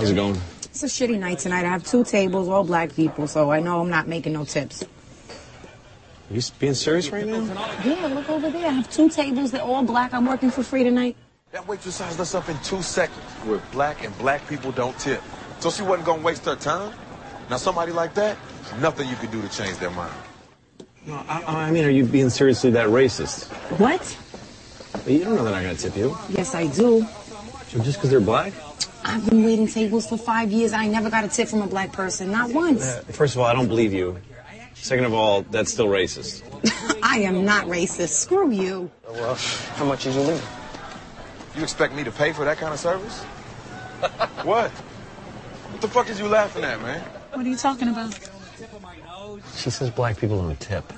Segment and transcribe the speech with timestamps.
[0.00, 0.40] How's it going?
[0.62, 1.66] It's a shitty night tonight.
[1.66, 4.82] I have two tables, all black people, so I know I'm not making no tips.
[4.82, 4.86] Are
[6.34, 7.42] you being serious right now?
[7.84, 8.66] Yeah, look over there.
[8.66, 9.50] I have two tables.
[9.50, 10.14] They're all black.
[10.14, 11.18] I'm working for free tonight.
[11.52, 13.20] That waitress sized us up in two seconds.
[13.44, 15.20] We're black and black people don't tip.
[15.58, 16.94] So she wasn't gonna waste her time.
[17.50, 18.38] Now somebody like that,
[18.80, 20.14] nothing you could do to change their mind.
[21.04, 23.48] No, I, I mean, are you being seriously that racist?
[23.78, 24.16] What?
[25.06, 26.16] You don't know they're not going to tip you.
[26.28, 27.06] Yes, I do.
[27.70, 28.52] So just because they're black?
[29.04, 30.72] I've been waiting tables for five years.
[30.72, 32.82] I never got a tip from a black person, not once.
[32.82, 34.18] Uh, first of all, I don't believe you.
[34.74, 36.42] Second of all, that's still racist.
[37.04, 38.08] I am not racist.
[38.08, 38.90] Screw you.
[39.08, 39.36] Well,
[39.76, 40.48] how much is your leave?
[41.54, 43.22] You expect me to pay for that kind of service?
[44.42, 44.72] what?
[44.72, 47.00] What the fuck is you laughing at, man?
[47.34, 48.18] What are you talking about?
[49.54, 50.92] She says black people don't tip.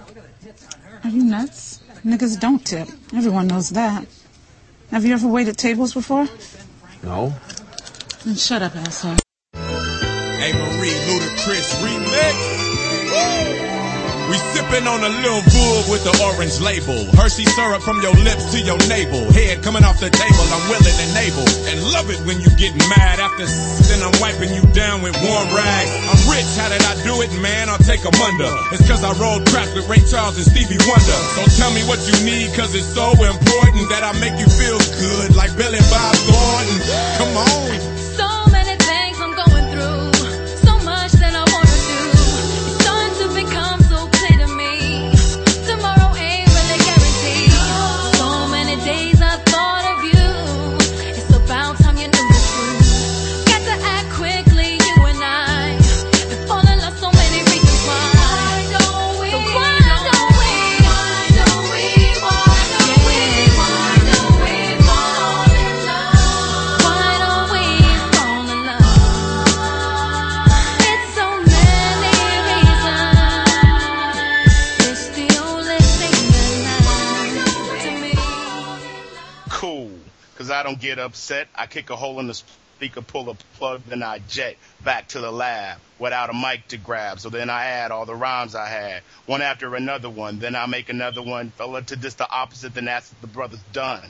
[1.04, 1.82] Are you nuts?
[2.02, 2.88] Niggas don't tip.
[3.14, 4.06] Everyone knows that.
[4.90, 6.28] Have you ever waited tables before?
[7.02, 7.34] No.
[8.24, 9.16] Then shut up, asshole.
[9.54, 12.36] Amerie, Ludacris remix.
[13.10, 13.71] Woo!
[14.32, 17.04] We sipping on a little Veuve with the orange label.
[17.12, 19.28] Hershey syrup from your lips to your navel.
[19.28, 21.44] Head coming off the table, I'm willing and able.
[21.68, 23.44] And love it when you get mad after
[23.92, 25.92] then I'm wiping you down with warm rags.
[26.08, 27.68] I'm rich, how did I do it, man?
[27.68, 28.48] I'll take them under.
[28.72, 31.18] It's cause I rolled crack with Ray Charles and Stevie Wonder.
[31.36, 34.80] So tell me what you need, cause it's so important that I make you feel
[34.96, 36.80] good like Billy Bob Thornton.
[37.20, 38.01] Come on.
[80.72, 81.48] Don't get upset.
[81.54, 85.20] I kick a hole in the speaker, pull a plug, then I jet back to
[85.20, 87.20] the lab without a mic to grab.
[87.20, 90.38] So then I add all the rhymes I had, one after another one.
[90.38, 94.02] Then I make another one, fella to just the opposite, then that's the brother's done.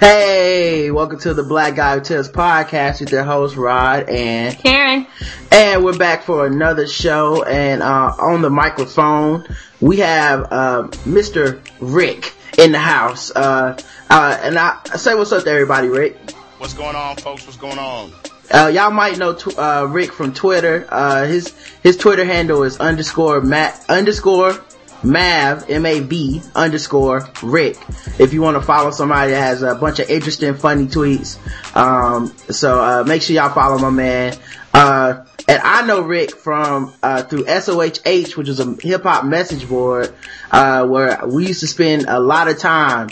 [0.00, 5.06] Hey, welcome to the Black Guy Who Tips podcast with your host Rod and Karen.
[5.52, 9.46] And we're back for another show and uh, on the microphone
[9.80, 11.64] we have uh, Mr.
[11.78, 13.30] Rick in the house.
[13.30, 13.78] Uh,
[14.10, 16.18] uh, and I, I say what's up to everybody, Rick.
[16.58, 17.46] What's going on, folks?
[17.46, 18.12] What's going on?
[18.52, 20.86] Uh, y'all might know tw- uh, Rick from Twitter.
[20.88, 24.62] Uh, his his Twitter handle is underscore Matt underscore
[25.04, 27.78] Mav M A V underscore Rick.
[28.18, 31.38] If you want to follow somebody that has a bunch of interesting, funny tweets,
[31.76, 34.36] um, so uh, make sure y'all follow my man.
[34.74, 39.68] Uh, and I know Rick from uh, through SOHH, which is a hip hop message
[39.68, 40.12] board,
[40.50, 43.10] uh, where we used to spend a lot of time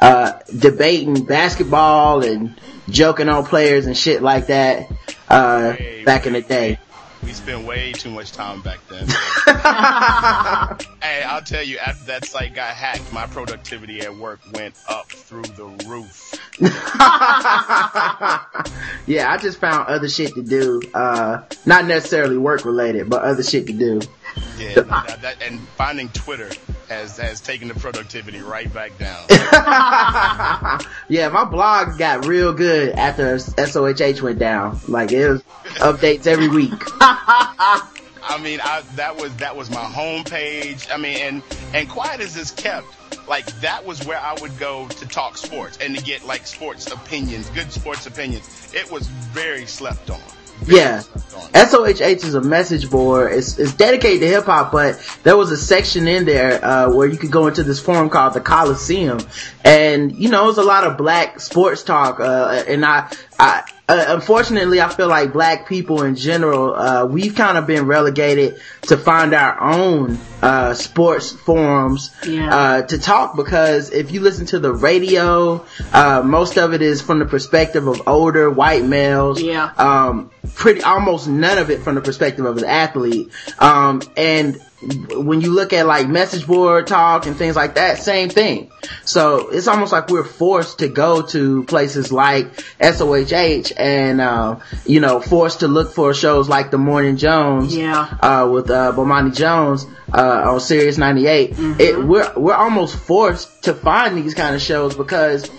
[0.00, 4.90] uh, debating basketball and joking on players and shit like that,
[5.28, 6.78] uh, back in the day.
[7.22, 9.06] We spent way too much time back then.
[11.02, 15.10] hey, I'll tell you, after that site got hacked, my productivity at work went up
[15.10, 16.32] through the roof.
[19.06, 20.80] yeah, I just found other shit to do.
[20.94, 24.00] Uh, not necessarily work related, but other shit to do.
[24.58, 26.50] Yeah, that, that, and finding Twitter
[26.88, 29.24] has has taken the productivity right back down.
[31.08, 34.80] yeah, my blog got real good after SOHH went down.
[34.88, 35.42] Like it was
[35.76, 36.72] updates every week.
[38.22, 40.92] I mean, I, that was that was my homepage.
[40.92, 41.42] I mean, and
[41.72, 42.86] and quiet as it's kept,
[43.28, 46.90] like that was where I would go to talk sports and to get like sports
[46.90, 48.72] opinions, good sports opinions.
[48.74, 50.20] It was very slept on.
[50.66, 51.02] Yeah.
[51.54, 53.32] SOHH is a message board.
[53.32, 57.08] It's, it's dedicated to hip hop, but there was a section in there, uh, where
[57.08, 59.18] you could go into this forum called the Coliseum.
[59.64, 63.64] And, you know, it was a lot of black sports talk, uh, and I, I,
[63.90, 68.60] uh, unfortunately, I feel like black people in general, uh, we've kind of been relegated
[68.82, 72.54] to find our own uh, sports forums yeah.
[72.54, 77.02] Uh, to talk because if you listen to the radio, uh, most of it is
[77.02, 79.42] from the perspective of older white males.
[79.42, 79.72] Yeah.
[79.76, 83.30] Um, pretty almost none of it from the perspective of an athlete.
[83.58, 84.60] Um, and
[85.10, 88.70] when you look at like message board talk and things like that, same thing.
[89.04, 92.46] So it's almost like we're forced to go to places like
[92.80, 98.16] SOHH and, uh, you know, forced to look for shows like The Morning Jones, yeah,
[98.20, 101.52] uh, with, uh, Bomani Jones, uh, on Sirius 98.
[101.52, 101.80] Mm-hmm.
[101.80, 105.50] It, we're, we're almost forced to find these kind of shows because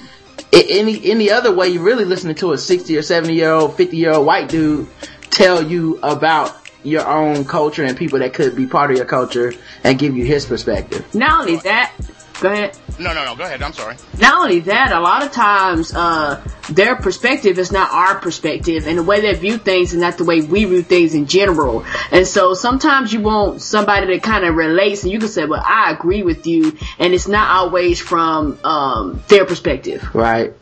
[0.53, 3.97] any any other way you're really listening to a 60 or 70 year old 50
[3.97, 4.87] year old white dude
[5.29, 9.53] tell you about your own culture and people that could be part of your culture
[9.83, 11.13] and give you his perspective?
[11.13, 11.93] Not only that,
[12.41, 12.77] go ahead.
[12.99, 13.35] No, no, no.
[13.35, 13.61] Go ahead.
[13.61, 13.95] I'm sorry.
[14.19, 18.97] Not only that, a lot of times, uh, their perspective is not our perspective, and
[18.97, 21.85] the way they view things is not the way we view things in general.
[22.11, 25.63] And so sometimes you want somebody that kind of relates, and you can say, "Well,
[25.65, 30.13] I agree with you," and it's not always from um, their perspective.
[30.13, 30.53] right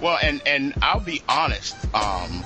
[0.00, 2.44] Well, and and I'll be honest, um,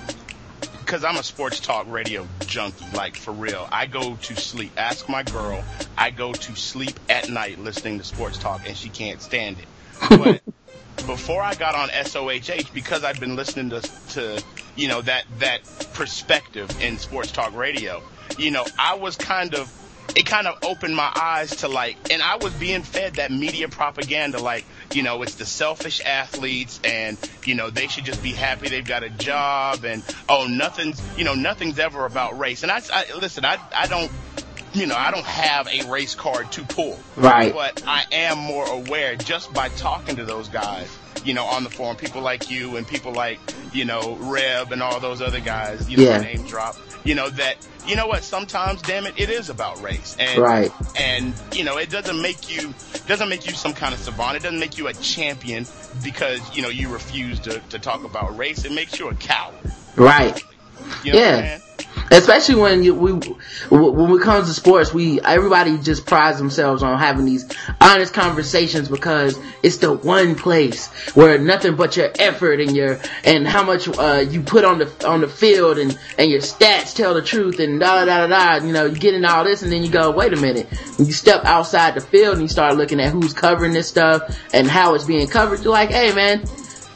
[0.90, 3.68] because I'm a sports talk radio junkie, like for real.
[3.70, 4.72] I go to sleep.
[4.76, 5.62] Ask my girl.
[5.96, 9.68] I go to sleep at night listening to sports talk, and she can't stand it.
[10.08, 10.40] But
[11.06, 13.82] before I got on SOHH, because I'd been listening to
[14.14, 14.42] to
[14.74, 15.60] you know that that
[15.92, 18.02] perspective in sports talk radio,
[18.36, 19.70] you know, I was kind of
[20.16, 23.68] it kind of opened my eyes to like, and I was being fed that media
[23.68, 28.32] propaganda, like, you know, it's the selfish athletes and, you know, they should just be
[28.32, 32.62] happy they've got a job and, oh, nothing's, you know, nothing's ever about race.
[32.62, 34.10] And I, I listen, I, I don't,
[34.72, 36.98] you know, I don't have a race card to pull.
[37.16, 37.52] Right.
[37.52, 40.88] But I am more aware just by talking to those guys,
[41.24, 43.38] you know, on the forum, people like you and people like,
[43.72, 46.18] you know, Reb and all those other guys, you know, Yeah.
[46.20, 47.56] name drop, you know, that,
[47.86, 50.16] you know what, sometimes, damn it, it is about race.
[50.18, 50.72] And, Right.
[50.96, 52.74] and, you know, it doesn't make you,
[53.06, 54.36] doesn't make you some kind of savant.
[54.36, 55.66] It doesn't make you a champion
[56.02, 58.64] because, you know, you refuse to, to talk about race.
[58.64, 59.54] It makes you a coward.
[59.96, 60.42] right
[61.02, 61.58] You know Yeah.
[62.10, 63.12] Especially when you, we
[63.70, 67.44] when it comes to sports we everybody just prides themselves on having these
[67.80, 73.46] honest conversations because it's the one place where nothing but your effort and your and
[73.46, 77.14] how much uh, you put on the on the field and and your stats tell
[77.14, 79.70] the truth and da da da da you know you get in all this and
[79.70, 80.66] then you go wait a minute.
[80.96, 84.36] When you step outside the field and you start looking at who's covering this stuff
[84.52, 86.44] and how it's being covered you're like hey man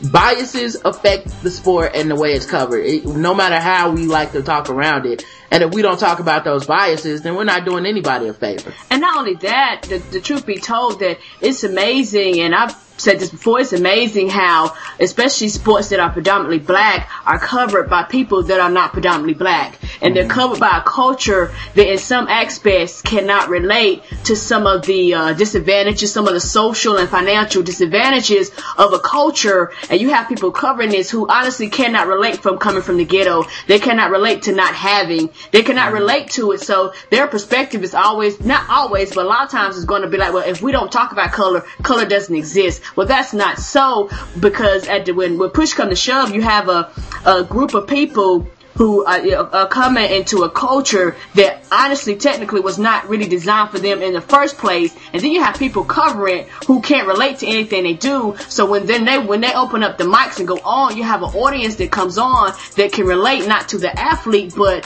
[0.03, 2.85] biases affect the sport and the way it's covered.
[2.85, 5.25] It, no matter how we like to talk around it.
[5.51, 8.75] And if we don't talk about those biases, then we're not doing anybody a favor.
[8.91, 13.19] And not only that, the, the truth be told that it's amazing, and I've said
[13.19, 18.45] this before, it's amazing how, especially sports that are predominantly black, are covered by people
[18.45, 19.79] that are not predominantly black.
[20.01, 24.87] And they're covered by a culture that in some aspects cannot relate to some of
[24.87, 29.73] the uh, disadvantages, some of the social and financial disadvantages of a culture.
[29.91, 33.45] And you have people covering this who honestly cannot relate from coming from the ghetto.
[33.67, 35.31] They cannot relate to not having.
[35.51, 36.61] They cannot relate to it.
[36.61, 40.09] So their perspective is always, not always, but a lot of times it's going to
[40.09, 42.83] be like, well, if we don't talk about color, color doesn't exist.
[42.97, 46.69] Well, that's not so because at the, when, when push comes to shove, you have
[46.69, 46.91] a,
[47.25, 52.79] a group of people who are, are coming into a culture that honestly technically was
[52.79, 54.95] not really designed for them in the first place.
[55.13, 58.37] And then you have people covering who can't relate to anything they do.
[58.49, 61.23] So when then they when they open up the mics and go on you have
[61.23, 64.85] an audience that comes on that can relate not to the athlete but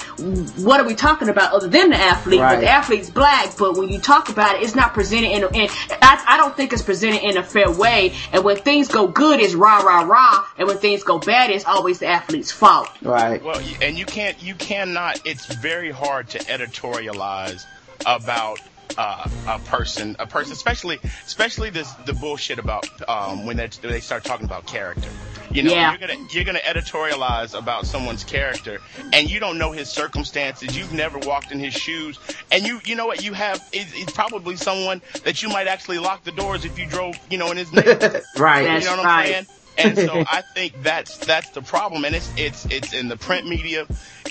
[0.58, 2.40] what are we talking about other than the athlete?
[2.40, 2.60] But Right.
[2.60, 5.68] the athlete's black but when you talk about it it's not presented in, a, in
[6.02, 8.14] I, I don't think it's presented in a fair way.
[8.32, 10.46] And when things go good it's rah rah rah.
[10.58, 12.90] And when things go bad it's always the athlete's fault.
[13.02, 13.42] Right.
[13.42, 15.18] Well, you- and you can't, you cannot.
[15.24, 17.64] It's very hard to editorialize
[18.04, 18.60] about
[18.96, 24.00] uh, a person, a person, especially, especially this the bullshit about um, when they, they
[24.00, 25.08] start talking about character.
[25.50, 25.90] You know, Yeah.
[25.96, 28.80] you're gonna you're gonna editorialize about someone's character,
[29.12, 30.76] and you don't know his circumstances.
[30.76, 32.18] You've never walked in his shoes,
[32.50, 35.98] and you you know what you have is, is probably someone that you might actually
[36.00, 38.24] lock the doors if you drove, you know, in his neighborhood.
[38.36, 38.64] Right.
[38.64, 39.18] That's you know what right.
[39.20, 39.46] I'm saying?
[39.78, 43.46] And so I think that's that's the problem, and it's it's it's in the print
[43.46, 43.86] media.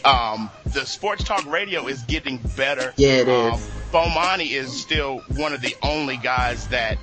[0.06, 2.94] Um, the sports talk radio is getting better.
[2.98, 3.68] Yeah, it um, is.
[3.92, 6.98] Bomani is still one of the only guys that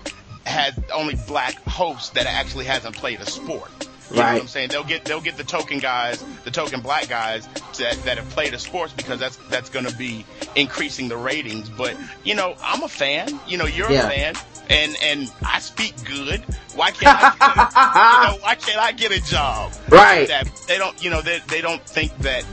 [0.46, 3.70] has only black hosts that actually hasn't played a sport.
[4.10, 4.32] You know Right.
[4.34, 4.68] what I'm saying?
[4.68, 7.46] They'll get they'll get the token guys, the token black guys
[7.78, 10.24] that that have played a sports because that's that's going to be
[10.54, 11.70] increasing the ratings.
[11.70, 13.40] But you know, I'm a fan.
[13.48, 14.06] You know, you're Yeah.
[14.06, 14.34] a fan,
[14.70, 16.40] and and I speak good.
[16.74, 17.30] Why can't I?
[17.38, 19.72] Get a, you know, why can't I get a job?
[19.88, 20.26] Right.
[20.28, 22.44] That they don't, you know, they they don't think that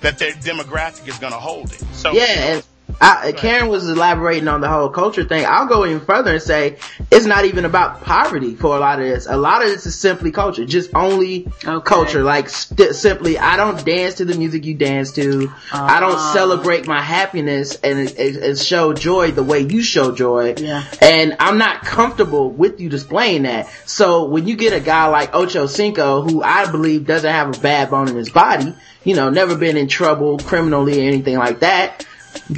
[0.00, 1.82] that their demographic is going to hold it.
[1.92, 2.60] So Yeah,
[3.02, 5.46] I, Karen was elaborating on the whole culture thing.
[5.46, 6.76] I'll go even further and say
[7.10, 9.26] it's not even about poverty for a lot of this.
[9.26, 11.84] A lot of this is simply culture, just only Okay.
[11.84, 12.22] culture.
[12.22, 15.50] Like st- simply, I don't dance to the music you dance to.
[15.72, 16.32] I don't Ah.
[16.34, 20.54] celebrate my happiness and, and, and show joy the way you show joy.
[20.58, 20.84] Yeah.
[21.00, 23.68] And I'm not comfortable with you displaying that.
[23.86, 27.60] So when you get a guy like Ocho Cinco, who I believe doesn't have a
[27.60, 31.60] bad bone in his body, you know, never been in trouble criminally or anything like
[31.60, 32.04] that,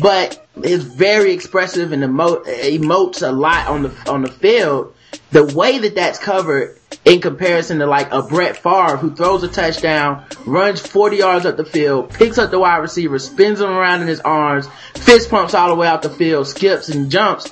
[0.00, 4.94] but is very expressive and emo- emotes a lot on the on the field.
[5.30, 9.48] The way that that's covered in comparison to like a Brett Favre who throws a
[9.48, 14.02] touchdown, runs 40 yards up the field, picks up the wide receiver, spins him around
[14.02, 17.50] in his arms, fist pumps all the way out the field, skips and jumps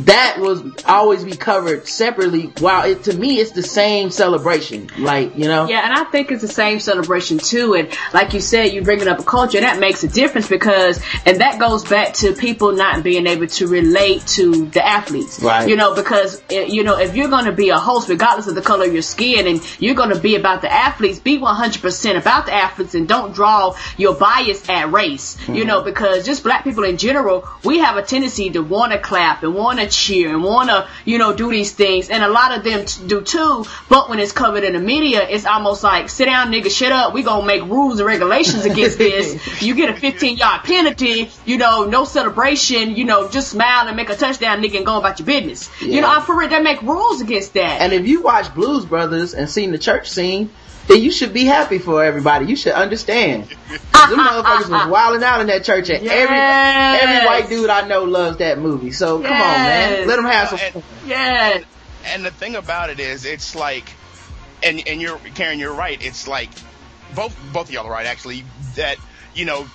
[0.00, 2.52] that was always be covered separately.
[2.58, 4.88] While it to me, it's the same celebration.
[4.98, 5.68] Like you know.
[5.68, 7.74] Yeah, and I think it's the same celebration too.
[7.74, 11.40] And like you said, you're bringing up a culture that makes a difference because, and
[11.40, 15.40] that goes back to people not being able to relate to the athletes.
[15.42, 15.68] Right.
[15.68, 18.54] You know, because eh, you know if you're going to be a host, regardless of
[18.54, 22.16] the color of your skin, and you're going to be about the athletes, be 100%
[22.16, 25.36] about the athletes, and don't draw your bias at race.
[25.36, 25.54] Mm-hmm.
[25.54, 28.98] You know, because just black people in general, we have a tendency to want to
[28.98, 32.10] clap and want to cheer and want to, you know, do these things.
[32.10, 33.64] And a lot of them t- do too.
[33.88, 37.14] But when it's covered in the media, it's almost like, sit down, nigga, shut up.
[37.14, 39.62] We gonna make rules and regulations against this.
[39.62, 43.96] you get a 15 yard penalty, you know, no celebration, you know, just smile and
[43.96, 45.70] make a touchdown, nigga, and go about your business.
[45.80, 45.96] Yeah.
[45.96, 46.50] You know, I'm for it.
[46.50, 47.80] They make rules against that.
[47.80, 50.50] And if you watch Blues Brothers and seen the church scene,
[50.88, 52.46] then you should be happy for everybody.
[52.46, 53.44] You should understand.
[54.08, 56.12] Them motherfuckers was wilding out in that church, and yes.
[56.12, 58.90] every every white dude I know loves that movie.
[58.90, 59.28] So yes.
[59.28, 60.58] come on, man, let them have some.
[60.60, 61.62] And, yeah.
[62.06, 63.84] And the thing about it is, it's like,
[64.62, 66.04] and and you're Karen, you're right.
[66.04, 66.50] It's like
[67.14, 68.96] both both of y'all are right actually that
[69.34, 69.68] you know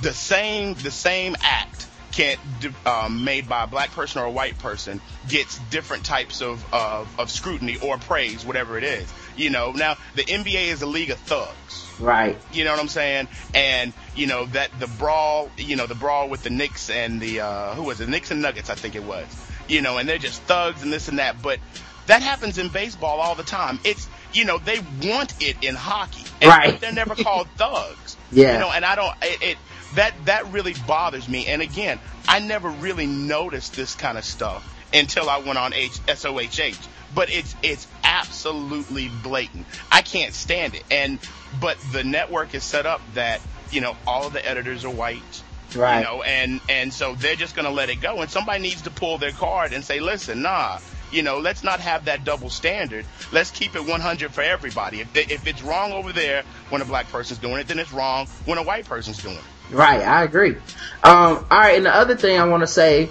[0.00, 1.86] the same the same act
[2.16, 2.40] can't
[2.86, 7.20] um, made by a black person or a white person gets different types of, of,
[7.20, 9.12] of scrutiny or praise, whatever it is.
[9.36, 11.86] You know, now the NBA is a league of thugs.
[11.98, 12.38] Right.
[12.52, 13.28] You know what I'm saying?
[13.54, 17.40] And, you know, that the brawl, you know, the brawl with the Knicks and the,
[17.40, 18.08] uh, who was it?
[18.08, 19.26] Knicks and Nuggets, I think it was.
[19.68, 21.40] You know, and they're just thugs and this and that.
[21.42, 21.58] But
[22.06, 23.80] that happens in baseball all the time.
[23.84, 26.24] It's, you know, they want it in hockey.
[26.40, 26.70] And, right.
[26.72, 28.16] But they're never called thugs.
[28.30, 28.54] Yeah.
[28.54, 29.58] You know, and I don't, it, it
[29.94, 31.46] that, that really bothers me.
[31.46, 36.00] And again, I never really noticed this kind of stuff until I went on H-
[36.06, 39.66] SOHH but it's it's absolutely blatant.
[39.90, 40.84] I can't stand it.
[40.90, 41.18] And
[41.60, 45.42] but the network is set up that you know all of the editors are white.
[45.74, 45.98] Right.
[45.98, 48.20] You know, and and so they're just going to let it go.
[48.20, 50.78] And somebody needs to pull their card and say, listen, nah.
[51.12, 53.06] You know, let's not have that double standard.
[53.30, 55.00] Let's keep it 100 for everybody.
[55.00, 57.92] If, they, if it's wrong over there when a black person's doing it, then it's
[57.92, 59.74] wrong when a white person's doing it.
[59.74, 60.56] Right, I agree.
[61.04, 63.08] Um, all right, and the other thing I want to say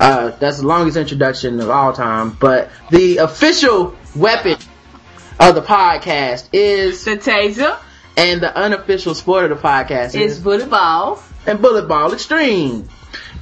[0.00, 2.30] uh, that's the longest introduction of all time.
[2.30, 4.56] But the official weapon
[5.40, 7.78] of the podcast is the taser,
[8.16, 12.88] and the unofficial sport of the podcast is, is bullet ball and bullet ball extreme.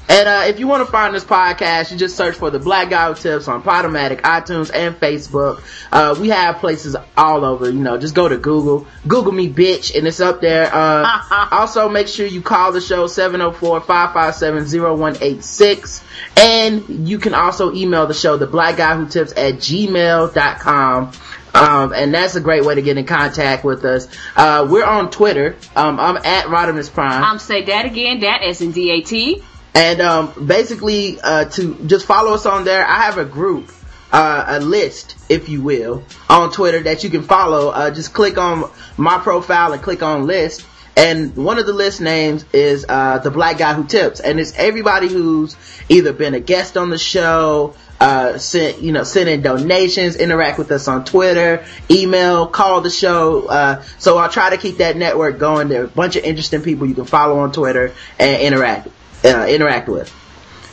[0.09, 2.91] And uh, if you want to find this podcast, you just search for the Black
[2.91, 5.63] Guy Who Tips on Podomatic, iTunes, and Facebook.
[5.91, 7.67] Uh, we have places all over.
[7.67, 10.71] You know, just go to Google, Google me, bitch, and it's up there.
[10.73, 16.03] Uh, also, make sure you call the show 704-557-0186.
[16.39, 21.13] And you can also email the show, the Black Guy Who Tips at gmail.com.
[21.55, 24.09] Um, and that's a great way to get in contact with us.
[24.37, 25.57] Uh, we're on Twitter.
[25.75, 27.25] Um, I'm at Rodimus Prime.
[27.25, 29.43] I'm say that again, that as in D-A-T.
[29.77, 33.71] And um, basically, uh, to just follow us on there, I have a group,
[34.11, 37.69] uh, a list, if you will, on Twitter that you can follow.
[37.69, 40.67] Uh, just click on my profile and click on list.
[40.97, 44.55] And one of the list names is uh, the black guy who tips, and it's
[44.57, 45.55] everybody who's
[45.91, 50.57] either been a guest on the show, uh, sent, you know, send in donations, interact
[50.57, 53.47] with us on Twitter, email, call the show.
[53.47, 55.69] Uh, so I'll try to keep that network going.
[55.69, 58.89] There are a bunch of interesting people you can follow on Twitter and interact
[59.27, 60.13] uh, interact with.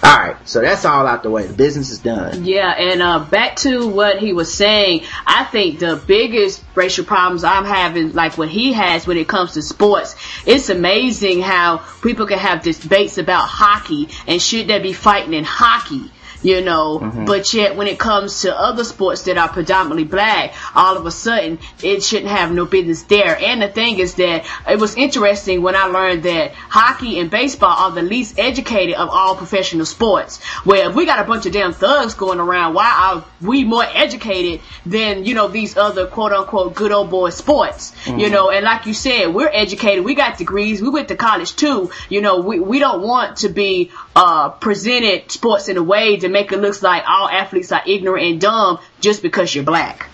[0.03, 1.47] All right, so that's all out the way.
[1.47, 2.43] The business is done.
[2.43, 7.45] Yeah, and uh, back to what he was saying, I think the biggest racial problems
[7.45, 12.27] I'm having, like what he has when it comes to sports, it's amazing how people
[12.27, 16.11] can have debates about hockey and should they be fighting in hockey
[16.43, 17.25] you know, mm-hmm.
[17.25, 21.11] but yet when it comes to other sports that are predominantly black, all of a
[21.11, 23.37] sudden it shouldn't have no business there.
[23.37, 27.75] And the thing is that it was interesting when I learned that hockey and baseball
[27.75, 30.43] are the least educated of all professional sports.
[30.63, 33.85] Where if we got a bunch of damn thugs going around, why are we more
[33.85, 37.91] educated than, you know, these other quote unquote good old boy sports?
[38.03, 38.19] Mm-hmm.
[38.19, 41.55] You know, and like you said, we're educated, we got degrees, we went to college
[41.55, 41.91] too.
[42.09, 46.29] You know, we, we don't want to be uh, presented sports in a way to
[46.33, 50.09] make it look like all athletes are ignorant and dumb just because you're black.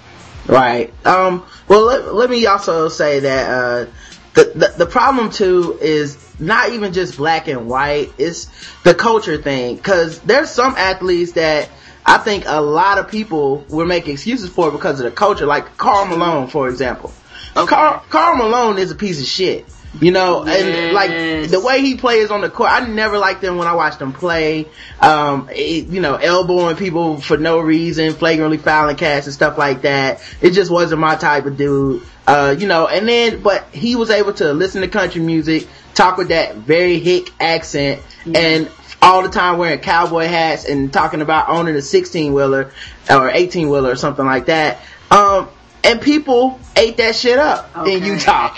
[0.47, 0.93] Right.
[1.05, 3.91] Um, well, let, let me also say that uh,
[4.33, 8.11] the, the the problem too is not even just black and white.
[8.17, 8.47] It's
[8.83, 9.75] the culture thing.
[9.75, 11.69] Because there's some athletes that
[12.05, 15.45] I think a lot of people will make excuses for because of the culture.
[15.45, 17.13] Like Karl Malone, for example.
[17.55, 17.67] Okay.
[17.67, 19.65] Karl, Karl Malone is a piece of shit.
[19.99, 20.93] You know, and Yes.
[20.93, 23.99] like the way he plays on the court, I never liked him when I watched
[23.99, 24.67] him play.
[25.01, 29.81] Um, it- you know, elbowing people for no reason, flagrantly fouling cats and stuff like
[29.81, 30.19] that.
[30.41, 32.03] It just wasn't my type of dude.
[32.27, 36.17] Uh, you know, and then, but he was able to listen to country music, talk
[36.17, 37.99] with that very hick accent,
[38.35, 38.69] and
[39.01, 42.69] all the time wearing cowboy hats and talking about owning a 16 wheeler
[43.09, 44.79] or 18 wheeler or something like that.
[45.09, 45.47] Um,
[45.83, 48.51] and people ate that shit up in Utah.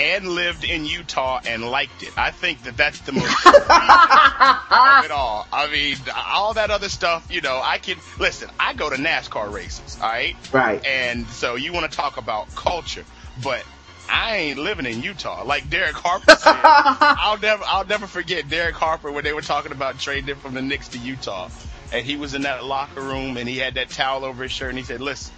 [0.00, 2.16] And lived in Utah and liked it.
[2.16, 5.46] I think that that's the most of it all.
[5.52, 8.48] I mean, all that other stuff, you know, I can listen.
[8.58, 10.84] I go to NASCAR races, all right, Right.
[10.86, 13.04] and so you want to talk about culture,
[13.44, 13.62] but
[14.10, 15.44] I ain't living in Utah.
[15.44, 19.72] Like Derek Harper said, I'll never, I'll never forget Derek Harper when they were talking
[19.72, 21.50] about trading from the Knicks to Utah,
[21.92, 24.70] and he was in that locker room and he had that towel over his shirt
[24.70, 25.34] and he said, "Listen,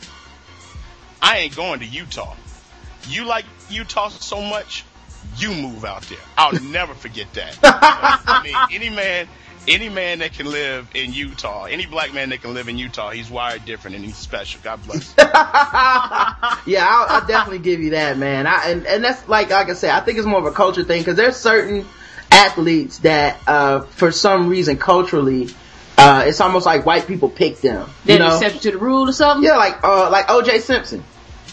[1.21, 2.35] I ain't going to Utah.
[3.09, 4.85] You like Utah so much,
[5.37, 6.19] you move out there.
[6.37, 7.59] I'll never forget that.
[7.63, 9.29] I mean, any man,
[9.69, 13.11] any man that can live in Utah, any black man that can live in Utah,
[13.11, 14.61] he's wired different and he's special.
[14.63, 15.15] God bless.
[15.19, 18.47] yeah, I'll, I'll definitely give you that, man.
[18.47, 20.85] I, and, and that's like, like I said, I think it's more of a culture
[20.85, 21.87] thing because there's certain
[22.31, 25.49] athletes that, uh, for some reason culturally,
[25.99, 27.89] uh, it's almost like white people pick them.
[28.05, 28.35] Then you know?
[28.35, 29.45] exception to the rule or something?
[29.45, 31.05] Yeah, like, uh, like OJ Simpson.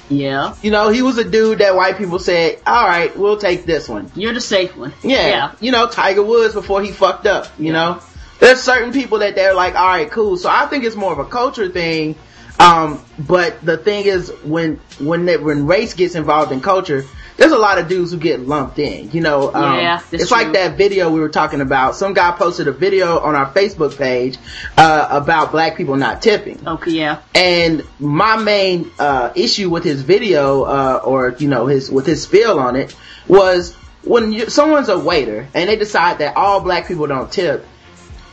[0.09, 0.55] Yeah.
[0.61, 4.11] You know, he was a dude that white people said, alright, we'll take this one.
[4.15, 4.93] You're the safe one.
[5.03, 5.27] Yeah.
[5.27, 5.51] Yeah.
[5.59, 8.01] You know, Tiger Woods before he fucked up, you know?
[8.39, 10.37] There's certain people that they're like, alright, cool.
[10.37, 12.15] So I think it's more of a culture thing.
[12.59, 17.05] Um, but the thing is when, when, they, when race gets involved in culture,
[17.37, 19.53] there's a lot of dudes who get lumped in, you know?
[19.53, 21.95] Um, Yeah, it's like that video we were talking about.
[21.95, 24.37] Some guy posted a video on our Facebook page,
[24.77, 26.67] uh, about black people not tipping.
[26.67, 27.21] Okay, yeah.
[27.33, 32.23] And my main uh, issue with his video, uh, or you know, his with his
[32.23, 32.93] spiel on it,
[33.29, 33.73] was
[34.03, 37.65] when you, someone's a waiter and they decide that all black people don't tip.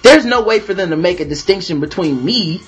[0.03, 2.61] There's no way for them to make a distinction between me,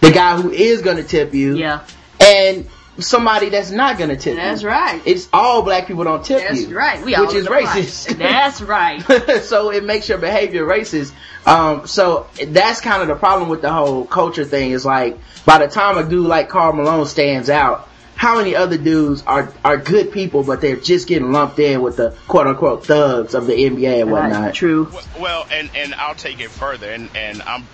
[0.00, 1.80] the guy who is going to tip you, Yeah.
[2.20, 2.66] and
[2.98, 4.40] somebody that's not going to tip you.
[4.40, 5.00] That's right.
[5.06, 7.02] It's all black people don't tip That's you, right.
[7.04, 7.66] We all which is in the right.
[7.66, 8.18] racist.
[8.18, 9.02] That's right.
[9.42, 11.12] so it makes your behavior racist.
[11.46, 15.58] Um, so that's kind of the problem with the whole culture thing is like, by
[15.58, 19.78] the time a dude like Karl Malone stands out, how many other dudes are, are
[19.78, 23.54] good people, but they're just getting lumped in with the quote unquote thugs of the
[23.54, 24.42] NBA and whatnot?
[24.42, 24.54] Right.
[24.54, 24.90] True.
[24.92, 27.66] Well- Well, and and I'll take it further, and and I'm,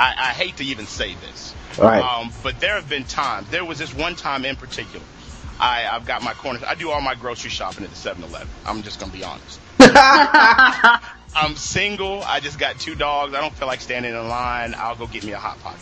[0.00, 2.02] I, I hate to even say this, Right.
[2.02, 3.48] um, but there have been times.
[3.50, 5.04] There was this one time in particular.
[5.60, 6.58] I I've got my corner.
[6.66, 8.48] I do all my grocery shopping at the 7-Eleven.
[8.64, 9.60] I'm just gonna be honest.
[11.36, 12.22] I'm single.
[12.22, 13.34] I just got two dogs.
[13.34, 14.74] I don't feel like standing in line.
[14.76, 15.80] I'll go get me a hot pocket.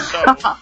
[0.00, 0.56] So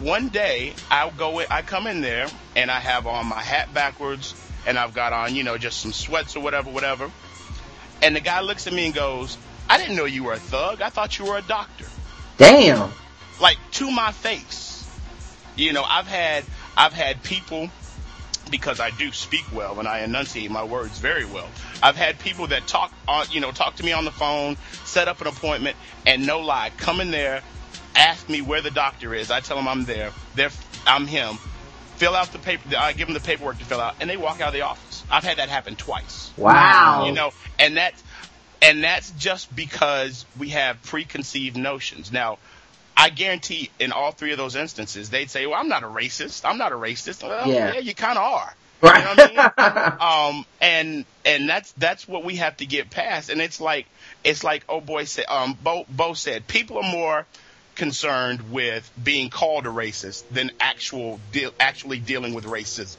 [0.04, 1.38] one day I'll go.
[1.38, 4.34] In, I come in there and I have on my hat backwards
[4.66, 7.10] and I've got on you know just some sweats or whatever, whatever.
[8.02, 9.38] And the guy looks at me and goes,
[9.70, 10.82] "I didn't know you were a thug.
[10.82, 11.86] I thought you were a doctor."
[12.38, 12.90] Damn.
[13.40, 14.88] like to my face.
[15.56, 16.44] You know, I've had
[16.76, 17.68] I've had people
[18.50, 21.48] because I do speak well and I enunciate my words very well.
[21.82, 25.08] I've had people that talk on you know talk to me on the phone, set
[25.08, 27.42] up an appointment, and no lie, come in there,
[27.94, 29.30] ask me where the doctor is.
[29.30, 30.12] I tell them I'm there.
[30.34, 30.50] They're
[30.86, 31.36] I'm him.
[31.96, 32.76] Fill out the paper.
[32.78, 35.02] I give them the paperwork to fill out, and they walk out of the office.
[35.10, 36.30] I've had that happen twice.
[36.36, 37.06] Wow.
[37.06, 38.00] You know, and that's
[38.62, 42.12] and that's just because we have preconceived notions.
[42.12, 42.38] Now,
[42.96, 46.44] I guarantee in all three of those instances, they'd say, "Well, I'm not a racist.
[46.44, 47.74] I'm not a racist." Well, Yeah.
[47.74, 48.54] yeah, you kind of are.
[48.80, 48.98] Right.
[48.98, 50.36] You know what I mean?
[50.38, 53.28] um, and and that's that's what we have to get past.
[53.30, 53.86] And it's like
[54.24, 57.26] it's like oh boy said, um, Bo, Bo said, people are more
[57.74, 62.96] concerned with being called a racist than actual deal, actually dealing with racism.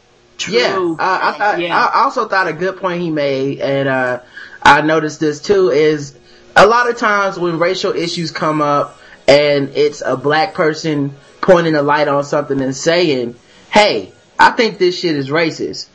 [0.48, 0.94] Yeah, True.
[0.98, 1.78] uh, I, thought, Yeah.
[1.78, 4.20] I also thought a good point he made, and uh,
[4.62, 6.18] I noticed this too, is
[6.56, 11.76] a lot of times when racial issues come up and it's a black person pointing
[11.76, 13.36] a light on something and saying,
[13.72, 15.88] hey, I think this shit is racist.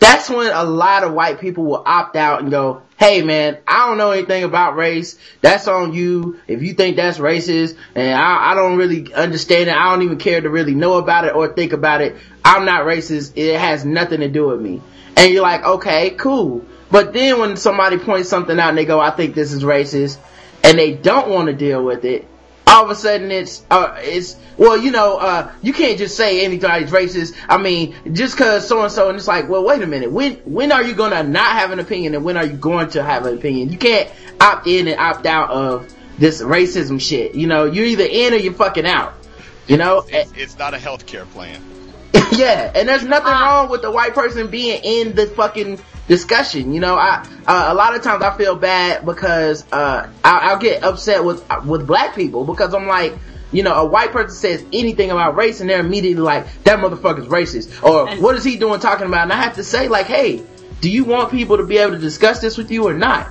[0.00, 3.86] That's when a lot of white people will opt out and go, hey man, I
[3.86, 5.18] don't know anything about race.
[5.40, 6.40] That's on you.
[6.46, 10.18] If you think that's racist and I, I don't really understand it, I don't even
[10.18, 12.16] care to really know about it or think about it.
[12.44, 13.32] I'm not racist.
[13.36, 14.80] It has nothing to do with me.
[15.16, 16.64] And you're like, okay, cool.
[16.90, 20.18] But then when somebody points something out and they go, I think this is racist
[20.64, 22.26] and they don't want to deal with it,
[22.66, 26.44] all of a sudden it's uh it's well you know uh you can't just say
[26.44, 27.34] anybody's racist.
[27.48, 30.12] I mean just cause so and so and it's like well wait a minute.
[30.12, 33.02] When when are you gonna not have an opinion and when are you going to
[33.02, 33.70] have an opinion?
[33.70, 37.34] You can't opt in and opt out of this racism shit.
[37.34, 39.14] You know you're either in or you're fucking out.
[39.66, 40.04] You know?
[40.08, 41.62] It's, it's not a health care plan.
[42.32, 46.74] yeah and there's nothing wrong with the white person being in the fucking discussion.
[46.74, 50.58] You know, I uh, a lot of times I feel bad because uh, I, I'll
[50.58, 53.14] get upset with with black people because I'm like,
[53.52, 57.28] you know, a white person says anything about race and they're immediately like, that motherfucker's
[57.28, 57.82] racist.
[57.82, 59.22] Or what is he doing talking about?
[59.22, 60.42] And I have to say like, hey,
[60.80, 63.28] do you want people to be able to discuss this with you or not?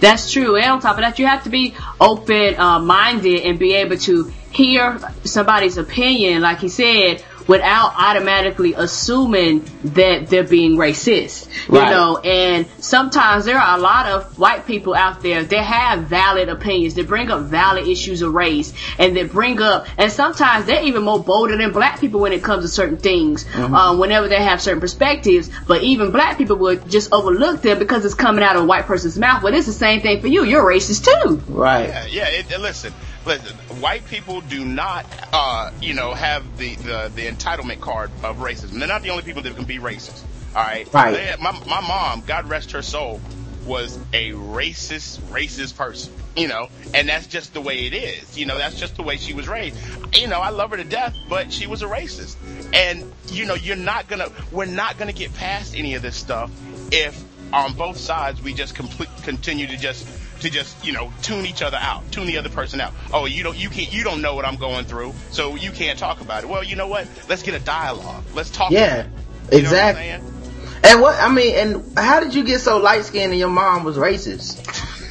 [0.00, 0.56] That's true.
[0.56, 3.98] And on top of that, you have to be open uh, minded and be able
[3.98, 11.48] to hear somebody's opinion, like he said, without automatically assuming that they're being racist.
[11.68, 11.90] You Right.
[11.90, 16.48] know, and sometimes there are a lot of white people out there that have valid
[16.48, 20.84] opinions, that bring up valid issues of race, and that bring up, and sometimes they're
[20.84, 24.40] even more bolder than black people when it comes to certain things, um, whenever they
[24.42, 25.50] have certain perspectives.
[25.66, 28.86] But even black people would just overlook them because it's coming out of a white
[28.86, 29.42] person's mouth.
[29.42, 30.44] But it's the same thing for you.
[30.44, 31.42] You're racist too.
[31.48, 31.88] Right.
[31.88, 32.28] Yeah, yeah.
[32.28, 32.92] It, it- listen,
[33.24, 33.56] listen.
[33.80, 38.78] White people do not, uh, you know, have the, the the entitlement card of racism.
[38.78, 40.22] They're not the only people that can be racist.
[40.54, 40.88] All right.
[40.92, 41.12] Right.
[41.14, 43.20] They- my my mom, God rest her soul,
[43.64, 46.12] was a racist, racist person.
[46.36, 48.38] You know, and that's just the way it is.
[48.38, 49.76] You know, that's just the way she was raised.
[50.16, 52.36] You know, I love her to death, but she was a racist.
[52.72, 56.50] And you know, you're not gonna, we're not gonna get past any of this stuff
[56.92, 57.20] if
[57.52, 60.06] on both sides we just complete, continue to just
[60.40, 62.92] to just you know tune each other out, tune the other person out.
[63.12, 65.98] Oh, you don't you can't you don't know what I'm going through, so you can't
[65.98, 66.48] talk about it.
[66.48, 67.06] Well, you know what?
[67.28, 68.24] Let's get a dialogue.
[68.34, 68.70] Let's talk.
[68.70, 68.84] Yeah.
[68.84, 69.56] about it.
[69.56, 70.40] You know what Exactly.
[70.82, 73.84] And what I mean, and how did you get so light skinned and your mom
[73.84, 74.64] was racist?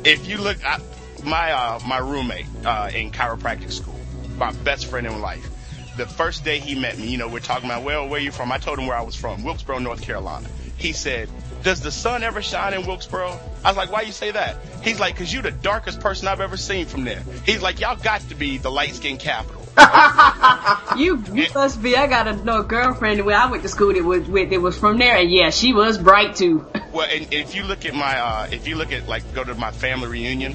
[0.04, 0.80] if you look at
[1.24, 3.98] my uh, my roommate uh, in chiropractic school,
[4.36, 5.48] my best friend in life,
[5.96, 8.50] the first day he met me, you know, we're talking about, well, where you from?
[8.50, 10.48] I told him where I was from, Wilkesboro, North Carolina.
[10.76, 11.28] He said,
[11.62, 13.38] does the sun ever shine in Wilkesboro?
[13.64, 14.56] I was like, why you say that?
[14.82, 17.22] He's like, cause you the darkest person I've ever seen from there.
[17.46, 19.62] He's like, y'all got to be the light skinned capital.
[20.98, 21.96] You you must be.
[21.96, 24.76] I got a no girlfriend where I went to school that was with that was
[24.78, 26.66] from there, and yeah, she was bright too.
[26.92, 29.54] Well, and if you look at my, uh, if you look at like go to
[29.54, 30.54] my family reunion,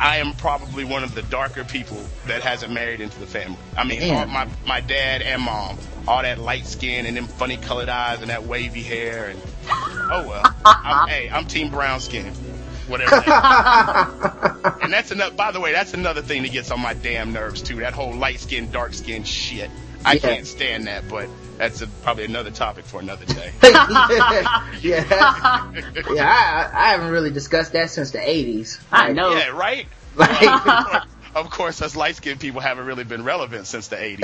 [0.00, 3.58] I am probably one of the darker people that hasn't married into the family.
[3.76, 7.58] I mean, all, my my dad and mom, all that light skin and them funny
[7.58, 10.42] colored eyes and that wavy hair, and oh well.
[10.64, 12.32] I'm, hey, I'm team brown skin,
[12.88, 13.10] whatever.
[13.10, 15.34] that and that's another.
[15.34, 17.76] By the way, that's another thing that gets on my damn nerves too.
[17.76, 19.70] That whole light skin, dark skin shit.
[20.04, 20.18] I Yeah.
[20.20, 23.52] can't stand that, but that's a, probably another topic for another day.
[23.62, 26.26] yeah, that's- yeah.
[26.26, 28.80] I, I haven't really discussed that since the '80s.
[28.90, 29.32] I know.
[29.34, 29.86] Yeah, right?
[30.16, 31.02] Like-
[31.34, 34.22] of course, us light skinned people haven't really been relevant since the 80s.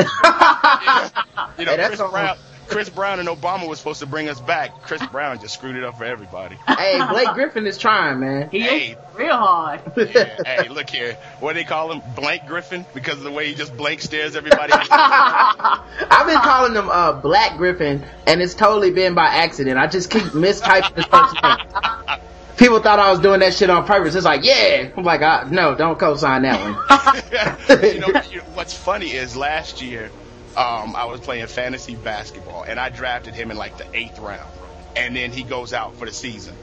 [1.59, 2.37] you know, Hey, that's Chris, almost- Brown,
[2.69, 4.83] Chris Brown and Obama was supposed to bring us back.
[4.83, 6.57] Chris Brown just screwed it up for everybody.
[6.67, 8.51] hey, Blake Griffin is trying, man.
[8.51, 8.91] He Hey.
[8.93, 9.81] is real hard.
[9.97, 11.15] Yeah, hey, look here.
[11.41, 12.03] What do they call him?
[12.15, 12.85] Blank Griffin?
[12.95, 14.73] Because of the way he just blank stares everybody.
[15.31, 19.79] I've been calling him uh, Black Griffin, and it's totally been by accident.
[19.79, 22.19] I just keep mistyping his first name.
[22.57, 24.15] People thought I was doing that shit on purpose.
[24.15, 24.89] It's like, yeah.
[24.97, 26.59] I'm like, uh, no, don't co-sign that
[27.69, 27.83] one.
[27.95, 28.09] you know,
[28.55, 30.11] what's funny is last year,
[30.57, 34.51] um, I was playing fantasy basketball and I drafted him in like the eighth round.
[34.97, 36.55] And then he goes out for the season.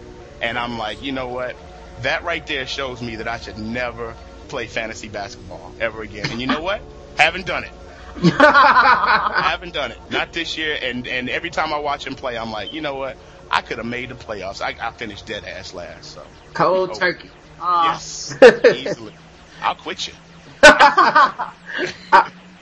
[0.42, 1.56] And I'm like, you know what?
[2.02, 4.16] That right there shows me that I should never
[4.48, 6.32] play fantasy basketball ever again.
[6.32, 6.82] And you know what?
[7.18, 7.72] Haven't done it.
[8.24, 9.98] haven't done it.
[10.12, 10.78] Not this year.
[10.80, 13.18] And, and every time I watch him play, I'm like, you know what?
[13.50, 14.62] I could have made the playoffs.
[14.62, 16.14] I, I finished dead ass last.
[16.14, 17.32] So, Cold turkey.
[17.60, 19.14] yes, easily.
[19.62, 20.14] I'll quit you.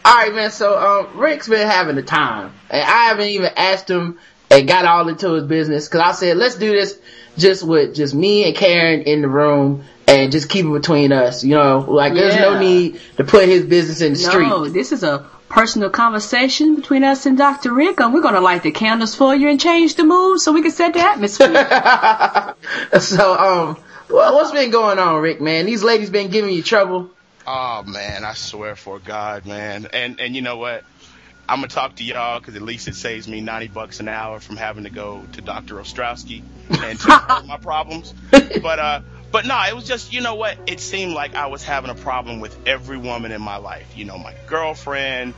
[0.04, 0.52] All right, man.
[0.52, 4.18] So, um, Rick's been having a time, and I haven't even asked him
[4.50, 7.00] and got all into his business because I said, let's do this
[7.38, 11.44] just with just me and Karen in the room and just keep it between us.
[11.44, 14.48] You know, like there's no need to put his business in the street.
[14.48, 17.74] No, this is a personal conversation between us and Dr.
[17.74, 20.62] Rick, and we're gonna light the candles for you and change the mood so we
[20.62, 21.48] can set the atmosphere.
[23.00, 23.78] so, um,
[24.10, 25.42] well, what's been going on, Rick?
[25.42, 27.10] Man, these ladies been giving you trouble.
[27.46, 29.88] Oh man, I swear for God, man.
[29.94, 30.84] And and you know what?
[31.50, 34.40] I'm gonna talk to y'all because at least it saves me 90 bucks an hour
[34.40, 35.76] from having to go to Dr.
[35.76, 37.08] Ostrowski and take
[37.48, 38.14] my problems.
[38.32, 39.02] But uh,
[39.32, 40.58] but no, it was just you know what?
[40.68, 43.98] It seemed like I was having a problem with every woman in my life.
[43.98, 45.34] You know, my girlfriend,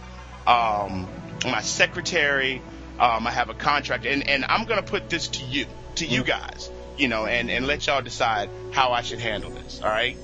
[0.45, 1.07] um,
[1.45, 2.61] my secretary.
[2.99, 6.23] Um, I have a contract, and and I'm gonna put this to you, to you
[6.23, 9.81] guys, you know, and and let y'all decide how I should handle this.
[9.81, 10.15] All right.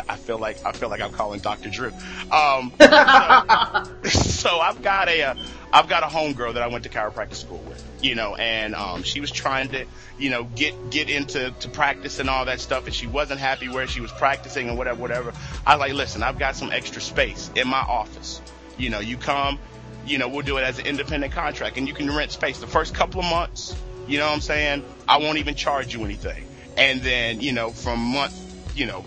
[0.08, 1.70] I feel like I feel like I'm calling Dr.
[1.70, 1.92] Drew.
[2.30, 5.34] Um, so, so I've got a uh,
[5.72, 9.02] I've got a homegirl that I went to chiropractic school with, you know, and um,
[9.02, 9.84] she was trying to,
[10.18, 13.68] you know, get get into to practice and all that stuff, and she wasn't happy
[13.68, 15.32] where she was practicing and whatever, whatever.
[15.66, 18.40] I was like, listen, I've got some extra space in my office.
[18.78, 19.58] You know, you come,
[20.06, 22.66] you know, we'll do it as an independent contract and you can rent space the
[22.66, 23.74] first couple of months.
[24.06, 24.84] You know what I'm saying?
[25.08, 26.46] I won't even charge you anything.
[26.76, 28.34] And then, you know, from month,
[28.76, 29.04] you know,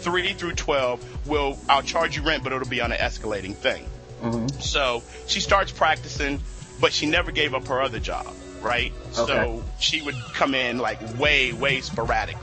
[0.00, 3.86] three through 12, we'll, I'll charge you rent, but it'll be on an escalating thing.
[4.22, 4.62] Mhm.
[4.62, 6.40] So she starts practicing,
[6.80, 8.26] but she never gave up her other job,
[8.62, 8.92] right?
[9.18, 9.32] Okay.
[9.32, 12.42] So she would come in like way, way sporadically.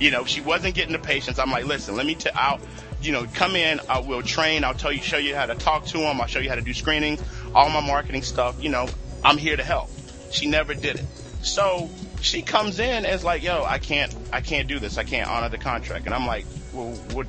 [0.00, 1.38] You know, she wasn't getting the patients.
[1.38, 2.60] I'm like, listen, let me tell, I'll,
[3.00, 5.86] you know, come in, I will train, I'll tell you, show you how to talk
[5.86, 7.22] to them, I'll show you how to do screenings,
[7.54, 8.88] all my marketing stuff, you know,
[9.22, 9.90] I'm here to help.
[10.30, 11.04] She never did it.
[11.42, 11.90] So
[12.22, 14.98] she comes in is like, yo, I can't, I can't do this.
[14.98, 16.06] I can't honor the contract.
[16.06, 17.26] And I'm like, well, what,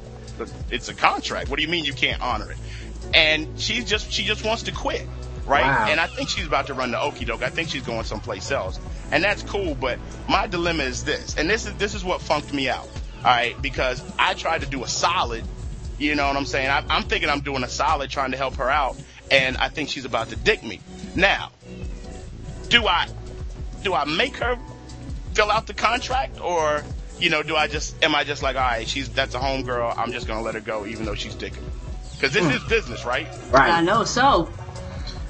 [0.71, 1.49] it's a contract.
[1.49, 2.57] What do you mean you can't honor it?
[3.13, 5.07] And she just, she just wants to quit.
[5.45, 5.63] Right.
[5.63, 5.85] Wow.
[5.87, 7.43] And I think she's about to run the okey doke.
[7.43, 8.79] I think she's going someplace else.
[9.11, 9.75] And that's cool.
[9.75, 12.87] But my dilemma is this, and this is, this is what funked me out.
[13.19, 13.59] All right.
[13.61, 15.43] Because I tried to do a solid,
[15.99, 16.67] you know what I'm saying?
[16.67, 18.97] I, I'm thinking I'm doing a solid trying to help her out.
[19.29, 20.81] And I think she's about to dick me.
[21.15, 21.51] Now,
[22.69, 23.07] do I,
[23.83, 24.57] do I make her
[25.35, 26.83] fill out the contract or,
[27.19, 29.63] you know, do I just, am I just like, all right, she's, that's a home
[29.63, 29.93] girl.
[29.95, 31.69] I'm just going to let her go even though she's dicking me.
[32.21, 33.27] Cause this is business, right?
[33.51, 33.69] Right.
[33.71, 34.49] I know so.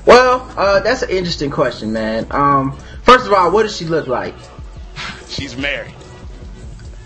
[0.05, 2.27] Well, uh, that's an interesting question, man.
[2.29, 4.35] Um, first of all, what does she look like?
[5.27, 5.93] She's married.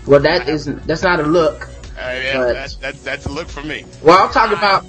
[0.06, 0.86] Well, that isn't.
[0.86, 1.62] That's not a look.
[1.98, 3.84] Uh, yeah, But- that's, that's, that's a look for me.
[4.02, 4.84] Well, I'm talking about.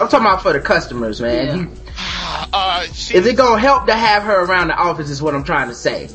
[0.00, 1.58] I'm talking about for the customers, man.
[1.58, 1.76] You-
[2.52, 5.10] Uh, she, is it gonna help to have her around the office?
[5.10, 6.08] Is what I'm trying to say.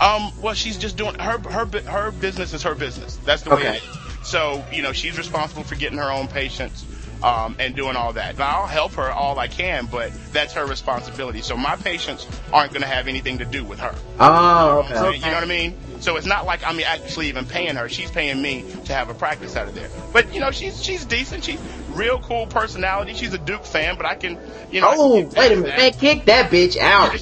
[0.00, 3.16] Um, well, she's just doing her her her business is her business.
[3.24, 3.76] That's the way Okay.
[3.78, 4.28] it is.
[4.28, 6.84] So you know, she's responsible for getting her own patients.
[7.22, 8.36] Um, and doing all that.
[8.36, 11.40] Now I'll help her all I can, but that's her responsibility.
[11.40, 13.94] So my patients aren't going to have anything to do with her.
[14.20, 14.94] Oh, okay.
[14.94, 15.32] You know okay.
[15.32, 15.74] what I mean?
[16.00, 17.88] So it's not like I'm actually even paying her.
[17.88, 19.88] She's paying me to have a practice out of there.
[20.12, 21.42] But you know, she's she's decent.
[21.44, 21.58] She's
[21.94, 23.14] real cool personality.
[23.14, 24.38] She's a Duke fan, but I can,
[24.70, 24.88] you know.
[24.90, 25.78] I can Oh, wait a minute, that.
[25.78, 25.92] man!
[25.94, 27.18] Kick that bitch out.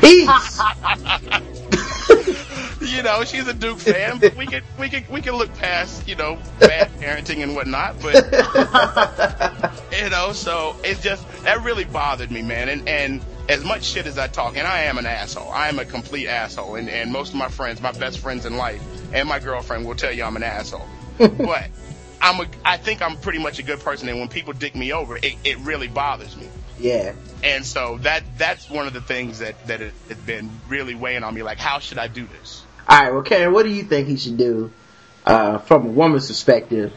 [0.00, 0.60] Peace.
[2.80, 6.08] you know, she's a Duke fan, but we can we can we can look past
[6.08, 7.96] you know bad parenting and whatnot.
[8.00, 8.14] But
[9.92, 12.68] you know, so it's just that really bothered me, man.
[12.68, 15.50] And and as much shit as I talk, and I am an asshole.
[15.50, 18.56] I am a complete asshole, and and most of my friends, my best friends in
[18.56, 18.82] life,
[19.12, 20.86] and my girlfriend will tell you I'm an asshole.
[21.18, 21.68] but
[22.20, 24.92] I'm a I think I'm pretty much a good person, and when people dick me
[24.92, 26.48] over, it, it really bothers me.
[26.78, 27.14] Yeah.
[27.42, 31.22] And so that that's one of the things that that it, has been really weighing
[31.22, 31.42] on me.
[31.42, 32.64] Like, how should I do this?
[32.88, 33.12] All right.
[33.12, 34.72] Well, Karen, what do you think he should do
[35.24, 36.92] uh, from a woman's perspective?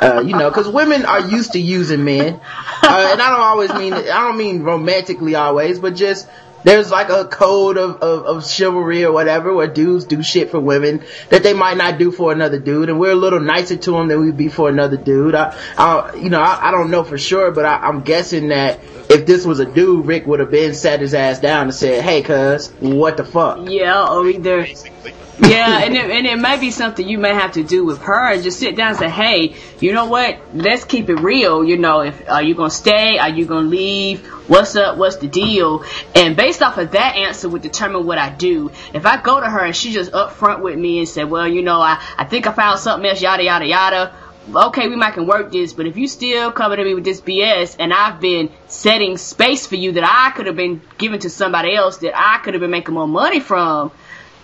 [0.00, 3.74] Uh, you know, because women are used to using men, uh, and I don't always
[3.74, 6.28] mean I don't mean romantically always, but just
[6.64, 10.60] there's like a code of, of, of chivalry or whatever where dudes do shit for
[10.60, 13.92] women that they might not do for another dude, and we're a little nicer to
[13.92, 15.34] them than we'd be for another dude.
[15.34, 18.80] I, I you know, I, I don't know for sure, but I, I'm guessing that
[19.08, 22.02] if this was a dude, Rick would have been sat his ass down and said,
[22.02, 26.38] "Hey, cuz, what the fuck?" Yeah, oh, or either Basically, yeah, and it, and it
[26.38, 29.08] may be something you may have to do with her just sit down and say,
[29.08, 30.38] hey, you know what?
[30.54, 31.64] Let's keep it real.
[31.64, 33.18] You know, if are you gonna stay?
[33.18, 34.24] Are you gonna leave?
[34.48, 34.98] What's up?
[34.98, 35.84] What's the deal?
[36.14, 38.70] And based off of that answer would determine what I do.
[38.94, 41.62] If I go to her and she just upfront with me and say, well, you
[41.62, 44.14] know, I I think I found something else, yada yada yada.
[44.54, 47.20] Okay, we might can work this, but if you still coming to me with this
[47.20, 51.30] BS and I've been setting space for you that I could have been given to
[51.30, 53.92] somebody else that I could have been making more money from,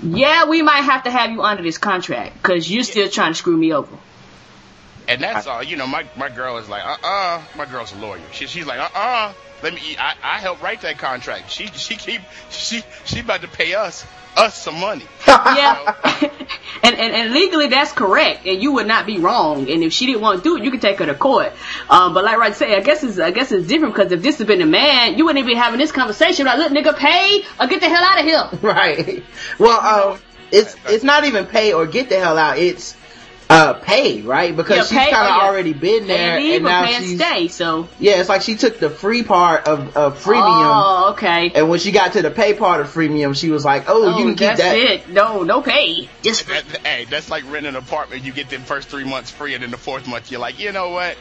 [0.02, 3.34] yeah, we might have to have you under this contract because you're still trying to
[3.38, 3.96] screw me over.
[5.08, 5.62] and that's all.
[5.62, 8.20] You know, my my girl is like, uh, uh My girl's a lawyer.
[8.32, 9.96] She, she's like, uh, uh Let me.
[9.98, 11.50] I, I helped write that contract.
[11.50, 15.04] She she keep she she about to pay us us some money.
[15.26, 15.94] Yeah,
[16.82, 19.70] and, and and legally that's correct, and you would not be wrong.
[19.70, 21.52] And if she didn't want to do it, you could take her to court.
[21.88, 24.38] Um, but like right say, I guess it's I guess it's different because if this
[24.38, 26.46] had been a man, you wouldn't even be having this conversation.
[26.46, 28.60] Like, look, nigga, pay or get the hell out of here.
[28.62, 29.24] right.
[29.58, 30.18] Well, uh,
[30.52, 32.58] it's it's not even pay or get the hell out.
[32.58, 32.96] It's
[33.50, 34.54] uh pay, right?
[34.54, 35.48] Because Yeah, she's kind of or yeah.
[35.48, 37.48] already been there, Pay leave and now pay and she's stay.
[37.48, 38.20] So yeah.
[38.20, 41.50] It's like she took the free part of of freemium, oh, okay.
[41.54, 44.18] and when she got to the pay part of freemium, she was like, "Oh, Oh,
[44.18, 45.08] you can keep that's that." it.
[45.08, 46.08] No, no pay.
[46.22, 48.22] Just That, hey, that's like renting an apartment.
[48.24, 50.72] You get them first three months free, and then the fourth month you're like, you
[50.72, 51.16] know what?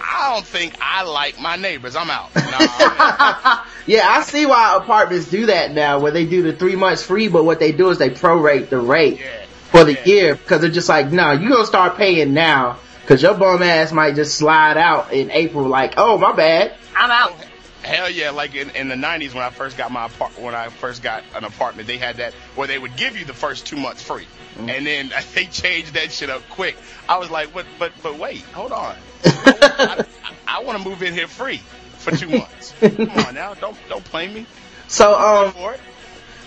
[0.00, 1.94] I don't think I like my neighbors.
[1.96, 2.30] I'm out.
[2.36, 7.02] Nah, Yeah, I see why apartments do that now, where they do the three months
[7.02, 9.41] free, but what they do is they prorate the rate yeah.
[9.72, 10.04] For the Yeah.
[10.04, 13.90] year because they're just like, no, you're gonna start paying now because your bum ass
[13.92, 15.66] might just slide out in April.
[15.66, 16.74] Like, oh my bad.
[16.96, 17.34] I'm out.
[17.82, 18.30] Hell yeah!
[18.30, 21.24] Like in, in the '90s when I first got my apart- when I first got
[21.34, 24.28] an apartment, they had that where they would give you the first two months free,
[24.56, 26.76] and then they changed that shit up quick.
[27.08, 28.94] I was like, but but but wait, hold on.
[29.24, 30.04] I,
[30.46, 31.56] I, want to move in here free.
[31.98, 32.72] for two months.
[32.78, 34.46] Come on now, don't don't play me.
[34.86, 35.80] So um, For it.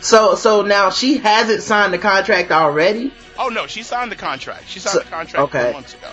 [0.06, 3.14] So so now she hasn't signed the contract already.
[3.38, 4.68] Oh no, she signed the contract.
[4.68, 5.72] She signed So- the contract okay.
[5.74, 6.10] months ago.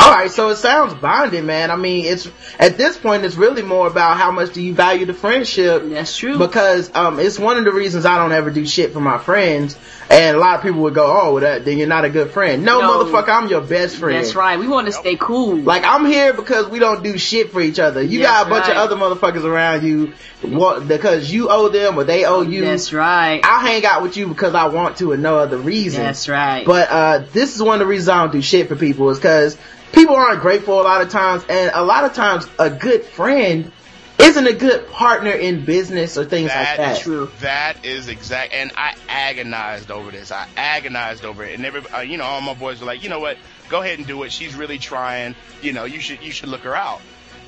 [0.00, 1.70] All right, so it sounds bonding, man.
[1.70, 5.04] I mean, it's at this point, it's really more about how much do you value
[5.04, 5.82] the friendship.
[5.84, 6.38] That's true.
[6.38, 9.76] Because um, it's one of the reasons I don't ever do shit for my friends.
[10.08, 12.32] And a lot of people would go, "Oh, well, that then you're not a good
[12.32, 13.04] friend." No, No.
[13.04, 14.18] motherfucker, I'm your best friend.
[14.18, 14.58] That's right.
[14.58, 15.56] We want to stay cool.
[15.56, 18.02] Like I'm here because we don't do shit for each other.
[18.02, 18.76] You That's got a bunch right.
[18.76, 22.62] of other motherfuckers around you, what, because you owe them or they owe you.
[22.64, 23.40] That's right.
[23.44, 26.02] I'll hang out with you because I want to and no other reason.
[26.02, 26.66] That's right.
[26.66, 29.18] But uh, this is one of the reasons I don't do shit for people is
[29.18, 29.56] because
[29.92, 33.72] people aren't grateful a lot of times, and a lot of times a good friend
[34.20, 36.96] isn't a good partner in business or things like That that.
[36.98, 37.30] is true.
[37.40, 38.52] That is exact.
[38.52, 40.30] And I agonized over this.
[40.30, 41.54] I agonized over it.
[41.54, 43.38] And every, uh, you know, all my boys were like, you know what?
[43.70, 44.32] Go ahead and do it.
[44.32, 45.34] She's really trying.
[45.62, 47.00] You know, you should you should look her out.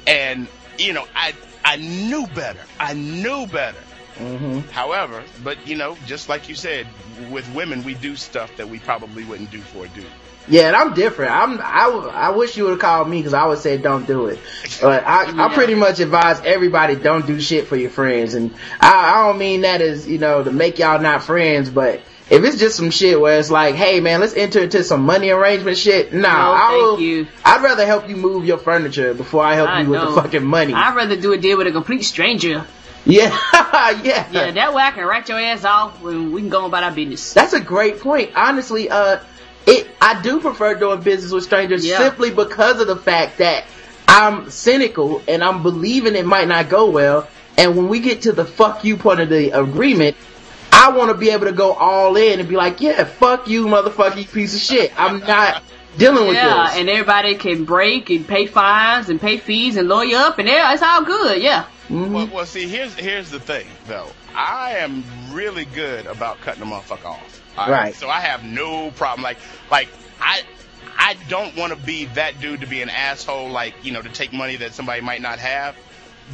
[0.06, 2.60] And you know, I I knew better.
[2.80, 3.78] I knew better.
[4.16, 4.60] Mm-hmm.
[4.70, 6.86] However, but you know, just like you said,
[7.30, 10.06] with women, we do stuff that we probably wouldn't do for a dude.
[10.48, 11.30] Yeah, and I'm different.
[11.32, 14.26] I'm I, I wish you would have called me because I would say don't do
[14.26, 14.38] it.
[14.80, 18.90] But I, I pretty much advise everybody don't do shit for your friends, and I,
[19.14, 22.58] I don't mean that as you know to make y'all not friends, but if it's
[22.58, 26.12] just some shit where it's like, hey man, let's enter into some money arrangement shit.
[26.12, 27.00] Nah, No, I thank will.
[27.00, 27.26] you.
[27.44, 30.44] I'd rather help you move your furniture before I help I you with the fucking
[30.44, 30.72] money.
[30.74, 32.64] I'd rather do a deal with a complete stranger.
[33.04, 33.36] yeah,
[34.02, 34.28] yeah.
[34.30, 36.92] Yeah, that way I can write your ass off when we can go about our
[36.92, 37.32] business.
[37.34, 38.30] That's a great point.
[38.36, 39.18] Honestly, uh,
[39.66, 41.98] it I do prefer doing business with strangers Yeah.
[41.98, 43.64] simply because of the fact that
[44.08, 47.28] I'm cynical and I'm believing it might not go well.
[47.56, 50.16] And when we get to the fuck you part of the agreement,
[50.72, 53.66] I want to be able to go all in and be like, yeah, fuck you,
[53.66, 54.92] motherfucking piece of shit.
[54.98, 55.62] I'm not
[55.98, 56.78] dealing with Yeah, this.
[56.78, 60.82] and everybody can break and pay fines and pay fees and lawyer up and it's
[60.82, 61.42] all good.
[61.42, 61.66] Yeah.
[61.90, 62.34] Well, mm-hmm.
[62.34, 64.08] well, see, here's here's the thing, though.
[64.34, 67.41] I am really good about cutting a motherfucker off.
[67.56, 67.94] All Right.
[67.94, 69.22] So I have no problem.
[69.22, 69.38] Like,
[69.70, 69.88] like
[70.20, 70.42] I,
[70.96, 73.50] I don't want to be that dude to be an asshole.
[73.50, 75.76] Like, you know, to take money that somebody might not have.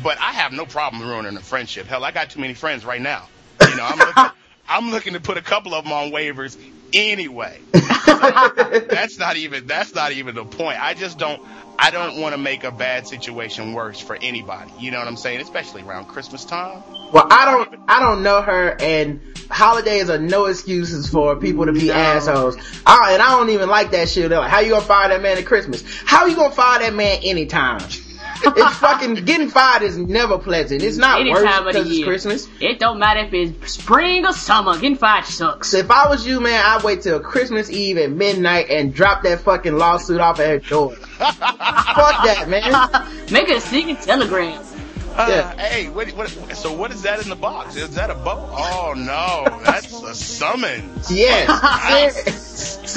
[0.02, 1.86] But I have no problem ruining a friendship.
[1.86, 3.28] Hell, I got too many friends right now.
[3.60, 4.24] You know, I'm looking,
[4.68, 6.56] I'm looking to put a couple of them on waivers
[6.92, 7.60] anyway.
[7.72, 10.82] that's not even that's not even the point.
[10.82, 11.42] I just don't
[11.78, 14.72] I don't want to make a bad situation worse for anybody.
[14.80, 15.40] You know what I'm saying?
[15.40, 16.82] Especially around Christmas time.
[17.12, 21.72] Well, I don't, I don't know her, and holidays are no excuses for people to
[21.72, 21.94] be No.
[21.94, 22.56] assholes.
[22.84, 24.28] I, and I don't even like that shit.
[24.28, 25.84] They're like, how you gonna fire that man at Christmas?
[26.04, 27.80] How you gonna fire that man anytime?
[28.44, 30.82] It's fucking getting fired is never pleasant.
[30.82, 32.06] It's not Any worse time of the because it's year.
[32.06, 32.48] Christmas.
[32.60, 34.74] It don't matter if it's spring or summer.
[34.74, 35.68] Getting fired sucks.
[35.70, 39.22] So if I was you, man, I'd wait till Christmas Eve at midnight and drop
[39.22, 40.90] that fucking lawsuit off at her door.
[40.96, 42.72] Fuck that, man.
[43.32, 44.62] Make it a secret telegram.
[45.16, 45.56] Uh, Yeah.
[45.56, 47.74] Hey, what, what, so what is that in the box?
[47.76, 48.48] Is that a boat?
[48.52, 51.10] Oh no, that's a summons.
[51.10, 52.44] Yes.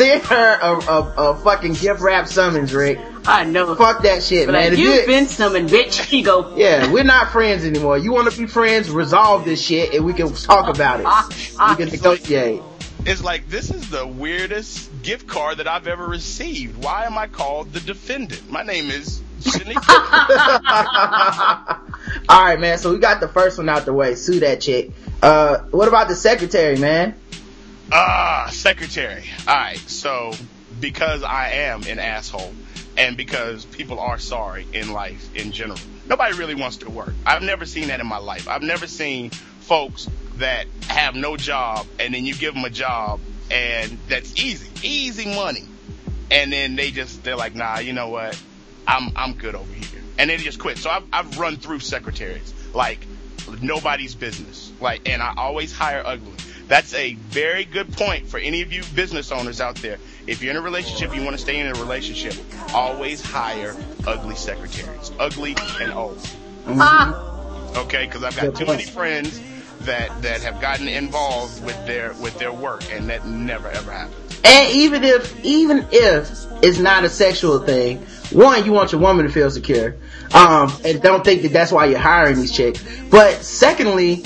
[0.02, 3.00] send, send her a, a, a fucking gift wrap summons, Rick.
[3.26, 3.76] I know.
[3.76, 4.70] Fuck that shit, But man.
[4.72, 6.02] like, you've been summoned, bitch.
[6.06, 6.56] Here you go.
[6.56, 7.98] Yeah, we're not friends anymore.
[7.98, 8.90] You want to be friends?
[8.90, 11.06] Resolve this shit, and we can talk about it.
[11.70, 12.62] We can negotiate.
[13.06, 16.84] It's like this is the weirdest gift card that I've ever received.
[16.84, 18.50] Why am I called the defendant?
[18.50, 19.82] My name is Shanika.
[22.30, 22.78] All right, man.
[22.78, 24.16] So we got the first one out the way.
[24.16, 24.92] Sue that chick.
[25.22, 27.16] Uh, what about the secretary, man?
[27.94, 29.24] Ah, secretary.
[29.46, 30.32] Alright, so
[30.80, 32.54] because I am an asshole
[32.98, 37.14] and because people are sorry in life in general, nobody really wants to work.
[37.26, 38.48] I've never seen that in my life.
[38.48, 43.20] I've never seen folks that have no job and then you give them a job
[43.50, 45.68] and that's easy, easy money.
[46.30, 48.42] And then they just, they're like, nah, you know what?
[48.88, 50.02] I'm, I'm good over here.
[50.18, 50.78] And they just quit.
[50.78, 53.06] So I've, I've run through secretaries like
[53.62, 54.72] nobody's business.
[54.80, 56.32] Like, and I always hire ugly.
[56.72, 59.98] That's a very good point for any of you business owners out there.
[60.26, 62.34] If you're in a relationship, you want to stay in a relationship,
[62.74, 63.76] always hire
[64.08, 65.12] ugly secretaries.
[65.20, 66.18] Ugly and old.
[67.76, 69.42] Okay, because I've got too many friends
[69.82, 74.40] that that have gotten involved with their with their work, and that never ever happens.
[74.46, 76.32] And even if, even if
[76.64, 77.98] it's not a sexual thing,
[78.32, 79.98] one, you want your woman to feel secure,
[80.34, 82.82] um, and don't think that that's why you're hiring these chicks.
[83.10, 84.24] But secondly,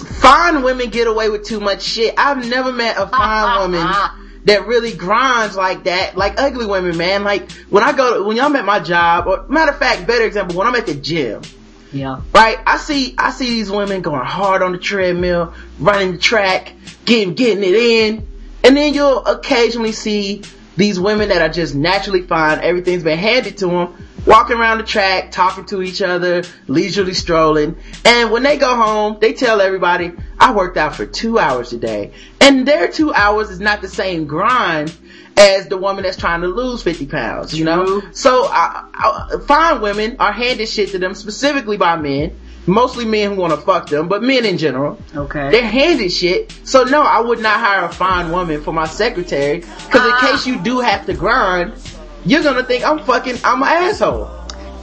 [0.00, 2.14] fine women get away with too much shit.
[2.16, 3.86] I've never met a fine woman
[4.44, 7.24] that really grinds like that, like ugly women, man.
[7.24, 10.24] Like when I go to, when I'm at my job, or matter of fact, better
[10.24, 11.42] example, when I'm at the gym,
[11.92, 12.20] Yeah.
[12.34, 12.58] right?
[12.66, 16.72] I see, I see these women going hard on the treadmill, running the track,
[17.04, 18.26] getting, getting it in.
[18.64, 20.42] And then you'll occasionally see
[20.76, 22.60] these women that are just naturally fine.
[22.60, 23.94] Everything's been handed to them.
[24.26, 27.76] Walking around the track, talking to each other, leisurely strolling.
[28.04, 32.12] And when they go home, they tell everybody, I worked out for two hours today.
[32.40, 34.96] And their two hours is not the same grind
[35.36, 38.02] as the woman that's trying to lose 50 pounds, you know?
[38.12, 42.38] So, I, I, fine women are handed shit to them specifically by men.
[42.64, 44.96] Mostly men who want to fuck them, but men in general.
[45.16, 45.50] Okay.
[45.50, 46.56] They're handed shit.
[46.62, 49.62] So no, I would not hire a fine woman for my secretary.
[49.62, 50.28] Cause in ah.
[50.30, 51.72] case you do have to grind,
[52.24, 54.30] you're gonna think I'm fucking, I'm an asshole.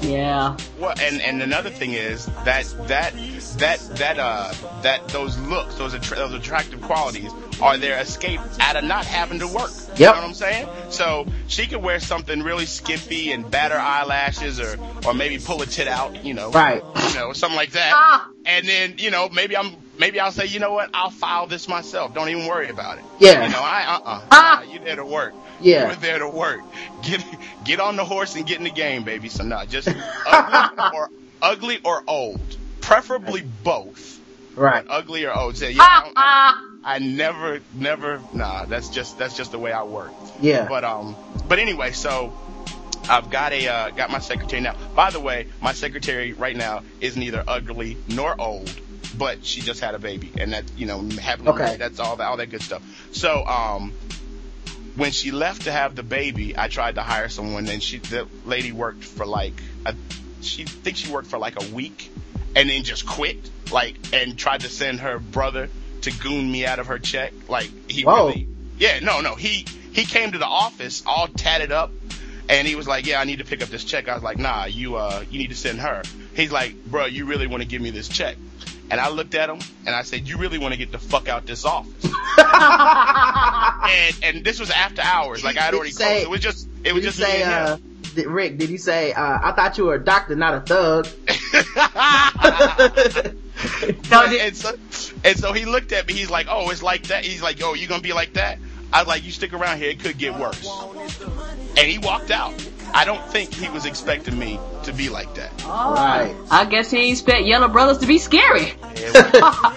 [0.02, 0.56] Yeah.
[0.80, 3.14] Well, and and another thing is that that
[3.58, 7.30] that that uh that those looks, those attra- those attractive qualities,
[7.62, 9.72] are their escape out of not having to work.
[9.98, 10.70] You know what I'm saying?
[10.90, 15.66] So she could wear something really skimpy and batter eyelashes, or or maybe pull a
[15.66, 16.82] tit out, you know, Right.
[17.10, 17.92] you know, something like that.
[17.94, 18.30] Ah.
[18.46, 21.68] And then you know maybe I'm maybe I'll say you know what I'll file this
[21.68, 22.14] myself.
[22.16, 23.04] Don't even worry about it.
[23.20, 23.46] Yeah.
[23.46, 24.64] You know I uh uh Ah.
[24.64, 25.34] you there to work.
[25.62, 25.84] Yeah.
[25.84, 26.62] You were there to work.
[27.04, 27.24] Get
[27.66, 29.30] get on the horse and get in the game, baby.
[29.30, 29.88] So no, just
[30.28, 31.10] ugly or
[31.42, 32.40] ugly or old,
[32.82, 34.18] preferably both.
[34.56, 34.86] Right.
[34.86, 35.56] But ugly or old.
[35.58, 36.66] Say, yeah, I, Ah.
[36.84, 38.22] I never, never.
[38.34, 40.12] Nah, that's just that's just the way I work.
[40.42, 40.66] Yeah.
[40.68, 41.16] But um,
[41.48, 42.34] but anyway, so
[43.10, 44.76] I've got a uh, got my secretary now.
[44.96, 48.70] By the way, my secretary right now is neither ugly nor old,
[49.20, 51.76] but she just had a baby, and that you know, happily Okay.
[51.78, 52.82] that's all that all that good stuff.
[53.12, 53.94] So um,
[54.96, 58.28] when she left to have the baby, I tried to hire someone, and she the
[58.46, 59.54] lady worked for like
[59.86, 59.94] a,
[60.42, 62.10] she thinks she worked for like a week,
[62.56, 63.38] and then just quit,
[63.72, 65.70] like, and tried to send her brother
[66.02, 68.28] to goon me out of her check, like he Whoa.
[68.28, 68.48] really,
[68.78, 71.92] yeah, no, no, he he came to the office all tatted up.
[72.52, 74.40] And he was like, "Yeah, I need to pick up this check." I was like,
[74.40, 76.02] "Nah, you uh, you need to send her."
[76.34, 78.38] He's like, "Bro, you really want to give me this check?"
[78.92, 81.28] And I looked at him and I said, "You really want to get the fuck
[81.28, 82.04] out this office?"
[82.38, 86.26] and and this was after hours, like I had already you say- closed.
[86.26, 88.02] It was just it was you just me say, and uh, him.
[88.16, 91.08] did, Rick, did you say, uh, I thought you were a doctor, not a thug?
[94.10, 94.76] No, and, and so
[95.24, 96.14] and so he looked at me.
[96.14, 98.58] He's like, "Oh, it's like that." He's like, "Oh, you gonna be like that?"
[98.92, 100.68] I was like, "You stick around here, it could get worse."
[101.78, 102.54] And he walked out.
[102.94, 105.52] I don't think he was expecting me to be like that.
[105.66, 106.36] All right.
[106.50, 108.74] I guess he expect Yellow Brothers to be scary.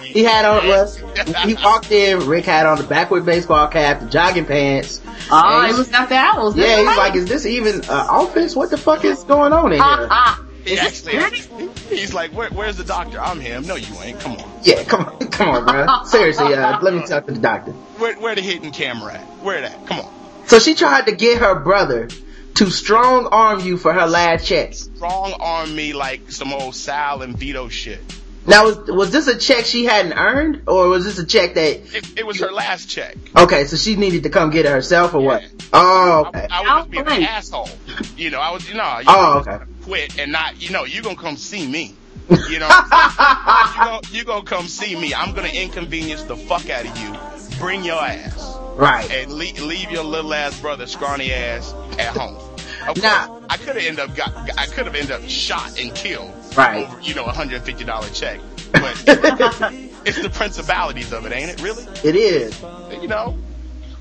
[0.01, 0.87] He had on, well,
[1.45, 5.01] he walked in, Rick had on the backward baseball cap, the jogging pants.
[5.31, 6.55] Oh, And it he's- was after hours.
[6.55, 8.55] Yeah, he's That's like, is this even uh, office?
[8.55, 9.81] What the fuck is going on in here?
[10.09, 10.43] ah.
[10.65, 11.17] He actually,
[11.89, 13.67] he's like, Where, "Where's the doctor?" I'm him.
[13.67, 14.17] No, you ain't.
[14.21, 14.49] Come on.
[14.63, 16.03] Yeah, come on, come on, bro.
[16.05, 17.73] Seriously, uh, let me talk to the doctor.
[17.73, 19.21] Where, where the hidden camera at?
[19.43, 19.85] Where that?
[19.87, 20.13] Come on.
[20.47, 22.07] So she tried to get her brother
[22.55, 24.73] to strong arm you for her last check.
[24.73, 27.99] Strong arm me like some old Sal and Vito shit.
[28.45, 31.95] Now, was was this a check she hadn't earned, or was this a check that?
[31.95, 33.15] It, it was her last check.
[33.37, 35.43] Okay, so she needed to come get it herself, or what?
[35.71, 36.47] Oh, I, okay.
[36.51, 37.69] I was just being an oh, asshole.
[38.17, 39.71] You know, I was, you know, you Oh, just okay.
[39.83, 41.95] quit and not, you know, you gonna come see me.
[42.49, 45.13] You know, what I'm you gonna, you gonna come see me.
[45.13, 47.57] I'm gonna inconvenience the fuck out of you.
[47.59, 49.09] Bring your ass Right.
[49.11, 52.37] and leave, leave your little ass brother, scrawny ass, at home.
[52.87, 53.27] Of Nah.
[53.27, 56.31] course, I could have ended up got, I could have ended up shot and killed.
[56.57, 56.85] Right.
[56.87, 58.39] Over, you know, a hundred fifty dollar check,
[58.73, 59.01] but
[60.05, 61.61] it's the principalities of it, ain't it?
[61.61, 61.83] Really?
[62.03, 62.59] It is.
[63.01, 63.37] You know?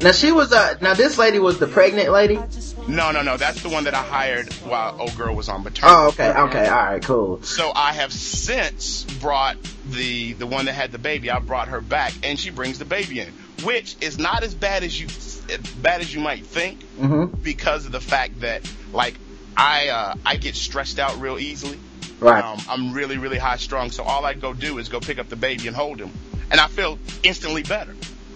[0.00, 2.40] Now she was uh now this lady was the pregnant lady.
[2.88, 3.36] No, no, no.
[3.36, 5.82] That's the one that I hired while old girl was on maternity.
[5.96, 7.40] Oh, okay, okay, all right, cool.
[7.44, 9.56] So I have since brought
[9.90, 11.30] the the one that had the baby.
[11.30, 14.82] I brought her back, and she brings the baby in, which is not as bad
[14.82, 19.14] as you as bad as you might think, hmm because of the fact that like
[19.56, 21.78] I uh, I get stressed out real easily.
[22.20, 22.42] Right.
[22.44, 25.28] Um, I'm really really high strung, so all I go do is go pick up
[25.28, 26.10] the baby and hold him,
[26.50, 27.94] and I feel instantly better.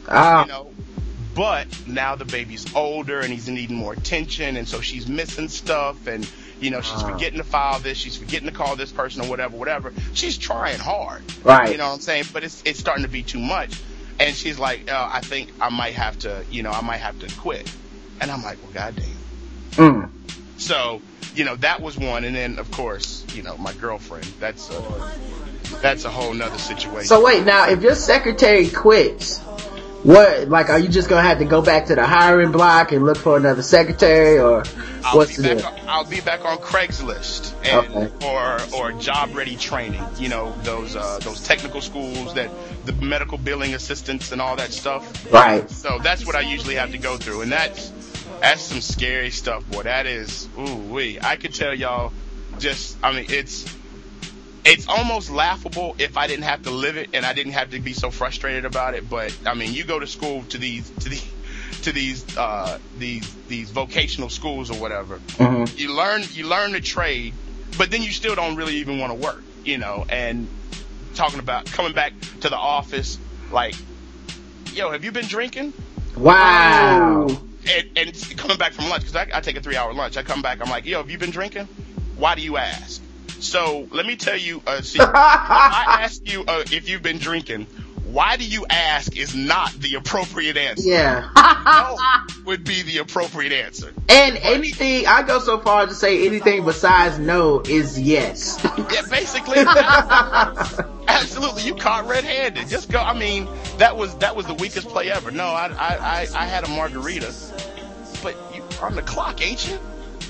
[0.09, 0.71] Ah, You know.
[1.35, 6.07] But now the baby's older and he's needing more attention, and so she's missing stuff,
[6.07, 6.27] and
[6.61, 7.09] you know she's Ah.
[7.09, 9.93] forgetting to file this, she's forgetting to call this person or whatever, whatever.
[10.15, 11.71] She's trying hard, Right.
[11.71, 12.25] You know what I'm saying?
[12.33, 13.71] But it's it's starting to be too much,
[14.19, 17.19] and she's like, uh, I think I might have to, you know, I might have
[17.21, 17.71] to quit,
[18.21, 19.05] and I'm like, well, goddamn.
[19.73, 20.11] mm.
[20.59, 21.03] So
[21.35, 24.25] you know that was one, and then of course, you know, my girlfriend.
[24.41, 24.83] That's a,
[25.83, 27.07] that's a whole nother situation.
[27.07, 29.41] So wait, now if your secretary quits,
[30.07, 33.05] what like are you just gonna have to go back to the hiring block and
[33.05, 34.63] look for another secretary, or
[35.05, 35.65] I'll what's be the back.
[35.65, 40.03] On, I'll be back on Craigslist and or or job ready training.
[40.17, 42.51] You know those uh, those technical schools that
[42.85, 45.33] the medical billing assistants and all that stuff.
[45.33, 45.69] Right.
[45.69, 47.91] So that's what I usually have to go through, and that's
[48.41, 49.83] that's some scary stuff, boy.
[49.83, 51.19] That is ooh wee.
[51.21, 52.13] I could tell y'all
[52.61, 52.97] just.
[53.03, 53.65] I mean, it's
[54.67, 57.81] it's almost laughable if I didn't have to live it and I didn't have to
[57.81, 59.09] be so frustrated about it.
[59.09, 61.27] But I mean, you go to school to these to these
[61.83, 65.19] to these uh, these these vocational schools or whatever.
[65.39, 65.79] Mhm.
[65.79, 67.35] You learn you learn the trade,
[67.79, 70.05] but then you still don't really even want to work, you know.
[70.09, 70.49] And
[71.15, 73.19] talking about coming back to the office,
[73.51, 73.75] like,
[74.73, 75.73] yo, have you been drinking?
[76.17, 77.27] Wow.
[77.69, 80.17] and, and coming back from lunch because I, I take a three hour lunch.
[80.17, 81.69] I come back, I'm like, yo, have you been drinking?
[82.17, 83.03] Why do you ask?
[83.41, 85.11] So let me tell you a secret.
[85.15, 87.67] I ask you uh, if you've been drinking.
[88.07, 90.89] Why do you ask is not the appropriate answer.
[90.89, 91.29] Yeah.
[91.67, 91.99] No
[92.47, 93.93] would be the appropriate answer.
[94.09, 98.59] And anything, I go so far as to say anything besides no is yes.
[98.79, 99.59] Yeah, basically.
[101.09, 102.69] Absolutely, you caught red-handed.
[102.69, 103.01] Just go.
[103.01, 105.31] I mean, that was that was the weakest play ever.
[105.31, 107.35] No, I I I, I had a margarita,
[108.23, 109.79] but you on the clock, ain't you?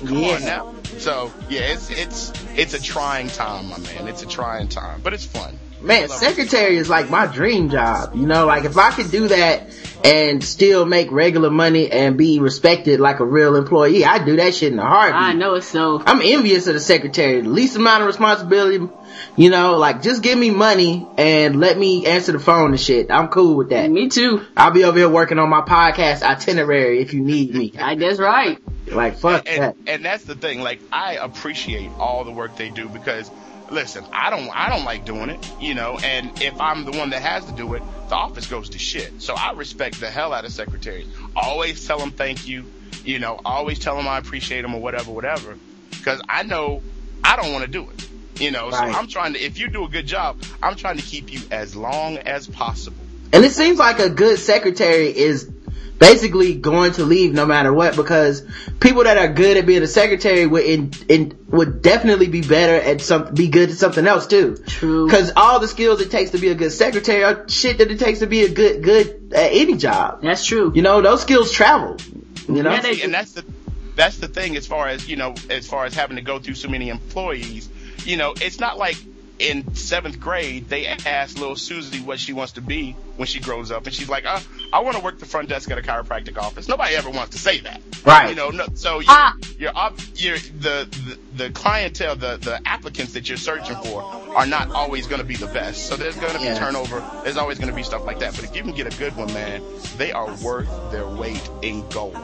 [0.06, 0.34] Come Yeah.
[0.34, 0.74] on now.
[0.98, 4.08] So yeah, it's it's it's a trying time, my man.
[4.08, 5.58] It's a trying time, but it's fun.
[5.86, 8.14] Man, secretary is like my dream job.
[8.14, 9.68] You know, like if I could do that
[10.04, 14.54] and still make regular money and be respected like a real employee, I'd do that
[14.54, 15.20] shit in a heartbeat.
[15.20, 16.02] I know it's so.
[16.04, 17.40] I'm envious of the secretary.
[17.40, 18.88] The least amount of responsibility,
[19.36, 23.10] you know, like just give me money and let me answer the phone and shit.
[23.10, 23.88] I'm cool with that.
[23.88, 24.44] Me too.
[24.56, 27.72] I'll be over here working on my podcast itinerary if you need me.
[27.78, 28.58] I, that's right.
[28.88, 29.76] Like fuck that.
[29.76, 30.60] and and that's the thing.
[30.60, 33.30] Like I appreciate all the work they do because
[33.70, 35.98] listen, I don't I don't like doing it, you know.
[36.02, 39.20] And if I'm the one that has to do it, the office goes to shit.
[39.20, 41.06] So I respect the hell out of secretaries.
[41.34, 42.64] Always tell them thank you,
[43.04, 43.40] you know.
[43.44, 45.56] Always tell them I appreciate them or whatever, whatever.
[45.90, 46.82] Because I know
[47.24, 48.08] I don't want to do it,
[48.40, 48.70] you know.
[48.70, 48.92] Right.
[48.92, 49.40] So I'm trying to.
[49.40, 52.98] If you do a good job, I'm trying to keep you as long as possible.
[53.32, 55.50] And it seems like a good secretary is
[55.98, 58.42] basically going to leave no matter what because
[58.80, 62.74] people that are good at being a secretary would in, in would definitely be better
[62.74, 64.56] at some be good at something else too.
[64.66, 65.06] True.
[65.06, 67.98] Because all the skills it takes to be a good secretary are shit that it
[67.98, 70.20] takes to be a good good at any job.
[70.22, 70.72] That's true.
[70.74, 71.96] You know, those skills travel.
[72.48, 72.72] You know?
[72.72, 73.44] Yeah, they- and that's the
[73.96, 76.54] that's the thing as far as you know as far as having to go through
[76.54, 77.68] so many employees
[78.04, 78.96] you know it's not like
[79.38, 83.70] in seventh grade they asked little susie what she wants to be when she grows
[83.70, 84.40] up and she's like uh,
[84.72, 87.38] i want to work the front desk at a chiropractic office nobody ever wants to
[87.38, 88.30] say that Right.
[88.30, 89.34] you know no, so you're, Ah.
[89.58, 90.86] you're up you're the,
[91.34, 94.02] the the clientele the the applicants that you're searching for
[94.36, 96.58] are not always going to be the best so there's going to be Yeah.
[96.58, 98.96] turnover there's always going to be stuff like that but if you can get a
[98.98, 99.60] good one man
[99.98, 102.16] they are worth their weight in gold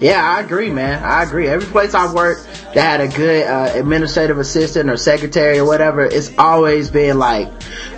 [0.00, 1.02] Yeah, I agree, man.
[1.04, 1.46] I agree.
[1.46, 2.44] Every place I've worked
[2.74, 7.48] that had a good uh, administrative assistant or secretary or whatever, it's always been like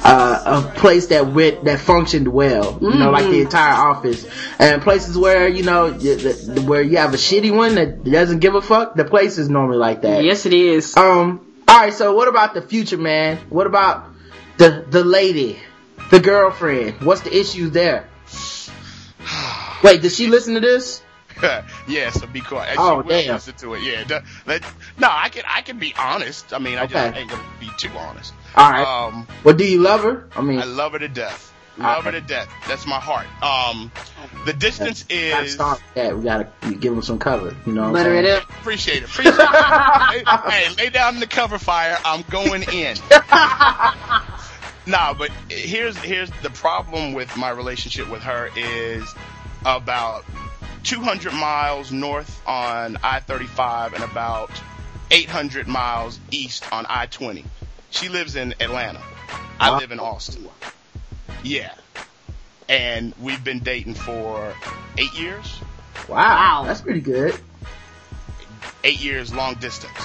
[0.05, 2.78] uh, a place that went that functioned well.
[2.80, 4.26] You know, like the entire office.
[4.59, 8.62] And places where you know where you have a shitty one that doesn't give a
[8.62, 10.24] fuck, the place is normally like that.
[10.24, 10.96] Yes, it is.
[10.96, 11.52] Um.
[11.66, 11.92] All right.
[11.92, 13.38] So what about the future, man?
[13.48, 14.07] What about
[14.57, 15.59] the the lady,
[16.11, 17.02] the girlfriend?
[17.02, 18.09] What's the issue there?
[19.82, 21.02] Wait, does she listen to this?
[21.88, 22.70] yeah, so be quiet.
[22.70, 23.34] And Oh, she will damn.
[23.34, 23.82] listen to it.
[23.82, 24.05] Yeah.
[24.05, 24.62] the- let-
[24.99, 26.53] no, I can I can be honest.
[26.53, 28.32] I mean, I just ain't gonna be too honest.
[28.57, 28.84] All right.
[29.07, 30.28] Um, Well, do you love her?
[30.36, 31.53] I mean, I love her to death.
[31.76, 32.49] Love her to death.
[32.68, 33.26] That's my heart.
[33.42, 33.90] Um,
[34.47, 35.55] the distance gotta is.
[35.55, 36.16] start with that.
[36.16, 37.53] We gotta give him some cover.
[37.66, 38.49] You know what I'm Butter it up.
[38.49, 39.07] Appreciate it.
[39.07, 40.28] Appreciate it.
[40.53, 41.99] hey, lay down the cover fire.
[42.05, 42.97] I'm going in.
[44.86, 49.12] nah, but here's here's the problem with my relationship with her is
[49.64, 50.24] about
[50.85, 54.51] 200 miles north on I-35 and about
[55.11, 57.45] 800 miles east on I-20.
[57.91, 59.01] She lives in Atlanta.
[59.59, 60.49] I live in Austin.
[61.43, 61.72] Yeah.
[62.68, 64.55] And we've been dating for
[64.99, 65.47] eight years.
[66.09, 66.64] Wow, Wow.
[66.66, 67.35] that's pretty good.
[68.82, 69.99] Eight years long distance.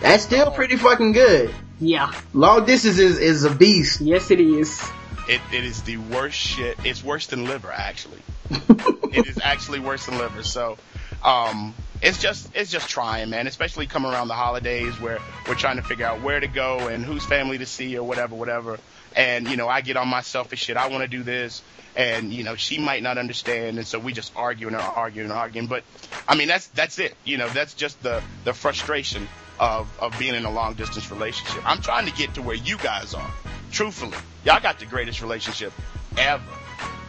[0.00, 0.50] That's still oh.
[0.50, 1.54] pretty fucking good.
[1.80, 2.12] Yeah.
[2.32, 4.00] Long distance is, is a beast.
[4.00, 4.80] Yes, it is.
[5.28, 6.78] It, it is the worst shit.
[6.84, 8.20] It's worse than liver, actually.
[8.50, 10.42] it is actually worse than liver.
[10.42, 10.76] So,
[11.22, 13.46] um, it's just it's just trying, man.
[13.46, 15.18] Especially coming around the holidays where
[15.48, 18.34] we're trying to figure out where to go and whose family to see or whatever,
[18.34, 18.78] whatever.
[19.16, 20.76] And you know, I get on my selfish shit.
[20.76, 21.62] I want to do this,
[21.96, 25.38] and you know, she might not understand, and so we just arguing and arguing and
[25.38, 25.66] arguing.
[25.66, 25.84] But
[26.28, 27.14] I mean, that's that's it.
[27.24, 29.26] You know, that's just the the frustration
[29.58, 31.62] of of being in a long distance relationship.
[31.64, 33.30] I'm trying to get to where you guys are.
[33.74, 35.72] Truthfully, y'all got the greatest relationship
[36.16, 36.44] ever.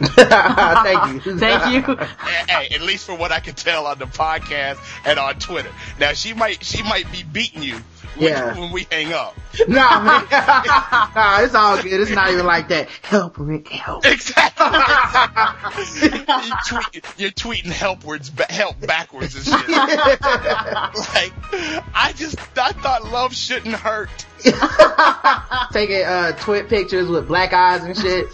[0.00, 1.38] Thank you.
[1.38, 1.94] Thank you.
[2.48, 5.70] hey, at least for what I can tell on the podcast and on Twitter.
[6.00, 7.78] Now she might she might be beating you,
[8.16, 8.58] when, Yeah.
[8.58, 9.36] when we hang up.
[9.68, 10.26] Nah, man.
[10.30, 12.00] nah, it's all good.
[12.00, 12.88] It's not even like that.
[13.02, 14.04] Help, Rick, help.
[14.06, 14.66] Exactly.
[16.02, 19.68] you tweet, you're tweeting helpwards, ba- help backwards and shit.
[19.68, 21.32] like,
[21.94, 24.10] I just, I thought love shouldn't hurt.
[25.72, 28.26] Taking uh twit pictures with black eyes and shit.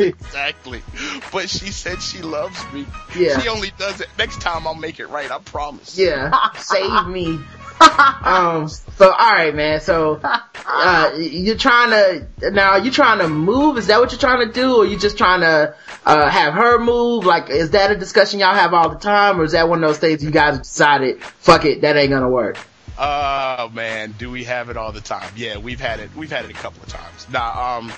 [0.00, 0.82] exactly.
[1.30, 2.86] But she said she loves me.
[3.16, 3.38] Yeah.
[3.38, 4.08] She only does it.
[4.18, 5.30] Next time I'll make it right.
[5.30, 5.96] I promise.
[5.98, 7.38] Yeah, save me.
[8.24, 8.68] um.
[8.68, 9.80] So, all right, man.
[9.80, 12.76] So, uh, you're trying to now.
[12.76, 13.78] you're trying to move?
[13.78, 15.74] Is that what you're trying to do, or you just trying to
[16.04, 17.24] uh have her move?
[17.24, 19.88] Like, is that a discussion y'all have all the time, or is that one of
[19.88, 22.58] those things you guys decided, fuck it, that ain't gonna work?
[22.98, 25.32] Oh man, do we have it all the time?
[25.34, 26.10] Yeah, we've had it.
[26.14, 27.26] We've had it a couple of times.
[27.32, 27.92] Now, um,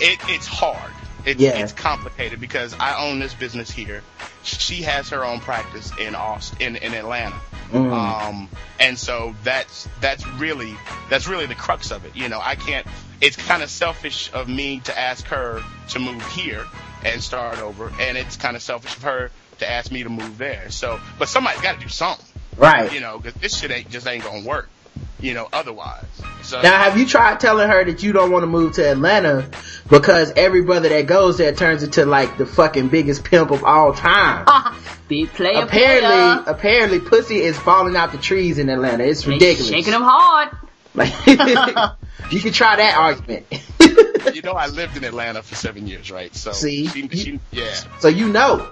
[0.00, 0.92] it, it's hard.
[1.24, 1.58] It's, Yeah.
[1.58, 4.02] it's complicated because I own this business here.
[4.44, 7.34] She has her own practice in Austin, in, in Atlanta.
[7.70, 7.92] Mm.
[7.92, 8.48] Um,
[8.80, 10.74] and so that's, that's really,
[11.10, 12.16] that's really the crux of it.
[12.16, 12.86] You know, I can't,
[13.20, 16.64] it's kind of selfish of me to ask her to move here
[17.04, 17.92] and start over.
[18.00, 20.70] And it's kind of selfish of her to ask me to move there.
[20.70, 22.24] So, but somebody's got to do something
[22.58, 22.92] Right.
[22.92, 24.68] you know, because this shit ain't just ain't gonna work,
[25.20, 26.04] you know, otherwise.
[26.42, 29.50] So Now, have you tried telling her that you don't want to move to Atlanta
[29.88, 33.92] because every brother that goes there turns into like the fucking biggest pimp of all
[33.92, 34.46] time?
[35.08, 35.64] Big player.
[35.64, 36.44] apparently, player.
[36.46, 39.04] apparently, pussy is falling out the trees in Atlanta.
[39.04, 39.70] It's They ridiculous.
[39.70, 40.50] Shaking them hard.
[40.94, 41.12] Like,
[42.30, 43.46] you can try that argument.
[44.34, 46.34] you know, I lived in Atlanta for seven years, right?
[46.34, 46.86] So See?
[46.88, 48.70] she, she, yeah, so you know.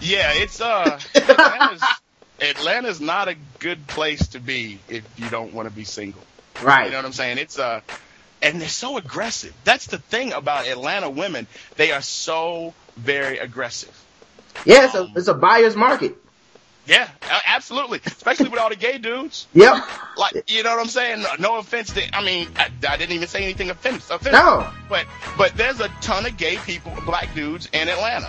[0.00, 1.82] yeah, it's uh, Atlanta's
[2.40, 6.22] Atlanta's not a good place to be if you don't want to be single.
[6.62, 6.86] Right.
[6.86, 7.38] You know what I'm saying?
[7.38, 7.80] It's uh,
[8.42, 9.54] and they're so aggressive.
[9.64, 14.00] That's the thing about Atlanta women; they are so very aggressive.
[14.64, 16.16] Yeah, it's a, it's a buyer's market.
[16.86, 17.08] Yeah,
[17.46, 18.00] absolutely.
[18.04, 19.46] Especially with all the gay dudes.
[19.54, 19.82] Yep.
[20.18, 21.22] Like, you know what I'm saying?
[21.22, 24.10] No, no offense to, I mean, I, I didn't even say anything offensive.
[24.10, 24.32] offensive.
[24.32, 24.68] No.
[24.88, 25.06] But,
[25.38, 28.28] but there's a ton of gay people, black dudes in Atlanta.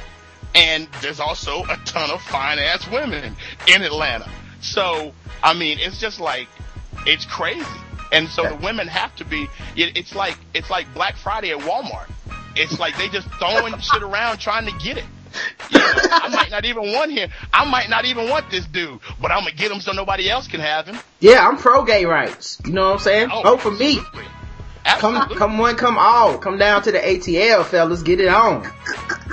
[0.56, 3.36] And there's also a ton of fine ass women
[3.68, 4.30] in Atlanta.
[4.62, 6.48] So, I mean, it's just like,
[7.06, 7.66] it's crazy.
[8.12, 9.44] And so the women have to be,
[9.76, 12.10] it, it's like, it's like Black Friday at Walmart.
[12.56, 15.06] It's like they just throwing shit around trying to get it.
[15.70, 17.30] You know, I might not even want him.
[17.52, 20.48] I might not even want this dude, but I'm gonna get him so nobody else
[20.48, 20.98] can have him.
[21.20, 22.62] Yeah, I'm pro gay rights.
[22.66, 23.30] You know what I'm saying?
[23.34, 24.00] Oh, Vote for me.
[24.86, 25.28] Absolutely.
[25.28, 26.38] Come, come one, come all.
[26.38, 28.02] Come down to the ATL, fellas.
[28.02, 28.70] Get it on.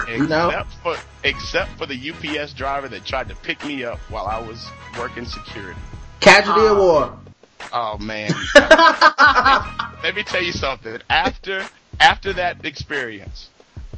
[0.08, 0.48] you know?
[0.48, 4.40] Except for, except for the UPS driver that tried to pick me up while I
[4.40, 5.78] was working security.
[6.20, 7.18] Casualty of um, war.
[7.72, 8.32] Oh man.
[10.02, 10.98] Let me tell you something.
[11.08, 11.64] After
[12.00, 13.50] after that experience,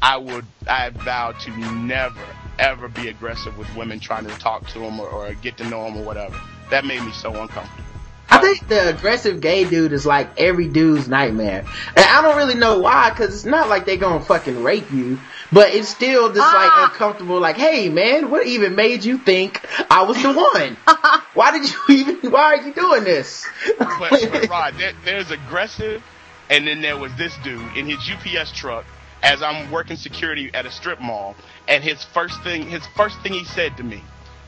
[0.02, 2.24] I would I vowed to never
[2.58, 5.84] ever be aggressive with women trying to talk to them or, or get to know
[5.84, 6.38] them or whatever.
[6.70, 7.84] That made me so uncomfortable.
[8.30, 11.64] I think the aggressive gay dude is like every dude's nightmare.
[11.96, 15.20] And I don't really know why, cause it's not like they're gonna fucking rape you,
[15.52, 16.80] but it's still just Ah.
[16.80, 20.76] like uncomfortable, like, hey man, what even made you think I was the one?
[21.34, 23.46] why did you even, why are you doing this?
[23.78, 26.02] But, but Rod, there, there's aggressive,
[26.50, 28.84] and then there was this dude in his UPS truck
[29.22, 31.34] as I'm working security at a strip mall,
[31.68, 34.02] and his first thing, his first thing he said to me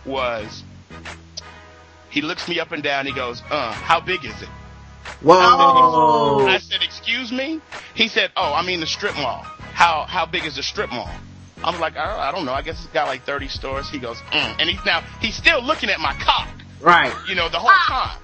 [0.04, 0.62] was,
[2.16, 4.48] he looks me up and down, he goes, uh, how big is it?
[5.20, 6.46] Whoa.
[6.46, 7.60] I said, excuse me?
[7.94, 9.42] He said, oh, I mean the strip mall.
[9.42, 11.10] How, how big is the strip mall?
[11.62, 12.54] I'm like, I, I don't know.
[12.54, 13.90] I guess it's got like 30 stores.
[13.90, 14.56] He goes, mm.
[14.58, 16.48] and he's now, he's still looking at my cock
[16.80, 17.12] Right.
[17.28, 18.18] you know, the whole time.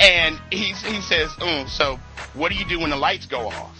[0.00, 1.98] And he he says, mm, so
[2.32, 3.76] what do you do when the lights go off?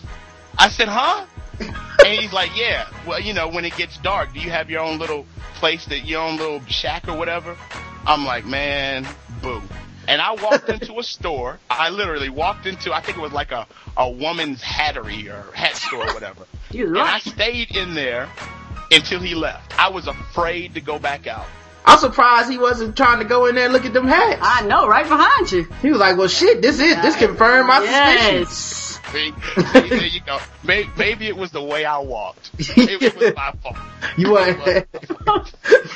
[0.58, 1.24] I said, huh?
[1.60, 2.88] and he's like, yeah.
[3.06, 5.24] Well, you know, when it gets dark, do you have your own little
[5.54, 7.56] place that your own little shack or whatever?
[8.08, 9.06] I'm like, man,
[9.40, 9.62] boo.
[10.08, 11.58] And I walked into a store.
[11.68, 13.66] I literally walked into, I think it was like a,
[13.96, 16.44] a woman's hattery or hat store or whatever.
[16.70, 18.28] You And I stayed in there
[18.90, 19.78] until he left.
[19.78, 21.46] I was afraid to go back out.
[21.86, 24.38] I'm surprised he wasn't trying to go in there and look at them hats.
[24.42, 25.66] I know, right behind you.
[25.80, 28.87] He was like, well shit, this is, this uh, confirmed my suspicions.
[29.12, 29.34] Yes.
[29.54, 30.38] See, See, there you go.
[30.64, 32.50] Maybe, maybe it was the way I walked.
[32.58, 33.76] It was my fault.
[34.16, 34.58] You weren't.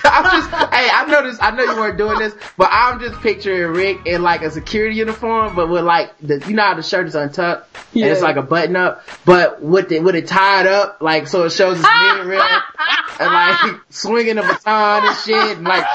[0.05, 3.21] I'm just, hey, I know this, I know you weren't doing this, but I'm just
[3.21, 6.83] picturing Rick in like a security uniform, but with like the, you know how the
[6.83, 10.67] shirt is untucked and it's like a button up, but with it, with it tied
[10.67, 12.41] up, like so it shows his mid rib
[13.21, 15.87] and like swinging a baton and shit and like,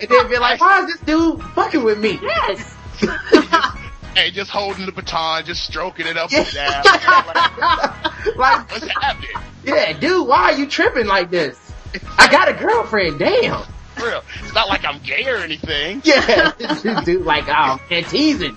[0.00, 2.18] and then be like, why is this dude fucking with me?
[2.22, 2.76] Yes.
[4.14, 6.82] Hey, just holding the baton, just stroking it up and down.
[8.36, 9.30] like, What's happening?
[9.64, 11.58] yeah, dude, why are you tripping like this?
[12.18, 13.62] I got a girlfriend, damn.
[13.96, 14.22] for real.
[14.42, 16.02] It's not like I'm gay or anything.
[16.04, 16.52] Yeah,
[17.04, 18.56] dude, like oh, man, teasing.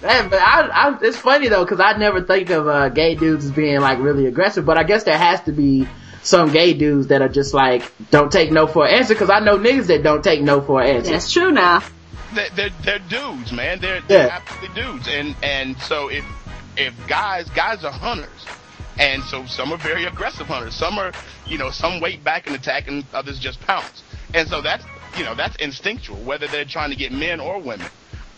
[0.00, 3.44] Man, but I, I, it's funny though, cause I never think of, uh, gay dudes
[3.44, 5.86] as being like really aggressive, but I guess there has to be
[6.22, 9.40] some gay dudes that are just like, don't take no for an answer, cause I
[9.40, 11.10] know niggas that don't take no for an answer.
[11.10, 11.82] That's true now.
[12.34, 13.80] They're, they're, they're dudes, man.
[13.80, 14.34] They're, they're Yeah.
[14.40, 15.08] absolutely dudes.
[15.08, 16.24] And, and so if,
[16.76, 18.46] if guys, guys are hunters.
[18.98, 20.74] And so some are very aggressive hunters.
[20.74, 21.12] Some are,
[21.48, 24.02] you know, some wait back and attack and others just pounce.
[24.34, 24.84] And so that's,
[25.16, 27.86] you know, that's instinctual, whether they're trying to get men or women.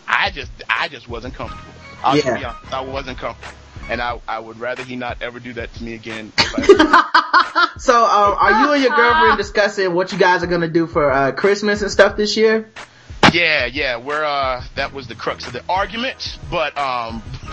[0.07, 1.73] I just, I just wasn't comfortable.
[2.03, 2.37] I'll Yeah.
[2.37, 3.53] be honest, I wasn't comfortable.
[3.89, 6.31] And I, I would rather he not ever do that to me again.
[7.79, 11.11] So, um, are you and your girlfriend discussing what you guys are gonna do for,
[11.11, 12.71] uh, Christmas and stuff this year?
[13.37, 17.21] Yeah, yeah, we're uh that was the crux of the argument, but um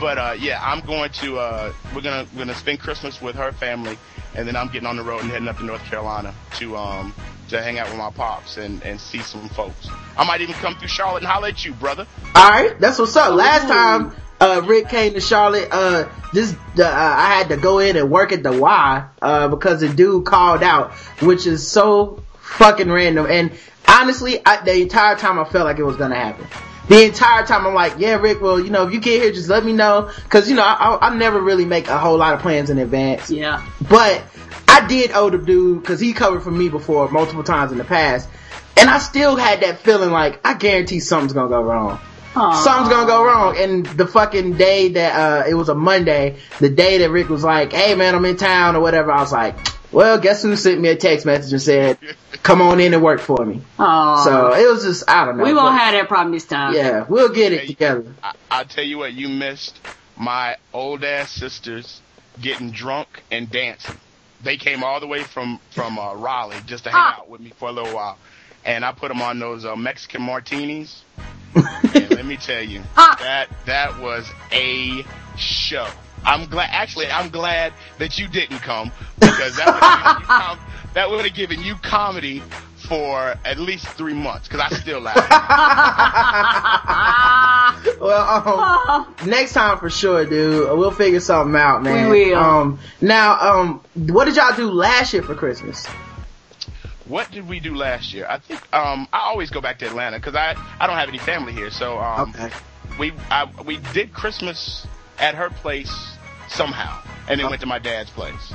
[0.00, 3.20] but uh yeah, I'm going to uh we're going to we're going to spend Christmas
[3.20, 3.98] with her family
[4.34, 7.14] and then I'm getting on the road and heading up to North Carolina to um
[7.50, 9.86] to hang out with my pops and and see some folks.
[10.16, 12.06] I might even come through Charlotte and holler at you, brother.
[12.34, 13.34] Alright, that's what's up.
[13.34, 17.96] Last time, uh, Rick came to Charlotte, uh, this, uh, I had to go in
[17.96, 22.90] and work at the Y, uh, because the dude called out, which is so fucking
[22.90, 23.26] random.
[23.28, 23.52] And
[23.88, 26.46] honestly, I, the entire time I felt like it was gonna happen.
[26.88, 29.48] The entire time I'm like, yeah, Rick, well, you know, if you get here, just
[29.48, 30.10] let me know.
[30.28, 32.78] Cause, you know, I, I, I never really make a whole lot of plans in
[32.78, 33.30] advance.
[33.30, 33.64] Yeah.
[33.88, 34.24] But
[34.68, 37.84] I did owe the dude because he covered for me before multiple times in the
[37.84, 38.28] past,
[38.76, 42.00] and I still had that feeling like I guarantee something's gonna go wrong.
[42.34, 42.62] Aw.
[42.62, 43.56] Something's gonna go wrong.
[43.58, 47.44] And the fucking day that uh it was a Monday, the day that Rick was
[47.44, 49.56] like, "Hey man, I'm in town" or whatever, I was like,
[49.92, 51.98] "Well, guess who sent me a text message and said,
[52.42, 54.24] come on in and work for me." Aw.
[54.24, 55.44] So it was just I don't know.
[55.44, 56.74] we won't but- have that problem this time.
[56.74, 58.04] Yeah, we'll get it together.
[58.22, 59.78] I, I'll tell you what, you missed
[60.16, 62.00] my old ass sisters
[62.40, 63.96] getting drunk and dancing.
[64.42, 67.18] They came all the way from from uh, Raleigh just to hang Ah.
[67.20, 68.18] out with me for a little while,
[68.64, 71.04] and I put them on those uh, Mexican martinis.
[71.54, 73.14] and let me tell you, Ah.
[73.20, 75.04] that that was a
[75.36, 75.86] show.
[76.24, 76.68] I'm glad.
[76.72, 80.58] Actually, I'm glad that you didn't come because that would have given you, com-
[80.94, 82.42] that would have given you comedy
[82.88, 85.28] for at least three months because I still laugh.
[88.00, 90.76] Well, um, next time for sure, dude.
[90.76, 92.10] We'll figure something out, man.
[92.10, 92.38] We will.
[92.38, 95.86] Um, now, um, what did y'all do last year for Christmas?
[97.06, 98.26] What did we do last year?
[98.28, 101.18] I think um I always go back to Atlanta because I I don't have any
[101.18, 102.50] family here, so um Okay.
[102.98, 104.86] we I, we did Christmas
[105.22, 105.90] at her place
[106.48, 108.52] somehow, and then went to my dad's place.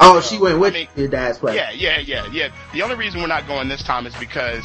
[0.00, 1.56] Oh, she went with I mean- your dad's place.
[1.56, 2.48] Yeah, yeah, yeah, yeah.
[2.72, 4.64] The only reason we're not going this time is because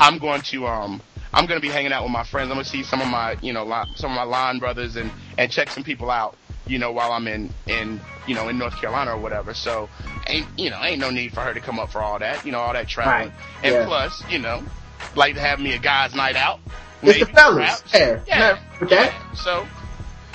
[0.00, 1.00] I'm going to um
[1.32, 2.48] I'm going to be hanging out with my friends.
[2.50, 4.96] I'm going to see some of my you know li- some of my line brothers
[4.96, 6.36] and and check some people out.
[6.66, 9.52] You know, while I'm in in you know in North Carolina or whatever.
[9.54, 9.88] So
[10.26, 12.44] ain't you know ain't no need for her to come up for all that.
[12.46, 13.30] You know all that traveling.
[13.30, 13.84] Right, And yeah.
[13.86, 14.62] plus, you know,
[15.16, 16.60] like to have me a guys' night out.
[17.02, 17.82] It's the fellas.
[17.82, 17.94] perhaps.
[17.94, 18.38] Yeah, yeah.
[18.38, 19.12] nothing with that.
[19.12, 19.32] yeah.
[19.34, 19.66] So,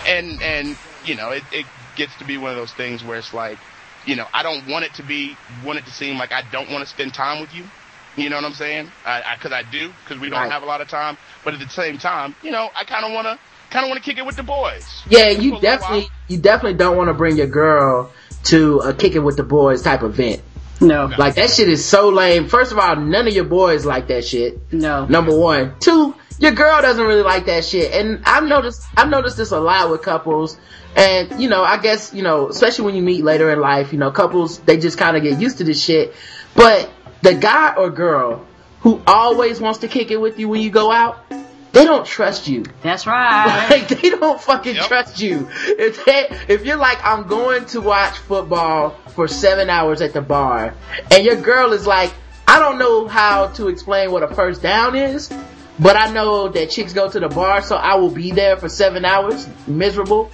[0.08, 3.34] and and you know, it, it gets to be one of those things where it's
[3.34, 3.58] like,
[4.06, 5.36] you know, I don't want it to be,
[5.66, 7.64] want it to seem like I don't want to spend time with you.
[8.18, 8.92] You know what I'm saying?
[9.06, 10.52] I, I cause I do, cause we don't Right.
[10.52, 11.18] have a lot of time.
[11.46, 13.40] But at the same time, you know, I kind of want to,
[13.70, 14.86] kind of want to kick it with the boys.
[15.08, 18.12] Yeah, For you definitely, you definitely don't want to bring your girl
[18.46, 20.42] to a kicking with the boys type event.
[20.82, 21.06] No.
[21.18, 22.48] Like that shit is so lame.
[22.48, 24.60] First of all, none of your boys like that shit.
[24.74, 25.06] No.
[25.06, 25.76] Number one.
[25.80, 27.92] Two, your girl doesn't really like that shit.
[27.94, 30.58] And I've noticed, I've noticed this a lot with couples.
[30.96, 34.00] And, you know, I guess, you know, especially when you meet later in life, you
[34.00, 36.14] know, couples, they just kind of get used to this shit.
[36.56, 36.90] But
[37.22, 38.46] the guy or girl
[38.82, 41.20] who always wants to kick it with you when you go out,
[41.74, 42.66] they don't trust you.
[42.82, 43.68] That's right.
[43.70, 44.86] Like they don't fucking Yep.
[44.88, 45.48] trust you.
[45.52, 50.22] If they, if you're like, I'm going to watch football for seven hours at the
[50.22, 50.74] bar,
[51.12, 52.14] and your girl is like,
[52.48, 55.32] I don't know how to explain what a first down is,
[55.80, 58.70] but I know that chicks go to the bar, so I will be there for
[58.70, 60.32] seven hours, miserable.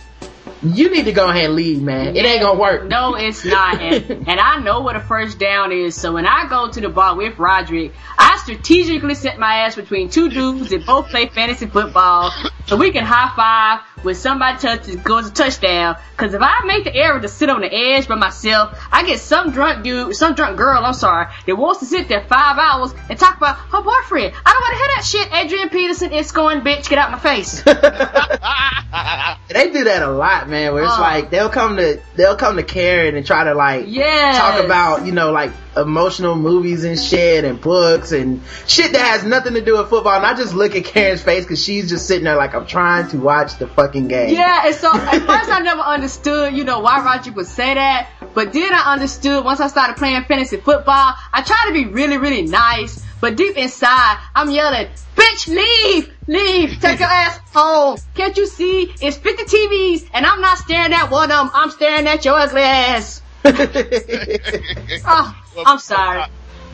[0.74, 2.16] You need to go ahead and leave, man.
[2.16, 2.86] It ain't gonna work.
[2.86, 3.76] No, it's not.
[3.86, 5.96] And, and I know what a first down is.
[5.96, 10.10] So when I go to the bar with Roderick, I strategically set my ass between
[10.10, 12.32] two dudes that both play fantasy football
[12.66, 15.98] so we can high five when somebody touches goes a touchdown.
[16.18, 19.20] Cause if I make the error to sit on the edge by myself, I get
[19.20, 22.94] some drunk dude, some drunk girl, I'm sorry, that wants to sit there five hours
[23.10, 24.34] and talk about her boyfriend.
[24.46, 25.34] I don't want to hear that shit.
[25.34, 27.64] Adrian Peterson is going, bitch, get out my face.
[29.48, 30.55] They do that a lot, man.
[30.74, 31.02] Where it's Oh.
[31.02, 34.38] like they'll come to they'll come to Karen and try to like Yes.
[34.38, 39.24] talk about you know like emotional movies and shit and books and shit that has
[39.26, 40.16] nothing to do with football.
[40.16, 43.10] And I just look at Karen's face because she's just sitting there like I'm trying
[43.10, 44.34] to watch the fucking game.
[44.34, 48.08] Yeah, and so at first I never understood, you know, why Roger would say that.
[48.34, 52.18] But then I understood once I started playing fantasy football, I try to be really,
[52.18, 53.04] really nice.
[53.22, 57.98] But deep inside, I'm yelling, bitch, leave, leave, take your ass home.
[58.14, 58.94] Can't you see?
[59.02, 61.52] It's 50 TVs and I'm not staring at one of them.
[61.54, 63.22] I'm staring at your ugly ass.
[63.46, 65.36] oh,
[65.66, 66.22] I'm sorry.
[66.22, 66.28] Uh,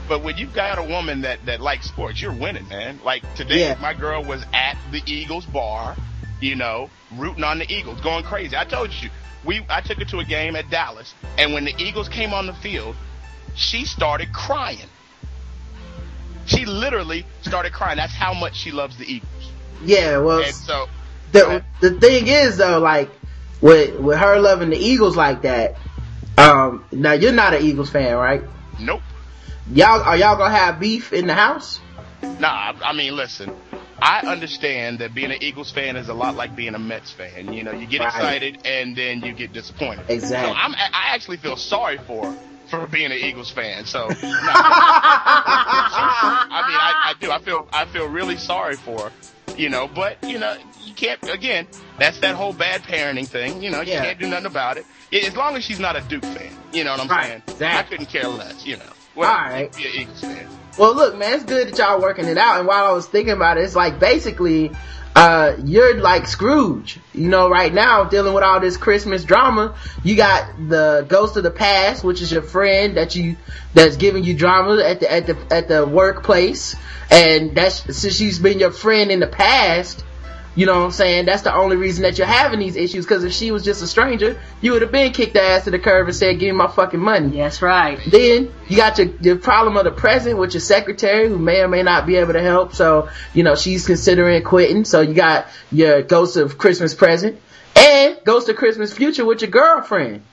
[0.08, 3.00] but when you've got a woman that, that likes sports, you're winning, man.
[3.06, 3.78] Like today, Yeah.
[3.82, 5.96] my girl was at the Eagles bar,
[6.42, 8.58] you know, rooting on the Eagles, going crazy.
[8.58, 9.10] I told you,
[9.46, 12.46] we I took her to a game at Dallas, and when the Eagles came on
[12.46, 12.96] the field,
[13.56, 14.88] she started crying.
[16.52, 17.98] She literally started crying.
[17.98, 19.52] That's how much she loves the Eagles.
[19.84, 20.88] Yeah, well, And so,
[21.32, 23.10] the the thing is though, like
[23.62, 25.76] with with her loving the Eagles like that.
[26.38, 28.42] Um, now you're not an Eagles fan, right?
[28.80, 29.02] nope.
[29.74, 31.80] Y'all are y'all gonna have beef in the house?
[32.40, 33.54] Nah, I, I mean, listen.
[34.04, 37.54] I understand that being an Eagles fan is a lot like being a Mets fan.
[37.54, 38.08] You know, you get Right.
[38.08, 40.06] excited and then you get disappointed.
[40.10, 40.52] Exactly.
[40.52, 42.38] So I'm, I actually feel sorry for her
[42.72, 43.86] for being an Eagles fan.
[43.86, 44.52] So, no.
[45.34, 47.32] I mean, I, I do.
[47.32, 49.12] I feel, I feel really sorry for her.
[49.58, 50.56] You know, but you know,
[50.86, 51.22] you can't.
[51.30, 51.68] Again,
[52.00, 53.62] that's that whole bad parenting thing.
[53.62, 54.06] You know, you Yeah.
[54.06, 54.86] can't do nothing about it.
[55.12, 57.42] As long as she's not a Duke fan, you know what I'm Right, saying?
[57.50, 57.68] exactly.
[57.68, 58.66] I couldn't care less.
[58.66, 59.76] You know, well, Alright.
[59.76, 60.48] be an Eagles fan.
[60.80, 62.60] Well, look, man, it's good that y'all working it out.
[62.60, 64.72] And while I was thinking about it, it's like basically,
[65.16, 67.00] uh, you're like Scrooge.
[67.14, 69.76] You know, right now dealing with all this Christmas drama.
[70.04, 73.36] You got the ghost of the past, which is your friend that you
[73.74, 76.76] that's giving you drama at the at the at the workplace,
[77.10, 80.04] and that's since she's been your friend in the past.
[80.54, 81.26] You know what I'm saying?
[81.26, 83.06] That's the only reason that you're having these issues.
[83.06, 85.72] Because if she was just a stranger, you would have been kicked the ass to
[85.72, 88.00] the curb and said, "Give me my fucking money." That's right.
[88.06, 91.70] Then you got your, your problem of the present with your secretary who may or
[91.70, 92.74] may not be able to help.
[92.74, 94.84] So, you know, she's considering quitting.
[94.84, 97.40] So you got your ghost of Christmas present
[97.76, 100.24] and ghost of Christmas future with your girlfriend.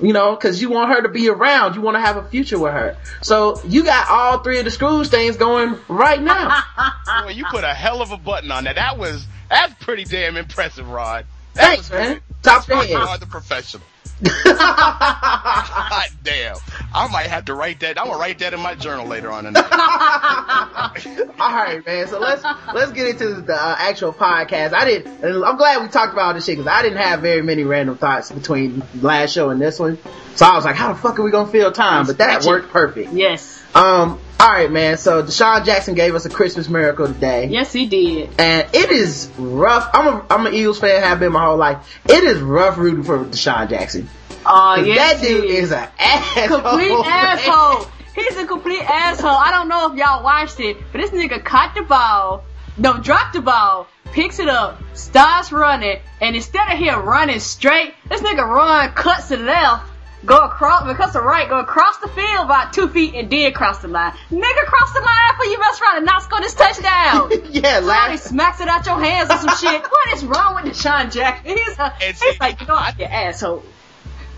[0.00, 1.76] You know, cause you want her to be around.
[1.76, 2.96] You want to have a future with her.
[3.22, 6.62] So you got all three of the Scrooge things going right now.
[7.22, 8.74] Boy, you put a hell of a button on that.
[8.74, 11.26] That was that's pretty damn impressive, Rod.
[11.54, 12.20] That Thanks, was man.
[12.42, 12.94] Top of the.
[12.94, 13.84] Rod the professional.
[14.44, 16.56] God damn.
[16.94, 17.98] I might have to write that.
[17.98, 19.64] I'm gonna write that in my journal later on tonight.
[21.40, 22.06] All right, man.
[22.06, 24.72] So let's let's get into the uh, actual podcast.
[24.72, 25.24] I didn't.
[25.24, 27.96] I'm glad we talked about all this shit because I didn't have very many random
[27.96, 29.98] thoughts between last show and this one.
[30.36, 32.06] So I was like, how the fuck are we gonna fill time?
[32.06, 33.12] But that worked perfect.
[33.12, 33.62] Yes.
[33.74, 34.20] Um.
[34.40, 34.98] All right, man.
[34.98, 37.46] So DeSean Jackson gave us a Christmas miracle today.
[37.46, 38.30] Yes, he did.
[38.38, 39.88] And it is rough.
[39.94, 41.02] I'm a I'm an Eagles fan.
[41.02, 41.98] Have been my whole life.
[42.04, 44.08] It is rough rooting for DeSean Jackson.
[44.46, 46.60] Oh, 'Cause yes, that dude he is an asshole.
[46.60, 47.86] complete asshole.
[48.14, 49.30] He's a complete asshole.
[49.30, 52.44] I don't know if y'all watched it, but this nigga caught the ball,
[52.76, 57.94] no, dropped the ball, picks it up, starts running, and instead of him running straight,
[58.08, 59.90] this nigga run, cuts to the left,
[60.24, 63.52] go across, cuts to the right, go across the field about two feet, and then
[63.52, 64.12] cross the line.
[64.30, 67.30] Nigga, cross the line for you best friend and not score this touchdown.
[67.50, 69.82] yeah, Somebody last smacks it out your hands or some shit.
[69.82, 71.56] What is wrong with DeSean Jackson?
[71.56, 73.62] He's, a, he's like, you know, I'm your asshole.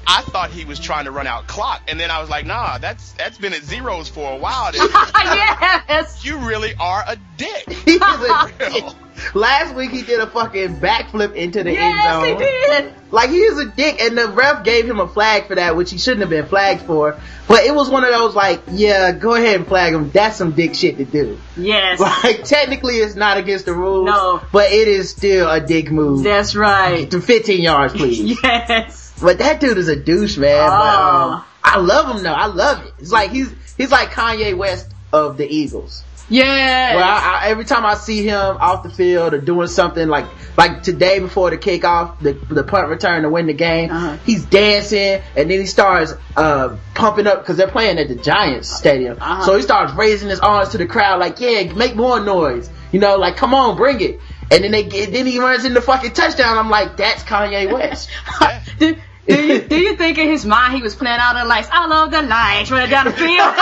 [0.06, 2.78] I thought he was trying to run out clock, and then I was like, nah,
[2.78, 4.70] that's that's been at zeros for a while.
[4.74, 6.24] yes.
[6.24, 7.70] you really are a dick.
[7.84, 8.94] he is a Real.
[9.34, 12.38] Last week he did a fucking backflip into the end zone.
[12.38, 12.94] Yes, he did.
[13.10, 15.90] Like he is a dick, and the ref gave him a flag for that, which
[15.90, 17.18] he shouldn't have been flagged for.
[17.48, 20.10] But it was one of those like, yeah, go ahead and flag him.
[20.10, 21.38] That's some dick shit to do.
[21.56, 22.00] Yes.
[22.00, 24.06] Like technically, it's not against the rules.
[24.06, 24.42] No.
[24.52, 26.22] but it is still a dick move.
[26.22, 27.10] That's right.
[27.10, 28.38] to 15 yards, please.
[28.42, 29.05] Yes.
[29.20, 30.68] But that dude is a douche, man.
[30.68, 31.30] But, Oh.
[31.32, 32.32] um, I love him though.
[32.32, 32.92] I love it.
[33.00, 36.02] It's like he's he's like Kanye West of the Eagles.
[36.28, 36.96] Yeah.
[36.96, 40.26] Well, I, I, every time I see him off the field or doing something like
[40.56, 44.16] like today before the kickoff, the the punt return to win the game, Uh-huh.
[44.26, 48.68] he's dancing and then he starts uh pumping up because they're playing at the Giants
[48.74, 49.18] stadium.
[49.20, 49.42] Uh-huh.
[49.44, 52.98] So he starts raising his arms to the crowd like, "Yeah, make more noise." You
[53.00, 56.12] know, like, "Come on, bring it." And then they get, then he runs into fucking
[56.12, 56.56] touchdown.
[56.58, 58.08] I'm like, "That's Kanye West."
[59.26, 61.68] do you do you think in his mind he was playing all the lights?
[61.70, 63.54] I love the lights running down the field.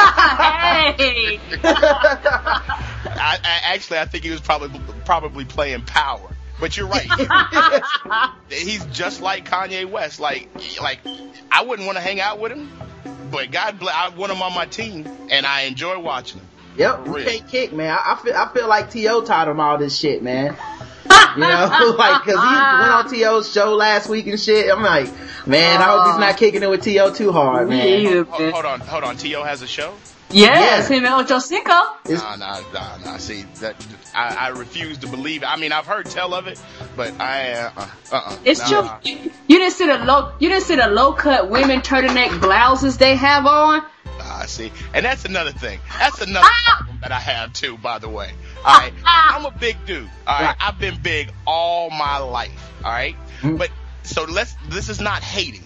[0.96, 1.40] hey.
[3.16, 6.30] I, I actually I think he was probably probably playing power.
[6.60, 7.08] But you're right.
[8.48, 10.20] He's just like Kanye West.
[10.20, 10.48] Like
[10.80, 11.00] like
[11.50, 12.70] I wouldn't want to hang out with him,
[13.30, 16.48] but God bless I want him on my team and I enjoy watching him.
[16.76, 17.18] Yep, Real.
[17.20, 17.90] you can't kick, man.
[17.90, 19.22] I, I feel I feel like T.O.
[19.22, 20.56] taught him all this shit, man.
[21.34, 21.46] You know,
[21.98, 24.70] like, cause he went on T.O.'s show last week and shit.
[24.70, 25.10] I'm like,
[25.48, 27.12] man, I hope he's not kicking it with T.O.
[27.12, 27.88] too hard, man.
[27.88, 29.16] Either, Hold, hold on, hold on.
[29.16, 29.42] T.O.
[29.42, 29.94] has a show?
[30.30, 30.96] Yes, Yeah.
[30.96, 31.70] him and Ocho Cinco.
[31.70, 33.16] Nah, nah, nah, nah.
[33.18, 33.74] See, that
[34.14, 35.46] I, I refuse to believe it.
[35.46, 36.60] I mean, I've heard tell of it,
[36.96, 38.82] but I, uh, uh, uh It's nah, true.
[38.82, 38.98] nah.
[39.02, 40.32] You, you didn't see the low.
[40.38, 43.84] You didn't see the low cut women turtleneck blouses they have on.
[44.20, 45.80] I see, and that's another thing.
[45.98, 48.32] That's another problem that I have too, by the way.
[48.64, 50.08] All right, I'm a big dude.
[50.26, 52.72] All right, I've been big all my life.
[52.84, 53.58] All right, mm.
[53.58, 53.70] but
[54.02, 54.54] so let's.
[54.68, 55.62] This is not hating.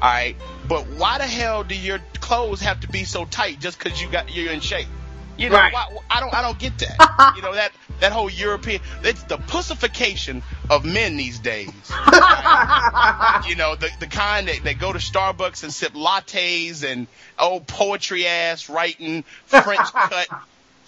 [0.00, 0.36] All right,
[0.68, 4.08] but why the hell do your clothes have to be so tight just because you
[4.08, 4.86] got you're in shape?
[5.36, 5.72] You know, Right.
[5.72, 6.34] why, I don't.
[6.34, 7.32] I don't get that.
[7.36, 8.80] you know that that whole European.
[9.02, 11.68] It's the pussification of men these days.
[13.46, 17.06] you know, the the kind that, that go to Starbucks and sip lattes and
[17.38, 20.28] old poetry ass writing, French cut,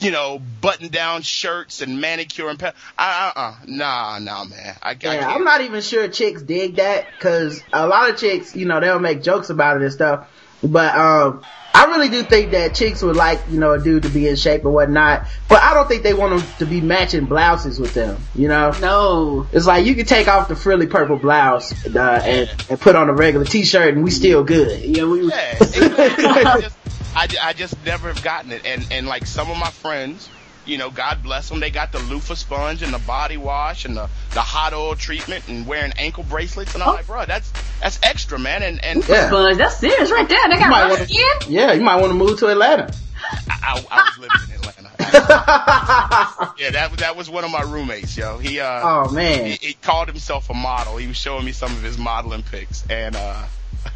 [0.00, 4.76] you know, button down shirts and manicure and pe- uh uh uh nah nah man
[4.82, 5.26] I, I Yeah, can't.
[5.26, 8.98] I'm not even sure chicks dig that because a lot of chicks, you know, they'll
[8.98, 10.28] make jokes about it and stuff.
[10.62, 11.42] But um,
[11.74, 14.36] I really do think that chicks would like, you know, a dude to be in
[14.36, 15.26] shape and whatnot.
[15.48, 18.18] But I don't think they want them to be matching blouses with them.
[18.34, 19.46] You know, No.
[19.52, 23.08] it's like you can take off the frilly purple blouse uh, and, and put on
[23.08, 24.80] a regular t-shirt and we still good.
[24.82, 25.28] Yeah, we.
[25.28, 26.68] Yeah, exactly.
[27.14, 28.64] I, just, I, just never have gotten it.
[28.64, 30.28] And, and like some of my friends,
[30.66, 33.96] you know, God bless them, they got the loofah sponge and the body wash and
[33.96, 36.74] the, the hot oil treatment and wearing ankle bracelets.
[36.74, 37.50] And I'm like, bro, that's,
[37.80, 38.62] that's extra, man.
[38.62, 39.28] And, and Yeah.
[39.28, 40.48] Sponge, that's serious right there.
[40.48, 41.52] They You got might rough wanna- skin.
[41.52, 42.92] Yeah, you might want to move to Atlanta.
[43.48, 44.76] I, I was living in Atlanta.
[46.58, 48.38] yeah, that, was that was one of my roommates, yo.
[48.38, 49.46] He, uh, Oh man.
[49.46, 50.96] he, he called himself a model.
[50.98, 53.44] He was showing me some of his modeling pics, and uh,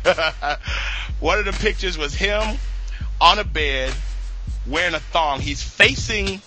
[1.20, 2.56] one of the pictures was him
[3.20, 3.92] on a bed
[4.66, 5.40] wearing a thong.
[5.40, 6.40] He's facing.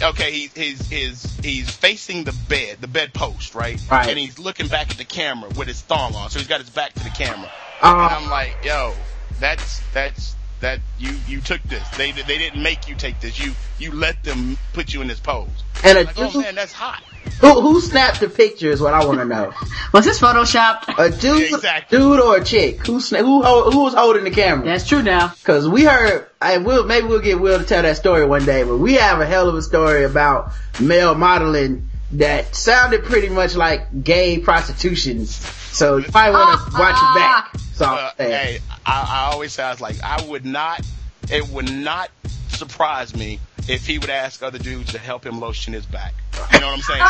[0.00, 3.80] Okay, he, he's he's he's facing the bed, the bed post, right?
[3.90, 4.08] Right.
[4.08, 6.70] And he's looking back at the camera with his thong on, so he's got his
[6.70, 7.50] back to the camera.
[7.82, 8.94] Uh, and I'm like, yo,
[9.40, 11.86] that's that's that you you took this.
[11.96, 13.38] They they didn't make you take this.
[13.38, 15.48] You you let them put you in this pose.
[15.82, 17.02] and a Like, oh man, that's hot.
[17.40, 19.52] Who, who snapped the picture is what I want to know.
[19.92, 20.94] Was this photoshopped?
[20.98, 21.98] A dude, Exactly.
[21.98, 22.86] dude or a chick?
[22.86, 24.64] Who sna- who who was holding the camera?
[24.64, 25.32] That's true now.
[25.44, 28.62] Cause we heard, I will, maybe we'll get Will to tell that story one day,
[28.62, 33.56] but we have a hell of a story about male modeling that sounded pretty much
[33.56, 35.26] like gay prostitution.
[35.26, 37.56] So you might want to watch your back.
[37.74, 40.84] So Uh, hey, I, I always say I was like, I would not,
[41.30, 42.10] it would not
[42.48, 43.40] surprise me
[43.70, 46.12] if he would ask other dudes to help him lotion his back.
[46.52, 47.00] You know what I'm saying?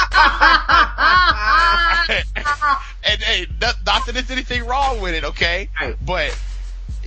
[3.05, 5.71] and hey, not, not that there's anything wrong with it, okay?
[6.05, 6.39] But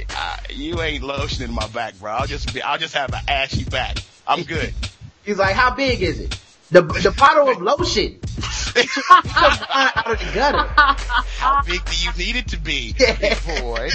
[0.09, 2.11] uh, you ain't lotioning my back, bro.
[2.11, 3.97] I'll just be, I'll just have an ashy back.
[4.27, 4.73] I'm good.
[5.23, 6.39] He's like, how big is it?
[6.71, 8.19] The, the bottle of lotion.
[9.29, 10.65] out of the gutter.
[11.37, 12.93] How big do you need it to be,
[13.61, 13.89] boy?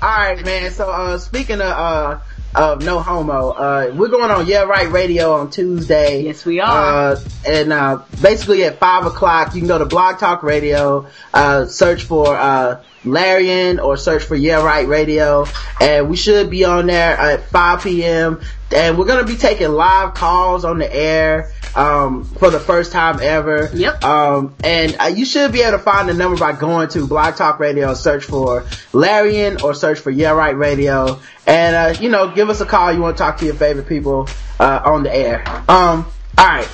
[0.00, 2.20] Alright man, so uh speaking of uh
[2.54, 6.22] of no homo, uh we're going on Yeah Right Radio on Tuesday.
[6.24, 7.12] Yes, we are.
[7.12, 11.66] Uh and uh basically at five o'clock you can go to Blog Talk Radio, uh
[11.66, 15.46] search for uh Larian or search for Yeah Right Radio
[15.80, 18.40] and we should be on there at 5 p.m.
[18.74, 23.20] and we're gonna be taking live calls on the air um for the first time
[23.22, 23.70] ever.
[23.72, 24.04] Yep.
[24.04, 27.36] Um, and uh, you should be able to find the number by going to Blog
[27.36, 31.20] Talk Radio search for Larian or search for Yeah Right Radio.
[31.46, 32.92] And, uh, you know, give us a call.
[32.92, 34.28] You want to talk to your favorite people,
[34.58, 35.44] uh, on the air.
[35.68, 36.06] Um,
[36.38, 36.68] alright.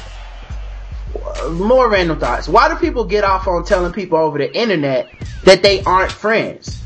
[1.50, 2.48] More random thoughts.
[2.48, 5.08] Why do people get off on telling people over the internet
[5.44, 6.82] that they aren't friends?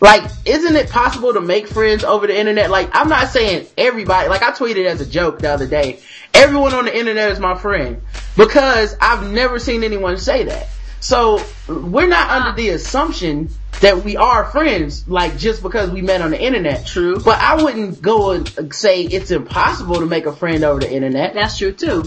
[0.00, 2.70] Like, isn't it possible to make friends over the internet?
[2.70, 6.00] Like, I'm not saying everybody, like I tweeted as a joke the other day,
[6.34, 8.02] everyone on the internet is my friend.
[8.36, 10.68] Because I've never seen anyone say that.
[11.00, 13.48] So, we're not under the assumption
[13.80, 16.86] that we are friends, like just because we met on the internet.
[16.86, 17.18] True.
[17.20, 21.34] But I wouldn't go and say it's impossible to make a friend over the internet.
[21.34, 22.04] That's true too.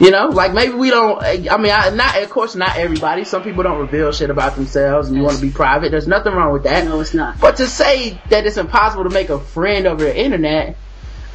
[0.00, 3.24] You know, like maybe we don't, I mean, I, not, of course not everybody.
[3.24, 5.90] Some people don't reveal shit about themselves and you want to be private.
[5.90, 6.84] There's nothing wrong with that.
[6.84, 7.40] No, it's not.
[7.40, 10.76] But to say that it's impossible to make a friend over the internet,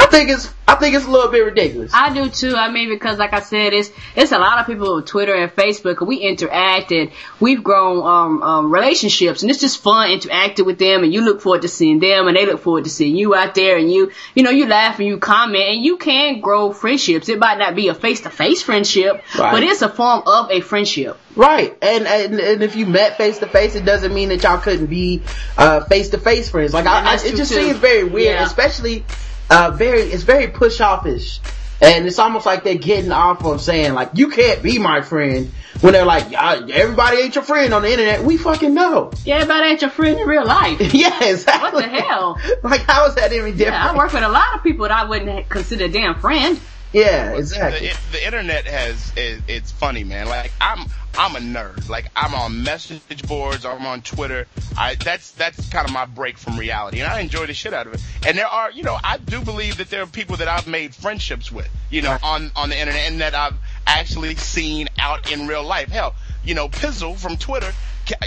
[0.04, 1.92] I think it's, I think it's a little bit ridiculous.
[1.94, 2.56] I do too.
[2.56, 5.52] I mean, because like I said, it's it's a lot of people on Twitter and
[5.52, 6.06] Facebook.
[6.06, 11.04] We interact and we've grown um, um, relationships, and it's just fun interacting with them.
[11.04, 13.56] And you look forward to seeing them, and they look forward to seeing you out
[13.56, 13.78] there.
[13.78, 17.30] And you, you know, you laugh and you comment, and you can grow friendships.
[17.30, 19.52] It might not be a face to face friendship, Right.
[19.52, 21.18] but it's a form of a friendship.
[21.36, 21.76] Right.
[21.82, 24.86] And, and, and if you met face to face, it doesn't mean that y'all couldn't
[24.88, 25.22] be,
[25.58, 26.74] uh, face to face friends.
[26.74, 27.62] Like, I, I, it just too.
[27.62, 28.46] seems very weird, Yeah.
[28.46, 29.04] especially,
[29.50, 31.40] uh, very, it's very push offish
[31.82, 35.52] And it's almost like they're getting off of saying like, you can't be my friend.
[35.82, 38.24] When they're like, "Ah, everybody ain't your friend on the internet.
[38.24, 39.12] We fucking know.
[39.26, 40.80] Yeah, everybody ain't your friend in real life.
[40.94, 41.82] yeah, exactly.
[41.82, 42.40] What the hell?
[42.64, 43.60] Like, how is that any different?
[43.60, 46.58] Yeah, I work with a lot of people that I wouldn't consider a damn friend.
[46.94, 47.88] Yeah, The, exactly.
[47.88, 50.28] it- the internet has it, it's funny, man.
[50.28, 50.86] Like I'm
[51.18, 51.90] I'm a nerd.
[51.90, 53.66] Like I'm on message boards.
[53.66, 54.48] I'm on Twitter.
[54.78, 57.88] I that's that's kind of my break from reality, and I enjoy the shit out
[57.88, 58.02] of it.
[58.26, 60.94] And there are, you know, I do believe that there are people that I've made
[60.96, 63.56] friendships with, you know, on on the internet, and that I've
[63.88, 65.90] actually seen out in real life.
[65.90, 66.14] Hell,
[66.44, 67.72] you know, Pizzle from Twitter,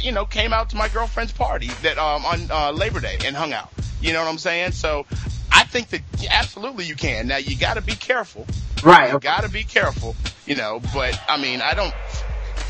[0.02, 3.36] you know, came out to my girlfriend's party that um on uh, Labor Day and
[3.36, 3.70] hung out.
[4.00, 4.72] You know what I'm saying?
[4.72, 5.06] So.
[5.52, 7.26] I think that absolutely you can.
[7.28, 8.46] Now you got to be careful.
[8.82, 9.12] Right.
[9.12, 10.14] You got to be careful,
[10.46, 10.80] you know.
[10.92, 11.94] But I mean, I don't.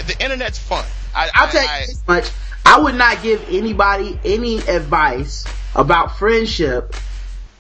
[0.07, 0.85] The internet's fun.
[1.14, 2.31] I, I'll I- tell you I- this much.
[2.68, 5.45] I would not give anybody any advice
[5.77, 6.97] about friendship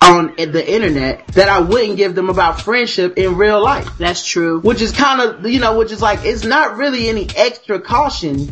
[0.02, 3.88] on the internet that I wouldn't give them about friendship in real life.
[3.98, 4.58] That's true.
[4.60, 8.50] Which is kind of, you know, which is like, it's not really any extra caution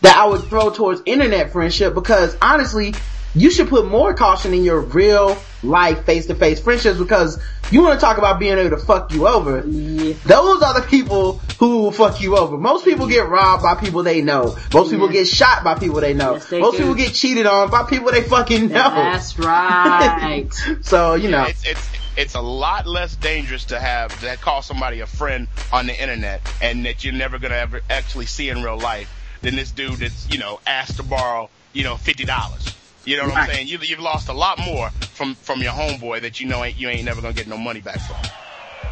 [0.00, 2.94] that I would throw towards internet friendship because honestly,
[3.34, 7.82] you should put more caution in your real life face to face friendships because you
[7.82, 9.62] want to talk about being able to fuck you over.
[9.62, 12.58] Those are the people who will fuck you over.
[12.58, 14.58] Most people get robbed by people they know.
[14.74, 16.34] Most people get shot by people they know.
[16.34, 16.78] Yes, they Most do.
[16.78, 18.90] people get cheated on by people they fucking know.
[18.90, 20.48] That's right.
[20.82, 21.44] so, you know.
[21.44, 25.86] it's it's it's a lot less dangerous to have that call somebody a friend on
[25.86, 29.10] the internet and that you're never gonna ever actually see in real life
[29.40, 32.76] than this dude that's you know asked to borrow you know fifty dollars.
[33.04, 33.68] You know what I'm saying?
[33.68, 36.88] You, you've lost a lot more from from your homeboy that you know ain't you
[36.88, 38.16] ain't never gonna get no money back from.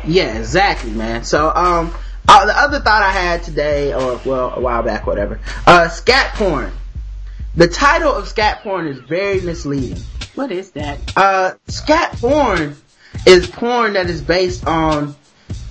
[0.04, 1.24] Yeah, exactly, man.
[1.24, 1.94] So, um,
[2.28, 5.40] uh, the other thought I had today, or well, a while back, whatever.
[5.66, 6.72] Uh, scat porn.
[7.54, 10.02] The title of scat porn is very misleading.
[10.34, 10.98] What is that?
[11.16, 12.76] Uh, scat porn
[13.26, 15.14] is porn that is based on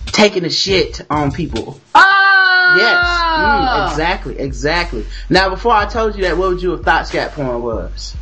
[0.08, 1.80] taking a shit on people.
[1.96, 2.76] Oh!
[2.78, 5.06] Yes, mm, exactly, exactly.
[5.30, 8.16] Now, before I told you that, what would you have thought scat porn was?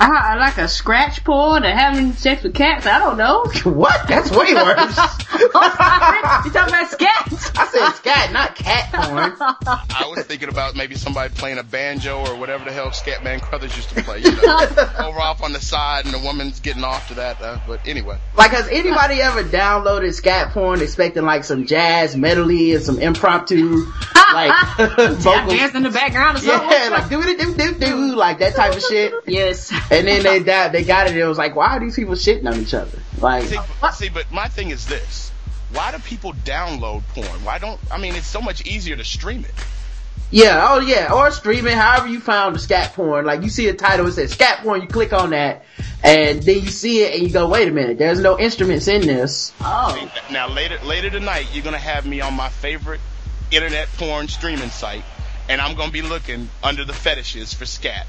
[0.00, 2.86] I, like a scratch porn or having sex with cats.
[2.86, 3.44] I don't know.
[3.70, 4.08] what?
[4.08, 4.96] That's way worse.
[5.38, 7.52] you talking about scat?
[7.56, 9.36] I said scat, not cat porn.
[9.40, 13.76] I was thinking about maybe somebody playing a banjo or whatever the hell Scatman Crothers
[13.76, 14.20] used to play.
[14.20, 14.58] You know,
[15.00, 17.40] over off on the side and the woman's getting off to that.
[17.42, 18.18] Uh, but anyway.
[18.36, 23.84] Like, has anybody ever downloaded scat porn expecting like some jazz medley and some impromptu,
[24.32, 25.52] like, vocals?
[25.52, 26.70] dance in the background or something?
[26.70, 29.12] Yeah, like do it, do do do, like that type of shit.
[29.26, 29.70] Yes.
[29.90, 31.16] And then they got they got it.
[31.16, 32.98] It was like, why are these people shitting on each other?
[33.18, 35.30] Like, See, but- see, but my thing is this:
[35.72, 37.26] Why do people download porn?
[37.44, 37.80] Why don't?
[37.90, 39.54] I mean, it's so much easier to stream it.
[40.30, 41.76] yeah, oh yeah, or streaming.
[41.76, 44.80] However you found the scat porn, like you see a title it says scat porn,
[44.80, 45.64] you click on that,
[46.04, 49.00] and then you see it and you go, wait a minute, there's no instruments in
[49.02, 49.52] this.
[49.60, 50.08] Oh.
[50.30, 53.00] Now later, later tonight, you're gonna have me on my favorite
[53.50, 55.02] internet porn streaming site,
[55.48, 58.06] and I'm gonna be looking under the fetishes for scat.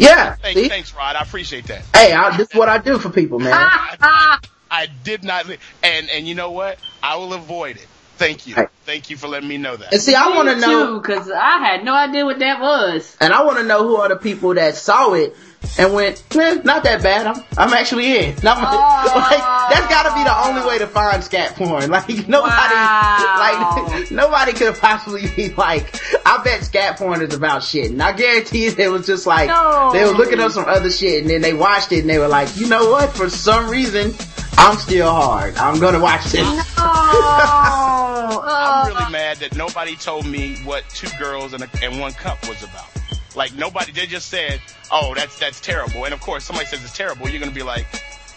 [0.00, 1.14] Yeah, Thanks, thanks, Rod.
[1.14, 1.82] I appreciate that.
[1.94, 3.52] Hey, I, this is what I do for people, man.
[3.54, 4.38] I, I,
[4.70, 5.44] I did not,
[5.82, 6.78] and and you know what?
[7.02, 7.86] I will avoid it.
[8.20, 8.54] Thank you.
[8.84, 9.94] Thank you for letting me know that.
[9.94, 11.00] And see, I want to know.
[11.00, 13.16] because I had no idea what that was.
[13.18, 15.34] And I want to know who are the people that saw it
[15.78, 17.26] and went, eh, not that bad.
[17.26, 18.34] I'm, I'm actually in.
[18.42, 18.74] Not my-
[19.14, 21.90] like, that's gotta be the only way to find scat porn.
[21.90, 23.86] Like, nobody, Wow.
[23.88, 27.90] like, nobody could possibly be like, I bet scat porn is about shit.
[27.90, 29.90] And I guarantee you it was just like, No.
[29.94, 32.28] they were looking up some other shit and then they watched it and they were
[32.28, 33.14] like, you know what?
[33.16, 34.12] For some reason,
[34.60, 35.56] I'm still hard.
[35.56, 36.76] I'm gonna watch this.
[38.32, 42.12] Oh, I'm really mad that nobody told me what two girls and, a, and one
[42.12, 42.86] cup was about.
[43.34, 44.60] Like nobody, they just said,
[44.92, 47.86] "Oh, that's that's terrible." And of course, somebody says it's terrible, you're gonna be like,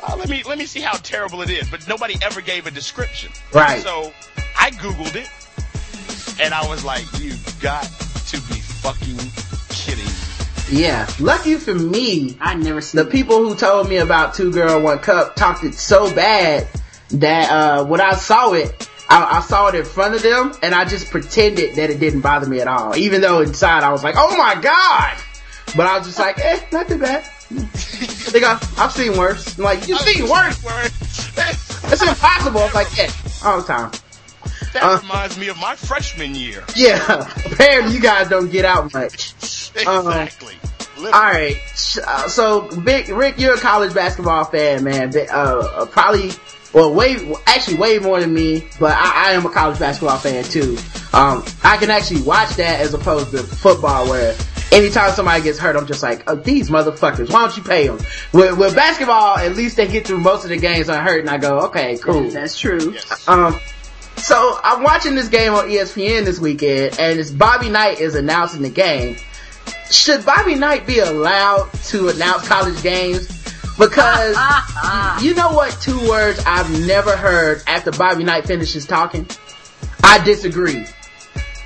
[0.08, 2.72] oh, "Let me let me see how terrible it is." But nobody ever gave a
[2.72, 3.32] description.
[3.54, 3.82] Right.
[3.82, 4.14] So
[4.58, 5.30] I googled it,
[6.42, 9.53] and I was like, "You got to be fucking kidding!" me."
[10.74, 11.08] Yeah.
[11.20, 14.98] Lucky for me, I never seen the people who told me about Two Girl One
[14.98, 16.68] Cup talked it so bad
[17.12, 20.74] that uh when I saw it, I, I saw it in front of them and
[20.74, 22.96] I just pretended that it didn't bother me at all.
[22.96, 25.16] Even though inside I was like, oh my god!
[25.76, 27.24] But I was just like, eh, not too bad.
[28.32, 29.58] they go, I've seen worse.
[29.60, 30.60] I'm like, you've seen worse?
[31.92, 32.62] It's impossible.
[32.62, 33.12] I was like, yeah,
[33.46, 33.92] all the time.
[34.74, 36.64] That Uh, reminds me of my freshman year.
[36.76, 36.98] Yeah,
[37.52, 39.34] apparently you guys don't get out much.
[39.76, 40.56] Exactly.
[40.98, 41.14] Literally.
[41.14, 41.58] All right.
[42.06, 45.12] Uh, so, Vic, Rick, you're a college basketball fan, man.
[45.16, 46.32] Uh, uh, probably,
[46.72, 50.44] well, way, actually way more than me, but I, I am a college basketball fan
[50.44, 50.78] too.
[51.14, 54.36] Um, I can actually watch that as opposed to football where
[54.72, 57.98] anytime somebody gets hurt, I'm just like, oh, these motherfuckers, why don't you pay them?
[58.32, 61.38] With, with basketball, at least they get through most of the games unhurt and I
[61.38, 62.30] go, okay, cool.
[62.30, 62.96] That's true.
[63.28, 63.60] Um,
[64.18, 68.62] so I'm watching this game on ESPN this weekend and it's Bobby Knight is announcing
[68.62, 69.18] the game.
[69.92, 73.28] Should Bobby Knight be allowed to announce college games?
[73.78, 74.36] Because
[75.24, 79.28] you know what two words I've never heard after Bobby Knight finishes talking?
[80.04, 80.86] I disagree.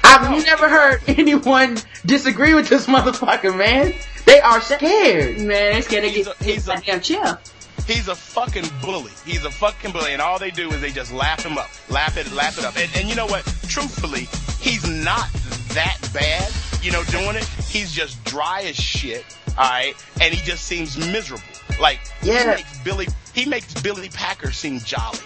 [0.04, 3.94] I've never heard anyone disagree with this motherfucker, man.
[4.26, 5.38] They are scared.
[5.40, 7.40] Man, they scared to He's get a- he's a- that damn chair.
[7.88, 9.12] He's a fucking bully.
[9.26, 12.18] He's a fucking bully, and all they do is they just laugh him up, laugh
[12.18, 12.76] it, laugh it up.
[12.78, 13.46] And, and you know what?
[13.68, 14.28] Truthfully,
[14.60, 15.32] he's not
[15.74, 16.52] that bad.
[16.84, 17.46] You know, doing it.
[17.70, 19.26] He's just dry as shit.
[19.58, 21.44] All right, and he just seems miserable.
[21.82, 22.42] Like Yeah.
[22.42, 25.18] he makes Billy, he makes Billy Packer seem jolly.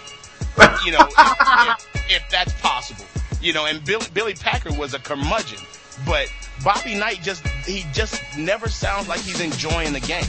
[0.84, 3.04] You know, if, if, if that's possible.
[3.40, 5.58] You know, and Billy, Billy Packer was a curmudgeon,
[6.06, 6.30] but
[6.62, 10.24] Bobby Knight just he just never sounds like he's enjoying the game.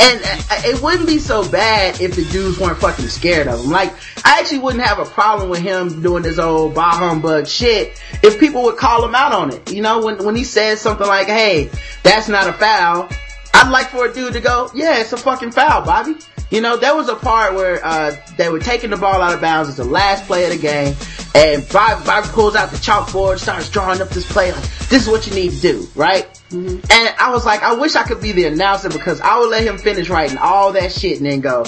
[0.00, 3.70] And uh, it wouldn't be so bad if the dudes weren't fucking scared of him.
[3.70, 3.92] Like,
[4.24, 8.38] I actually wouldn't have a problem with him doing this old bah humbug shit if
[8.38, 9.72] people would call him out on it.
[9.72, 11.70] You know, when, when he says something like, hey,
[12.02, 13.08] that's not a foul,
[13.54, 16.16] I'd like for a dude to go, yeah, it's a fucking foul, Bobby.
[16.50, 19.40] You know, there was a part where, uh, they were taking the ball out of
[19.40, 19.68] bounds.
[19.68, 20.96] It's the last play of the game.
[21.34, 24.52] And Bobby, Bobby pulls out the chalkboard, starts drawing up this play.
[24.52, 26.26] Like, this is what you need to do, right?
[26.50, 29.62] And I was like, I wish I could be the announcer because I would let
[29.62, 31.66] him finish writing all that shit and then go,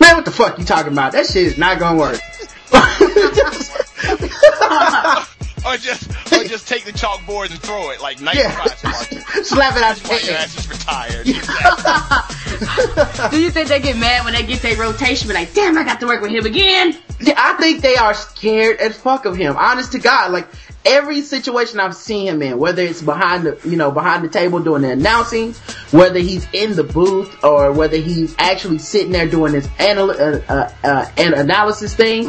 [0.00, 1.12] man, what the fuck you talking about?
[1.12, 2.20] That shit is not gonna work.
[5.66, 8.64] or just or just take the chalkboard and throw it like nice Yeah.
[9.42, 10.44] Slap it out That's why your your hand.
[10.44, 11.26] ass is retired.
[13.30, 15.28] Do you think they get mad when they get their rotation?
[15.28, 16.96] Be like, damn, I got to work with him again.
[17.20, 19.56] Yeah, I think they are scared as fuck of him.
[19.56, 20.46] Honest to God, like
[20.84, 24.60] every situation I've seen him in, whether it's behind the, you know, behind the table
[24.60, 25.52] doing the announcing,
[25.92, 30.40] whether he's in the booth or whether he's actually sitting there doing this anal- uh,
[30.48, 32.26] uh, uh, an analysis thing.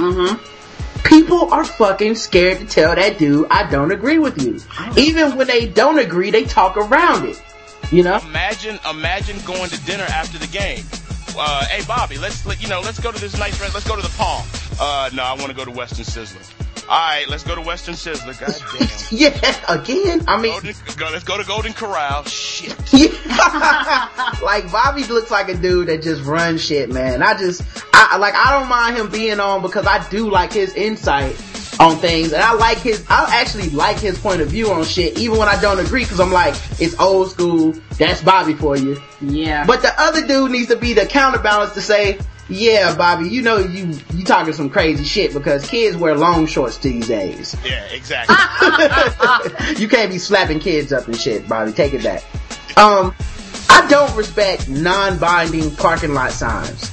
[1.04, 4.60] People are fucking scared to tell that dude, I don't agree with you.
[4.98, 7.42] Even when they don't agree, they talk around it.
[7.92, 8.18] You know?
[8.26, 10.84] imagine imagine going to dinner after the game.
[11.38, 13.74] Uh, hey Bobby, let's let, you know let's go to this nice restaurant.
[13.74, 14.46] Let's go to the Palm.
[14.80, 16.63] Uh, no, I want to go to Western Sizzler.
[16.90, 18.38] All right, let's go to Western Sizzler.
[18.40, 18.90] God damn.
[19.14, 19.30] Yeah,
[19.70, 22.24] again, I mean, Golden, go, let's go to Golden Corral.
[22.24, 22.72] Shit.
[24.42, 27.22] like Bobby looks like a dude that just runs shit, man.
[27.22, 27.62] I just,
[27.94, 31.40] I like, I don't mind him being on because I do like his insight
[31.80, 35.18] on things, and I like his, I actually like his point of view on shit,
[35.20, 37.74] even when I don't agree, because I'm like, it's old school.
[38.00, 39.00] That's Bobby for you.
[39.22, 39.66] Yeah.
[39.66, 43.58] But the other dude needs to be the counterbalance to say, yeah, Bobby, you know
[43.58, 47.56] you you talking some crazy shit because kids wear long shorts these days.
[47.66, 48.36] Yeah, exactly.
[49.82, 51.72] you can't be slapping kids up and shit, Bobby.
[51.72, 52.24] Take it back.
[52.78, 53.16] Um,
[53.70, 56.92] I don't respect non-binding parking lot signs.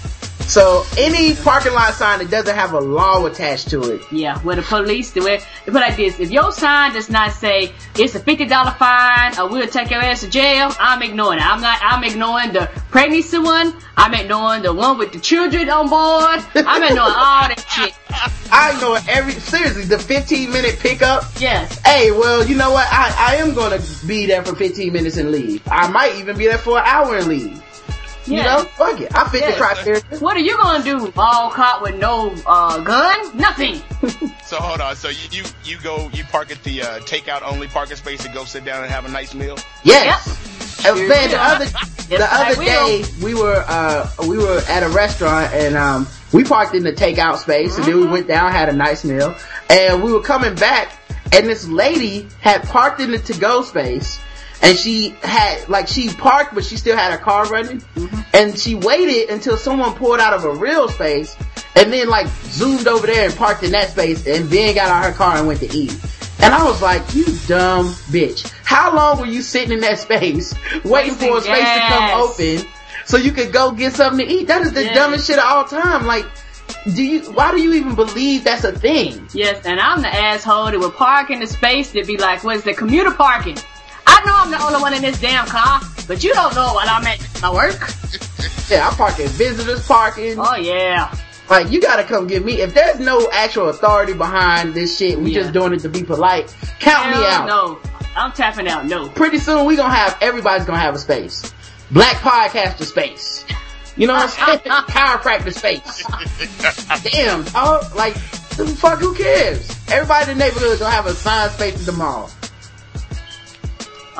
[0.51, 4.56] So any parking lot sign that doesn't have a law attached to it, Yeah, where
[4.56, 5.47] the police do it.
[5.64, 9.39] They put like this: if your sign does not say it's a fifty dollar fine
[9.39, 11.47] or we'll take your ass to jail, I'm ignoring it.
[11.47, 11.78] I'm not.
[11.81, 13.77] I'm ignoring the pregnancy one.
[13.97, 16.44] I'm ignoring the one with the children on board.
[16.56, 17.94] I'm ignoring all that shit.
[18.52, 21.27] I know every seriously the 15 minute pickup.
[21.39, 21.78] Yes.
[21.86, 22.89] Hey, well, you know what?
[22.90, 25.62] I I am gonna be there for 15 minutes and leave.
[25.70, 27.62] I might even be there for an hour and leave.
[28.26, 28.42] You Yeah.
[28.44, 29.14] know, fuck it.
[29.14, 30.02] I fit the criteria.
[30.20, 31.12] What are you gonna do?
[31.16, 33.36] All caught with no uh, gun?
[33.36, 33.76] Nothing.
[34.44, 34.94] so hold on.
[34.97, 38.34] So you you, you go you park at the uh, takeout only parking space and
[38.34, 39.59] go sit down and have a nice meal.
[39.84, 40.28] Yes.
[40.86, 41.64] Uh, Sure man, the other
[42.09, 42.64] the I other will.
[42.64, 46.92] day we were uh we were at a restaurant and um we parked in the
[46.92, 49.34] takeout space and then we went down had a nice meal
[49.68, 50.98] and we were coming back
[51.32, 54.18] and this lady had parked in the to go space
[54.62, 58.20] and she had like she parked but she still had her car running mm-hmm.
[58.35, 61.37] and she waited until someone pulled out of a real space
[61.77, 65.05] and then like zoomed over there and parked in that space and then got out
[65.05, 65.97] of her car and went to eat.
[66.43, 68.51] And I was like, you dumb bitch.
[68.65, 70.55] How long were you sitting in that space
[70.85, 72.66] waiting for a space to come open
[73.05, 74.49] so you could go get something to eat?
[74.49, 74.95] That is the Yes.
[74.95, 76.07] dumbest shit of all time.
[76.07, 76.27] Like,
[76.95, 79.28] do you, why do you even believe that's a thing?
[79.35, 82.57] Yes, and I'm the asshole that would park in the space that be like, what
[82.57, 83.59] is the commuter parking?
[84.20, 86.88] I know I'm the only one in this damn car, but you don't know what
[86.90, 87.90] I'm at my work.
[88.68, 90.36] Yeah, I park at visitors parking.
[90.38, 91.14] Oh yeah.
[91.48, 92.60] Like, you gotta come get me.
[92.60, 95.40] If there's no actual authority behind this shit, we Yeah.
[95.40, 97.47] just doing it to be polite, count me out.
[97.47, 97.80] No,
[98.14, 98.86] I'm tapping out.
[98.86, 99.09] No.
[99.09, 101.52] Pretty soon we gonna have, everybody's gonna have a space.
[101.90, 103.44] Black podcaster space.
[103.97, 104.60] You know what I'm saying?
[104.88, 106.05] Chiropractor space.
[107.10, 107.94] Damn, dog.
[107.97, 109.68] Like, fuck, who cares?
[109.90, 112.30] Everybody in the neighborhood gonna have a sign space at the mall.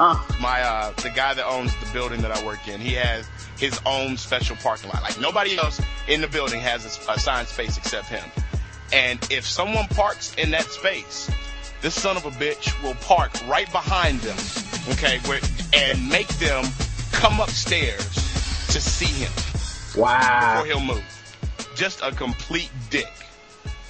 [0.03, 0.27] Oh.
[0.41, 3.29] My uh, the guy that owns the building that I work in, he has
[3.59, 5.03] his own special parking lot.
[5.03, 5.79] Like nobody else
[6.09, 8.25] in the building has a assigned space except him.
[8.95, 11.31] And if someone parks in that space,
[11.83, 14.39] this son of a bitch will park right behind them,
[14.95, 15.41] okay, where,
[15.75, 16.65] and make them
[17.13, 18.07] come upstairs
[18.69, 19.33] to see him
[20.01, 20.63] Wow.
[20.63, 21.05] before he'll move.
[21.75, 23.13] Just a complete dick.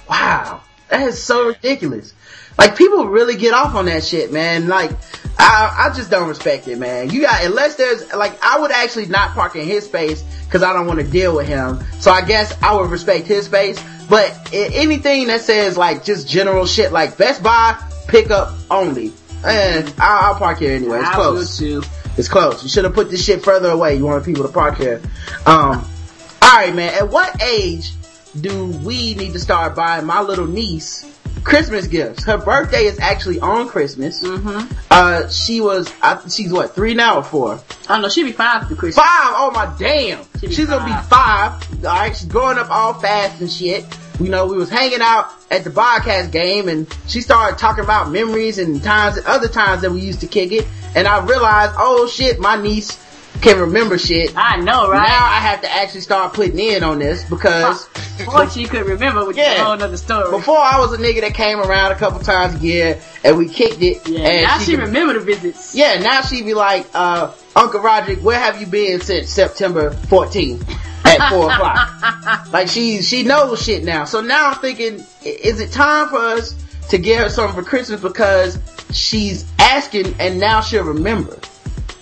[0.09, 0.61] Wow.
[0.89, 2.13] That is so ridiculous.
[2.57, 4.67] Like people really get off on that shit, man.
[4.67, 4.91] Like
[5.39, 7.09] I, I just don't respect it, man.
[7.09, 10.73] You got unless there's like I would actually not park in his space because I
[10.73, 11.79] don't want to deal with him.
[11.99, 13.81] So I guess I would respect his space.
[14.09, 19.13] But anything that says like just general shit like Best Buy pickup only,
[19.45, 20.99] and I'll, I'll park here anyway.
[20.99, 21.61] It's close.
[22.17, 22.61] It's close.
[22.61, 23.95] You should have put this shit further away.
[23.95, 25.01] You wanted people to park here.
[25.45, 25.85] Um,
[26.43, 27.93] alright man, at what age
[28.39, 31.05] do we need to start buying my little niece
[31.43, 32.23] Christmas gifts?
[32.23, 34.23] Her birthday is actually on Christmas.
[34.23, 34.73] Mm-hmm.
[34.89, 37.53] Uh, she was, I, she's what, three now or four?
[37.87, 38.09] I don't know.
[38.09, 39.03] She'll be five for Christmas.
[39.03, 39.33] Five!
[39.35, 40.23] Oh my damn!
[40.39, 41.83] She's gonna be five.
[41.83, 43.85] Alright, she's growing up all fast and shit.
[44.19, 48.11] You know, we was hanging out at the Bobcats game and she started talking about
[48.11, 50.67] memories and times, and other times that we used to kick it.
[50.95, 52.97] And I realized, oh shit, my niece
[53.41, 54.33] can remember shit.
[54.37, 55.07] I know, right?
[55.07, 57.87] Now I have to actually start putting in on this because
[58.17, 60.29] Before she could remember, which is a whole nother story.
[60.31, 63.49] before I was a nigga that came around a couple times a year and we
[63.49, 64.07] kicked it.
[64.07, 65.73] yeah, and now she could- remember the visits.
[65.75, 70.61] Yeah, now she be like, uh, Uncle Roderick, where have you been since September 14th
[71.05, 72.53] at 4 o'clock?
[72.53, 74.05] like she, she knows shit now.
[74.05, 76.55] So now I'm thinking, is it time for us
[76.89, 78.59] to get her something for Christmas because
[78.93, 81.37] she's asking and now she'll remember?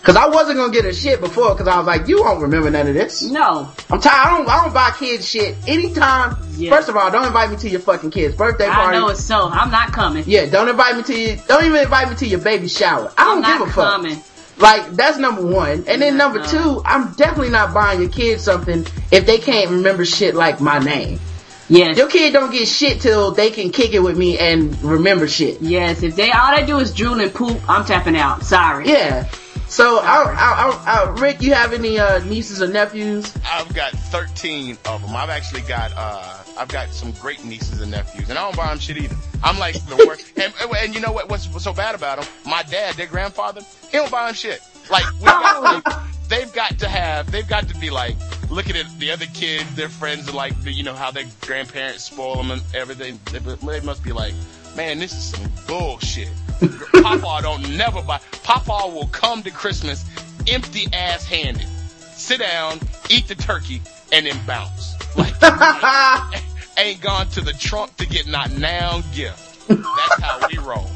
[0.09, 2.71] Cause I wasn't gonna get her shit before cause I was like, you won't remember
[2.71, 3.21] none of this.
[3.21, 3.71] No.
[3.91, 4.27] I'm tired.
[4.27, 6.35] I don't, I don't buy kids shit anytime.
[6.53, 6.71] Yeah.
[6.71, 8.97] First of all, don't invite me to your fucking kids' birthday party.
[8.97, 9.49] I know it's so.
[9.49, 10.23] I'm not coming.
[10.25, 13.13] Yeah, don't invite me to your, don't even invite me to your baby shower.
[13.19, 14.23] I don't I'm give a fuck.
[14.57, 15.83] Like, that's number one.
[15.87, 16.63] And then number coming.
[16.63, 20.79] two, I'm definitely not buying your kids something if they can't remember shit like my
[20.79, 21.19] name.
[21.67, 21.97] Yes.
[21.97, 25.61] Your kid don't get shit till they can kick it with me and remember shit.
[25.61, 26.01] Yes.
[26.01, 28.41] If they all they do is drool and poop, I'm tapping out.
[28.41, 28.89] Sorry.
[28.89, 29.29] Yeah.
[29.69, 33.31] So, I, I, I, I, Rick, you have any, uh, nieces or nephews?
[33.45, 35.15] I've got 13 of them.
[35.15, 38.69] I've actually got, uh, I've got some great nieces and nephews, and I don't buy
[38.69, 39.15] them shit either.
[39.43, 40.37] I'm like the worst.
[40.41, 41.29] and, and you know what?
[41.29, 42.27] What's, what's so bad about them?
[42.47, 44.59] My dad, their grandfather, he don't buy them shit.
[44.89, 45.95] Like we got, like,
[46.29, 48.15] they've got to have, they've got to be like
[48.49, 52.35] looking at the other kids, their friends, and like you know how their grandparents spoil
[52.37, 53.19] them and everything.
[53.31, 54.33] They, they must be like,
[54.75, 56.29] man, this is some bullshit.
[56.59, 58.19] Papa don't never buy.
[58.43, 60.05] Papa will come to Christmas
[60.47, 61.67] empty ass handed.
[62.13, 62.79] Sit down,
[63.09, 63.81] eat the turkey,
[64.11, 64.95] and then bounce.
[65.15, 65.33] Like,
[66.77, 69.67] ain't gone to the trunk to get not now gift.
[69.67, 70.87] That's how we roll.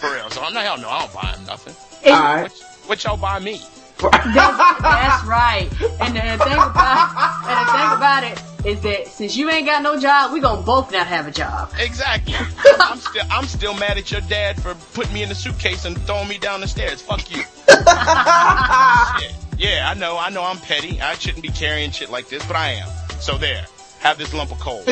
[0.00, 0.30] For real.
[0.30, 1.74] So I'm not, hell no, I don't buy him nothing.
[2.10, 2.50] Alright.
[2.50, 3.60] What, what y'all buy me?
[3.98, 5.68] That's, that's right.
[6.00, 9.82] And the thing about and the thing about it is that since you ain't got
[9.82, 11.72] no job, we gonna both not have a job.
[11.78, 12.34] Exactly.
[12.80, 15.98] I'm still, I'm still mad at your dad for putting me in the suitcase and
[16.02, 17.02] throwing me down the stairs.
[17.02, 17.42] Fuck you.
[19.58, 21.00] Yeah, I know, I know I'm petty.
[21.00, 22.88] I shouldn't be carrying shit like this, but I am.
[23.20, 23.64] So there.
[24.00, 24.82] Have this lump of coal.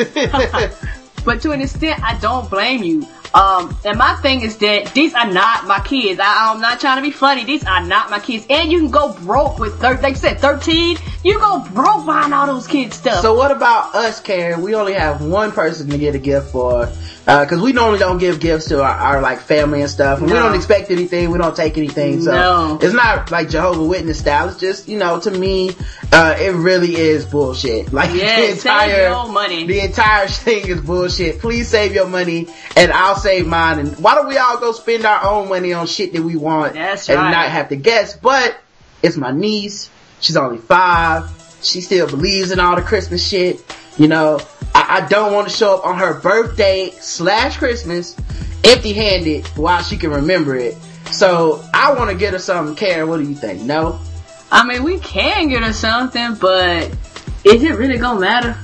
[1.25, 3.05] But to an extent, I don't blame you.
[3.33, 6.19] Um, and my thing is that these are not my kids.
[6.19, 7.45] I, I'm not trying to be funny.
[7.45, 8.45] These are not my kids.
[8.49, 10.97] And you can go broke with, thir- like you said, 13.
[11.23, 13.21] You go broke buying all those kids stuff.
[13.21, 14.61] So what about us, Karen?
[14.61, 16.87] We only have one person to get a gift for,
[17.31, 20.27] uh, cause we normally don't give gifts to our, our like family and stuff, and
[20.27, 22.79] we don't expect anything, we don't take anything, so No.
[22.81, 25.71] it's not like Jehovah Witness style, it's just, you know, to me,
[26.11, 27.93] uh, it really is bullshit.
[27.93, 29.09] Like Yeah, the entire,
[29.65, 31.39] the entire thing is bullshit.
[31.39, 35.05] Please save your money, and I'll save mine, and why don't we all go spend
[35.05, 37.31] our own money on shit that we want, That's and right.
[37.31, 38.57] not have to guess, but
[39.01, 39.89] it's my niece,
[40.19, 41.29] she's only five,
[41.61, 43.63] she still believes in all the Christmas shit.
[43.97, 44.39] You know,
[44.73, 48.15] I, I don't want to show up on her birthday slash Christmas
[48.63, 50.75] empty handed while she can remember it.
[51.11, 52.75] So I want to get her something.
[52.75, 53.61] Karen, what do you think?
[53.61, 53.99] No?
[54.51, 56.89] I mean, we can get her something, but
[57.43, 58.57] is it really gonna matter?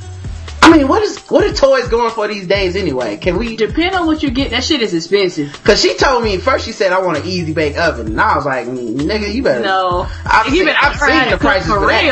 [0.62, 3.16] I mean, what is, what are toys going for these days anyway?
[3.16, 4.52] Can we, Depend on what you get.
[4.52, 5.64] That shit is expensive.
[5.64, 8.08] cause she told me, first she said I want an easy bake oven.
[8.08, 9.62] And I was like, mm, nigga, you better.
[9.64, 12.04] No, I've seen- I've seen the prices for for that.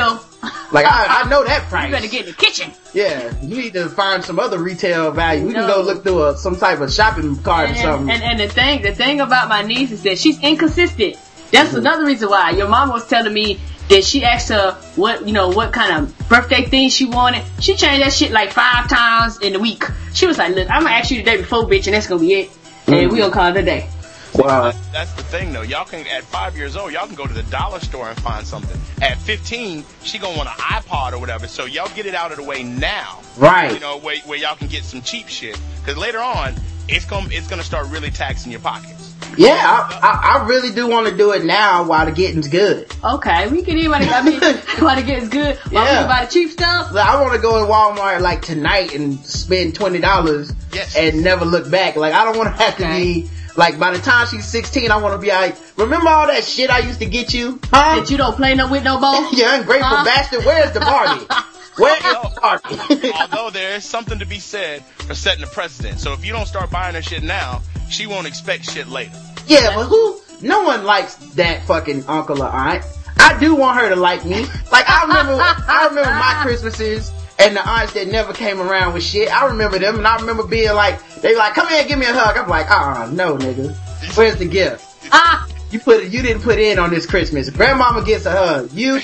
[0.72, 1.86] Like I, I know that price.
[1.88, 2.72] You better get in the kitchen.
[2.94, 5.48] Yeah, you need to find some other retail value.
[5.48, 8.10] We can go look through a, some type of shopping cart or something.
[8.10, 11.16] and and the thing, the thing about my niece is that she's inconsistent.
[11.52, 11.78] That's Mm-hmm.
[11.78, 13.60] another reason why your mom was telling me
[13.90, 17.44] that she asked her what you know what kind of birthday thing she wanted.
[17.60, 19.84] She changed that shit like five times in a week.
[20.14, 22.20] She was like, "Look, I'm gonna ask you the day before, bitch, and that's gonna
[22.22, 22.50] be it,
[22.88, 23.14] and Mm-hmm.
[23.14, 23.90] we gonna call it a day."
[24.38, 24.64] Wow.
[24.72, 25.62] That's, that's the thing though.
[25.62, 28.45] Y'all can at five years old, y'all can go to the dollar store and find
[28.45, 28.80] something.
[29.02, 31.48] At 15, she gonna want an iPod or whatever.
[31.48, 33.20] So y'all get it out of the way now.
[33.38, 33.74] Right.
[33.74, 35.60] You know, where, where y'all can get some cheap shit.
[35.80, 36.56] Because later on,
[36.88, 39.14] it's gonna it's gonna start really taxing your pockets.
[39.38, 42.88] Yeah, I, I, I really do want to do it now while the getting's good.
[43.03, 44.06] Okay, we can anybody.
[44.07, 44.40] I mean,
[44.80, 45.57] while to get good.
[45.72, 46.02] Why Yeah.
[46.03, 46.94] we buy the cheap stuff?
[46.94, 50.95] Like, I want to go in Walmart like tonight and spend twenty dollars Yes.
[50.95, 51.95] and never look back.
[51.98, 54.98] Like I don't want to have to be like by the time she's sixteen, I
[54.98, 57.99] want to be like, remember all that shit I used to get you, huh?
[57.99, 59.30] That you don't play no with no more.
[59.32, 60.03] you ungrateful Huh?
[60.06, 60.44] bastard.
[60.45, 61.26] Where's the party?
[61.77, 63.11] Where is the party?
[63.19, 65.99] Although there is something to be said for setting a precedent.
[65.99, 69.11] So if you don't start buying her shit now, she won't expect shit later.
[69.48, 70.19] yeah, but who?
[70.41, 72.84] No one likes that fucking uncle or aunt.
[73.18, 74.41] I do want her to like me.
[74.72, 79.03] Like I remember, I remember my Christmases and the aunts that never came around with
[79.03, 79.30] shit.
[79.30, 82.14] I remember them, and I remember being like, they like, come here, give me a
[82.14, 82.38] hug.
[82.38, 83.76] I'm like, uh, no, nigga.
[84.18, 84.84] Where's the gift?
[85.12, 87.49] Ah, You put it, you didn't put in on this Christmas.
[87.49, 88.72] Grandmama gets a hug.
[88.72, 88.99] You,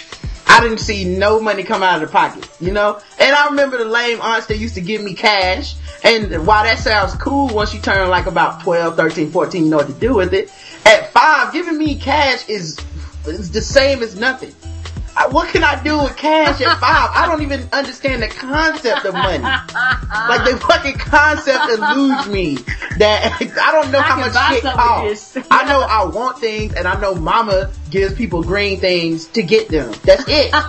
[0.47, 2.99] I didn't see no money come out of the pocket, you know?
[3.19, 5.75] And I remember the lame aunts that used to give me cash.
[6.03, 9.77] And while that sounds cool, once you turn like about 12, 13, 14, you know
[9.77, 10.51] what to do with it.
[10.85, 12.79] At five, giving me cash is,
[13.25, 14.53] is the same as nothing.
[15.15, 17.09] I, what can I do with cash at five?
[17.13, 19.43] I don't even understand the concept of money.
[19.43, 22.55] Like the fucking concept eludes me.
[22.97, 25.38] That I don't know I how much shit costs.
[25.49, 29.69] I know I want things, and I know Mama gives people green things to get
[29.69, 29.93] them.
[30.03, 30.53] That's it.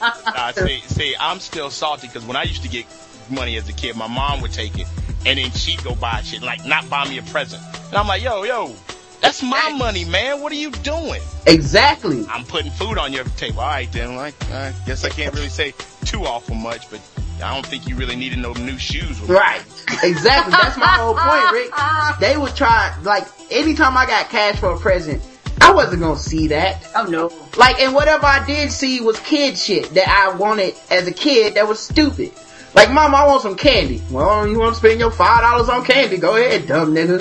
[0.00, 2.86] Nah, see, see, I'm still salty because when I used to get
[3.28, 4.86] money as a kid, my mom would take it
[5.26, 7.62] and then she'd go buy shit, like not buy me a present.
[7.88, 8.74] And I'm like, yo, yo,
[9.20, 10.40] that's my money, man.
[10.40, 11.20] What are you doing?
[11.46, 12.24] exactly.
[12.28, 13.60] I'm putting food on your table.
[13.60, 14.16] All right, then.
[14.16, 15.72] Like, I guess I can't really say
[16.04, 17.00] too awful much, but
[17.42, 19.20] I don't think you really needed no new shoes.
[19.20, 19.30] With.
[19.30, 19.62] Right.
[20.02, 20.52] Exactly.
[20.52, 21.70] That's my whole point, Rick.
[22.20, 25.22] They would try, like, anytime I got cash for a present,
[25.60, 26.86] I wasn't gonna see that.
[26.94, 27.30] oh no.
[27.56, 31.54] Like, and whatever I did see was kid shit that I wanted as a kid
[31.54, 32.32] that was stupid.
[32.74, 34.00] Like, mom, I want some candy.
[34.10, 36.18] Well, you want to spend your five dollars on candy?
[36.18, 37.18] Go ahead, dumb nigga.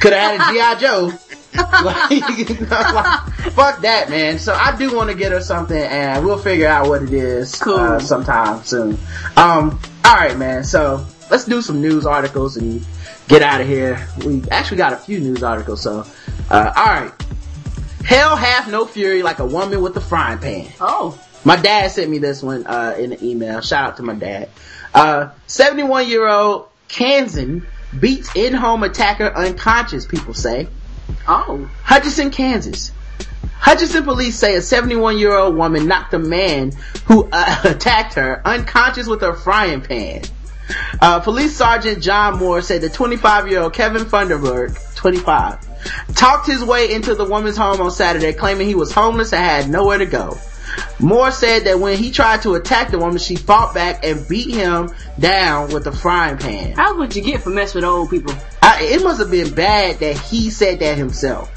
[0.00, 1.12] Could have had a GI Joe.
[1.84, 3.20] like, like,
[3.52, 4.38] fuck that, man.
[4.38, 7.54] So I do want to get her something, and we'll figure out what it is
[7.56, 7.74] Cool.
[7.76, 8.98] uh, sometime soon.
[9.36, 10.64] Um, all right, man.
[10.64, 12.84] So let's do some news articles and
[13.28, 14.06] get out of here.
[14.24, 16.04] We actually got a few news articles, so
[16.50, 17.12] uh, all right.
[18.04, 20.70] Hell hath no fury like a woman with a frying pan.
[20.80, 21.18] Oh.
[21.44, 23.60] My dad sent me this one uh, in an email.
[23.60, 24.48] Shout out to my dad.
[24.94, 27.66] Uh, 71 year old Kansan
[27.98, 30.68] beats in-home attacker unconscious, people say.
[31.26, 31.68] Oh.
[31.82, 32.92] Hutchinson, Kansas.
[33.58, 36.72] Hutchinson police say a 71 year old woman knocked a man
[37.06, 40.22] who uh, attacked her unconscious with a frying pan.
[41.00, 46.62] Uh, police sergeant John Moore said the 25 year old Kevin Funderburg, 25, talked his
[46.62, 50.06] way into the woman's home on Saturday claiming he was homeless and had nowhere to
[50.06, 50.38] go.
[51.00, 54.50] Moore said that when he tried to attack the woman, she fought back and beat
[54.54, 56.72] him down with a frying pan.
[56.72, 58.34] How would you get for mess with old people?
[58.62, 61.54] I, it must have been bad that he said that himself.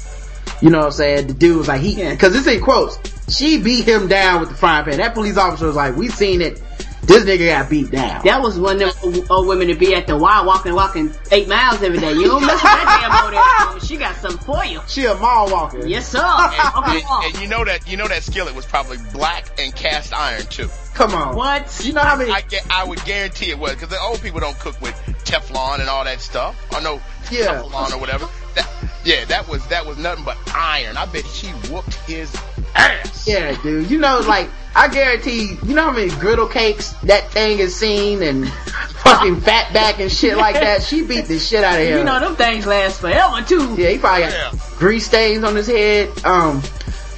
[0.60, 1.26] You know what I'm saying?
[1.26, 2.14] The dude was like, he, Yeah.
[2.14, 2.98] cause this ain't quotes,
[3.28, 4.98] she beat him down with the frying pan.
[4.98, 6.62] That police officer was like, we seen it.
[7.02, 8.22] This nigga got beat down.
[8.24, 11.48] That was one of them old women to be at the Y walking, walking eight
[11.48, 12.12] miles every day.
[12.12, 13.80] You don't mess with that damn old ass woman.
[13.84, 14.80] She got something for you.
[14.86, 15.84] She a mall walker.
[15.86, 16.20] Yes, sir.
[16.22, 17.02] And, Okay.
[17.24, 20.68] and you know that you know that skillet was probably black and cast iron too.
[20.94, 21.34] Come on.
[21.34, 21.80] What?
[21.84, 22.30] You know how many?
[22.30, 25.80] I get, I would guarantee it was because the old people don't cook with Teflon
[25.80, 26.54] and all that stuff.
[26.72, 27.00] I know
[27.30, 27.62] Yeah.
[27.62, 28.28] Teflon or whatever.
[28.54, 28.68] That,
[29.04, 30.96] yeah, that was that was nothing but iron.
[30.96, 32.34] I bet she whooped his
[32.74, 33.26] ass.
[33.26, 33.90] yeah, dude.
[33.90, 38.22] You know, like, I guarantee, you know how many griddle cakes that thing has seen
[38.22, 38.48] and
[39.02, 40.82] fucking fat back and shit like that?
[40.82, 41.98] She beat the shit out of him.
[41.98, 43.74] You know them things last forever too.
[43.78, 44.52] Yeah, he probably got Yeah.
[44.76, 46.08] grease stains on his head.
[46.24, 46.62] Um,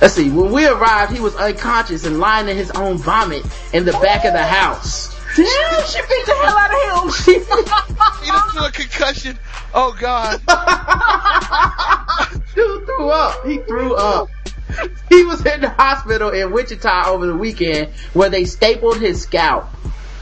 [0.01, 0.31] let's see.
[0.31, 4.25] When we arrived, he was unconscious and lying in his own vomit in the back
[4.25, 5.14] of the house.
[5.37, 6.77] Damn, she beat the hell out of
[7.27, 7.35] him.
[8.25, 9.39] He done threw a concussion.
[9.75, 10.41] Oh God.
[12.55, 13.45] Dude threw up.
[13.47, 14.29] He threw up.
[15.11, 19.67] He was in the hospital in Wichita over the weekend where they stapled his scalp.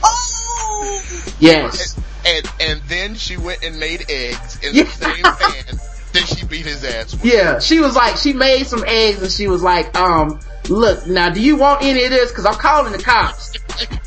[0.02, 1.02] Oh.
[1.38, 1.96] Yes.
[2.26, 4.82] and and then she went and made eggs in Yeah.
[4.84, 5.78] the same pan
[6.12, 7.24] that she beat his ass with.
[7.24, 11.30] Yeah, she was like, she made some eggs and she was like, um, look, now
[11.30, 12.30] do you want any of this?
[12.32, 13.52] Cause I'm calling the cops.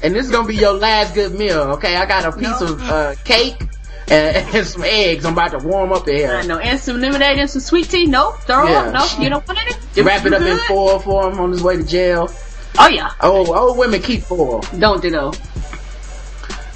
[0.04, 1.96] And this is gonna be your last good meal, okay?
[1.96, 3.60] I got a piece of, uh, cake
[4.08, 6.44] and, and some eggs I'm about to warm up in I here.
[6.44, 8.06] know, and some lemonade and some sweet tea.
[8.06, 8.80] No, throw Yeah.
[8.92, 8.94] up.
[9.18, 10.04] No, you don't want any.
[10.04, 10.62] Wrap it up in Good?
[10.68, 12.32] foil for him on his way to jail.
[12.78, 14.60] Oh yeah, Oh, old women keep foil.
[14.78, 15.34] don't do though.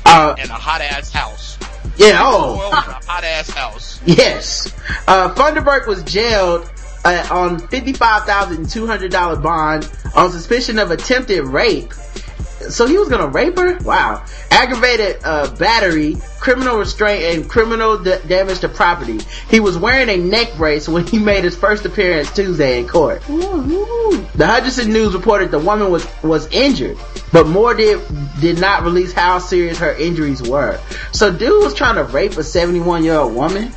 [0.05, 1.58] Uh, In a hot ass house.
[1.99, 2.71] Yeah, oh.
[2.71, 3.99] Hot ass house.
[4.05, 4.73] Yes.
[5.05, 6.71] Uh, Funderburk was jailed
[7.03, 11.93] uh, on $55,200 bond on suspicion of attempted rape.
[12.69, 13.77] So he was gonna rape her?
[13.79, 14.23] Wow.
[14.51, 19.19] Aggravated, uh, battery, criminal restraint, and criminal d- damage to property.
[19.49, 23.21] He was wearing a neck brace when he made his first appearance Tuesday in court.
[23.23, 26.97] The Hutchinson News reported the woman was, was injured,
[27.31, 27.99] but Moore did,
[28.39, 30.79] did not release how serious her injuries were.
[31.11, 33.71] So dude was trying to rape a 71 year old woman?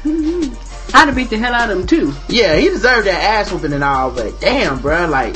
[0.95, 2.13] I'd have beat the hell out of him too.
[2.29, 5.35] Yeah, he deserved that ass whooping and all, but damn, bruh, like,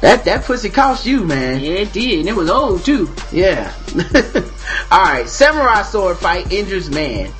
[0.00, 1.60] that, that pussy cost you, man.
[1.60, 2.20] Yeah, it did.
[2.20, 3.10] And it was old too.
[3.32, 3.72] Yeah.
[4.92, 7.30] Alright, samurai sword fight injures man.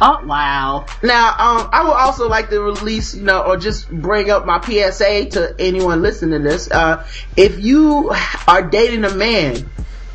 [0.00, 0.86] Oh, wow.
[1.02, 4.60] Now, um, I would also like to release, you know, or just bring up my
[4.60, 6.70] PSA to anyone listening to this.
[6.70, 7.06] Uh,
[7.36, 8.12] if you
[8.46, 9.68] are dating a man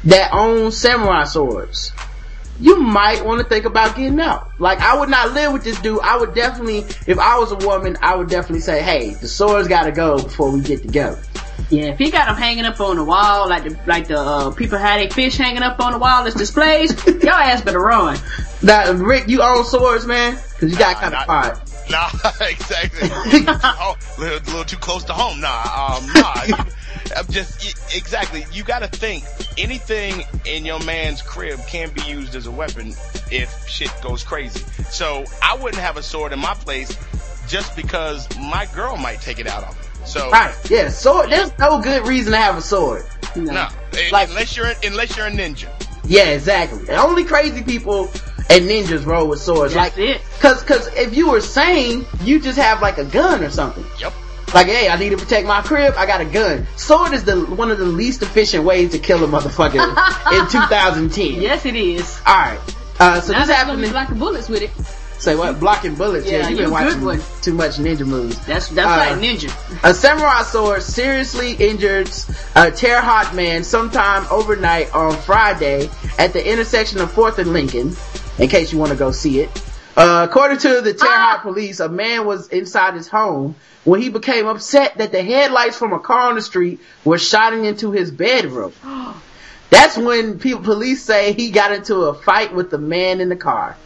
[0.06, 1.92] that owns samurai swords,
[2.60, 4.52] you might want to think about getting out.
[4.60, 6.00] Like, I would not live with this dude.
[6.02, 9.68] I would definitely, if I was a woman, I would definitely say, hey, the swords
[9.68, 11.22] gotta go before we get together.
[11.74, 14.52] Yeah, if he got them hanging up on the wall, like the, like the, uh,
[14.52, 16.92] people had their fish hanging up on the wall as displays,
[17.24, 18.20] y'all ass better run.
[18.62, 20.38] That Rick, you own swords, man?
[20.60, 21.60] Cause you got Nah, kind of not- fired.
[21.90, 22.10] Nah,
[22.48, 23.10] exactly.
[23.12, 25.42] oh, a little, little too close to home.
[25.42, 26.64] Nah, um, nah.
[27.18, 28.46] I'm just exactly.
[28.54, 29.26] You got to think
[29.58, 32.94] anything in your man's crib can be used as a weapon
[33.32, 34.64] if shit goes crazy.
[34.92, 36.98] So I wouldn't have a sword in my place
[37.50, 39.82] just because my girl might take it out on me.
[40.06, 43.06] So Right, yeah, sword, there's no good reason to have a sword.
[43.36, 43.68] no,
[44.12, 45.70] Like- unless you're unless you're a ninja.
[46.06, 46.90] Yeah, exactly.
[46.94, 48.12] Only crazy people
[48.50, 49.74] and ninjas roll with swords.
[49.74, 50.22] That's like, it.
[50.42, 53.86] cause, cause if you were sane, you just have like a gun or something.
[54.00, 54.14] Yep.
[54.54, 56.68] Like, hey, I need to protect my crib, I got a gun.
[56.76, 59.80] Sword is the, one of the least efficient ways to kill a motherfucker
[60.40, 61.42] in 2010.
[61.42, 62.20] Yes, it is.
[62.28, 62.60] Alright.
[63.00, 64.70] Uh, so now this that's happened gonna be in, blocking bullets with it.
[65.24, 65.58] Say what?
[65.58, 66.30] Blocking bullets.
[66.30, 68.38] Yeah, Yeah, you've been watching too much ninja movies.
[68.46, 69.50] That's, that's Uh, like ninja.
[69.82, 72.12] A samurai sword seriously injured
[72.58, 75.90] a Terre Haute man sometime overnight on Friday
[76.20, 77.96] at the intersection of 4th and Lincoln,
[78.38, 79.50] in case you want to go see it.
[79.96, 83.56] Uh, according to the Terre Haute police, a man was inside his home
[83.86, 87.64] when he became upset that the headlights from a car on the street were shining
[87.64, 88.74] into his bedroom.
[89.70, 93.38] That's when people, police say he got into a fight with the man in the
[93.38, 93.78] car.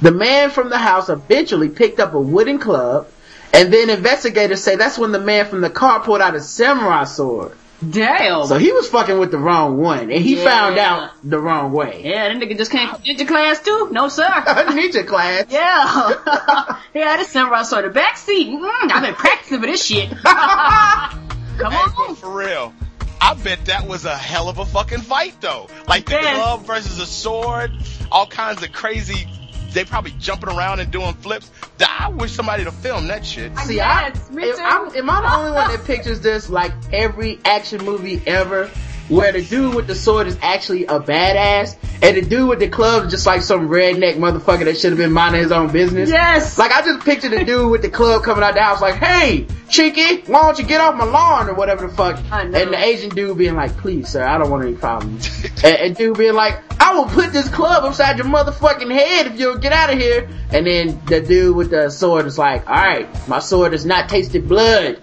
[0.00, 3.08] The man from the house eventually picked up a wooden club,
[3.54, 7.04] and then investigators say that's when the man from the car pulled out a samurai
[7.04, 7.52] sword.
[7.90, 8.46] Damn.
[8.46, 10.44] So he was fucking with the wrong one, and he Yeah.
[10.44, 12.02] found out the wrong way.
[12.04, 13.88] yeah, that nigga just came from ninja class too?
[13.92, 14.24] No, sir.
[14.28, 15.44] Ninja class.
[15.50, 16.76] Yeah.
[16.94, 18.48] he had a samurai sword in the back seat.
[18.48, 20.08] Mm, I've been practicing for this shit.
[21.58, 22.16] Come Hey, on.
[22.16, 22.72] for real.
[23.20, 25.68] I bet that was a hell of a fucking fight though.
[25.88, 26.36] Like the Yes.
[26.36, 27.72] glove versus a sword,
[28.12, 29.26] all kinds of crazy.
[29.76, 31.50] They probably jumping around and doing flips.
[31.86, 33.54] I wish somebody to film that shit.
[33.58, 34.56] See, Yes, I, me too.
[34.58, 38.70] I'm, am I the only one that pictures this like every action movie ever?
[39.08, 42.68] Where the dude with the sword is actually a badass, and the dude with the
[42.68, 46.10] club is just like some redneck motherfucker that should have been minding his own business.
[46.10, 46.58] Yes.
[46.58, 49.46] Like I just pictured the dude with the club coming out the house like, hey,
[49.68, 52.18] cheeky, why don't you get off my lawn or whatever the fuck.
[52.30, 52.60] I know.
[52.60, 55.44] And the Asian dude being like, please sir, I don't want any problems.
[55.64, 59.38] and, and dude being like, I will put this club upside your motherfucking head if
[59.38, 60.28] you'll get out of here.
[60.50, 64.48] And then the dude with the sword is like, alright, my sword has not tasted
[64.48, 65.00] blood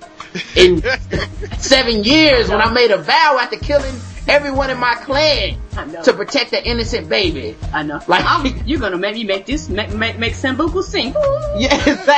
[0.55, 0.81] in
[1.59, 3.92] seven years when I made a vow after killing
[4.27, 5.57] everyone in my clan
[6.03, 7.55] to protect the innocent baby.
[7.73, 7.99] I know.
[8.07, 11.13] Like- I'm, you're gonna make me make this, make, make, make Sambuku sing.
[11.55, 12.11] Yeah, exactly.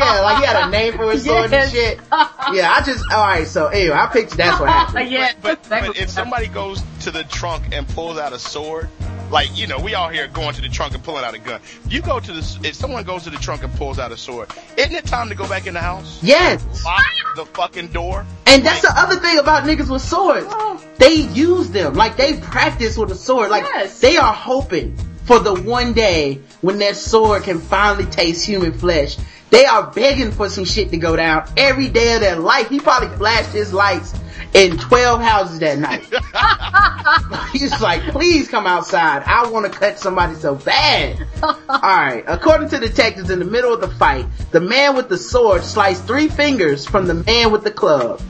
[0.00, 1.64] yeah, like he had a name for his sword Yes.
[1.64, 1.98] and shit.
[2.54, 5.10] Yeah, I just, alright, so anyway, I picked that's what happened.
[5.10, 5.32] yeah.
[5.42, 5.88] But, exactly.
[5.90, 8.88] but if somebody goes to the trunk and pulls out a sword,
[9.30, 11.60] like you know, we all here going to the trunk and pulling out a gun.
[11.88, 14.50] You go to the if someone goes to the trunk and pulls out a sword,
[14.76, 16.22] isn't it time to go back in the house?
[16.22, 16.64] Yes.
[16.84, 17.04] Lock
[17.36, 18.24] the fucking door.
[18.46, 20.46] And that's the other thing about niggas with swords.
[20.98, 21.94] They use them.
[21.94, 23.50] Like they practice with a sword.
[23.50, 24.00] Like Yes.
[24.00, 29.16] they are hoping for the one day when that sword can finally taste human flesh.
[29.50, 32.68] They are begging for some shit to go down every day of their life.
[32.68, 34.12] He probably flashed his lights
[34.56, 36.04] in 12 houses that night.
[37.52, 39.22] He's like, please come outside.
[39.24, 41.26] I want to cut somebody so bad.
[41.42, 45.62] Alright, according to detectives in the middle of the fight, the man with the sword
[45.62, 48.22] sliced three fingers from the man with the club.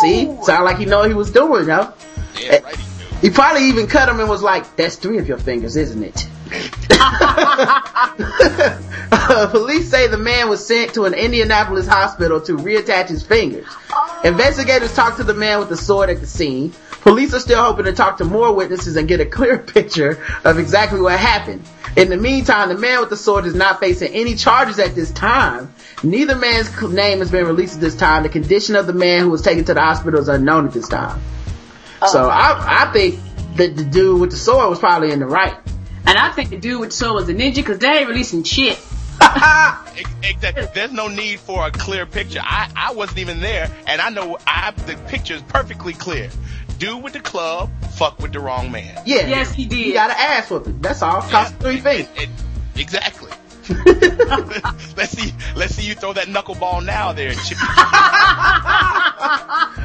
[0.00, 0.24] See?
[0.42, 1.92] Sound like he know what he was doing, yo.
[2.40, 2.76] Yeah, right.
[2.76, 2.96] he.
[3.20, 6.28] He probably even cut him and was like, that's three of your fingers, isn't it?
[9.28, 13.66] Uh, police say the man was sent to an Indianapolis hospital to reattach his fingers.
[14.26, 16.74] Investigators talked to the man with the sword at the scene.
[17.02, 20.58] Police are still hoping to talk to more witnesses and get a clear picture of
[20.58, 21.62] exactly what happened.
[21.96, 25.12] In the meantime, the man with the sword is not facing any charges at this
[25.12, 25.72] time.
[26.02, 28.24] Neither man's name has been released at this time.
[28.24, 30.88] The condition of the man who was taken to the hospital is unknown at this
[30.88, 31.22] time.
[32.02, 32.08] Oh.
[32.08, 33.20] So I, I think
[33.54, 35.56] that the dude with the sword was probably in the right.
[36.04, 38.42] And I think the dude with the sword was a ninja because they ain't releasing
[38.42, 38.76] shit.
[39.96, 40.66] Ex- Exactly.
[40.74, 42.40] There's no need for a clear picture.
[42.42, 46.30] I, I wasn't even there, and I know I the picture is perfectly clear.
[46.78, 49.02] Dude with the club, fuck with the wrong man.
[49.06, 49.26] Yeah.
[49.26, 49.78] Yes, he did.
[49.78, 50.80] He got an ass whooping.
[50.80, 51.22] That's all.
[51.22, 52.08] Cost three feet.
[52.16, 52.28] It-
[52.76, 53.30] exactly.
[54.96, 55.32] let's see.
[55.56, 57.32] Let's see you throw that knuckleball now, there,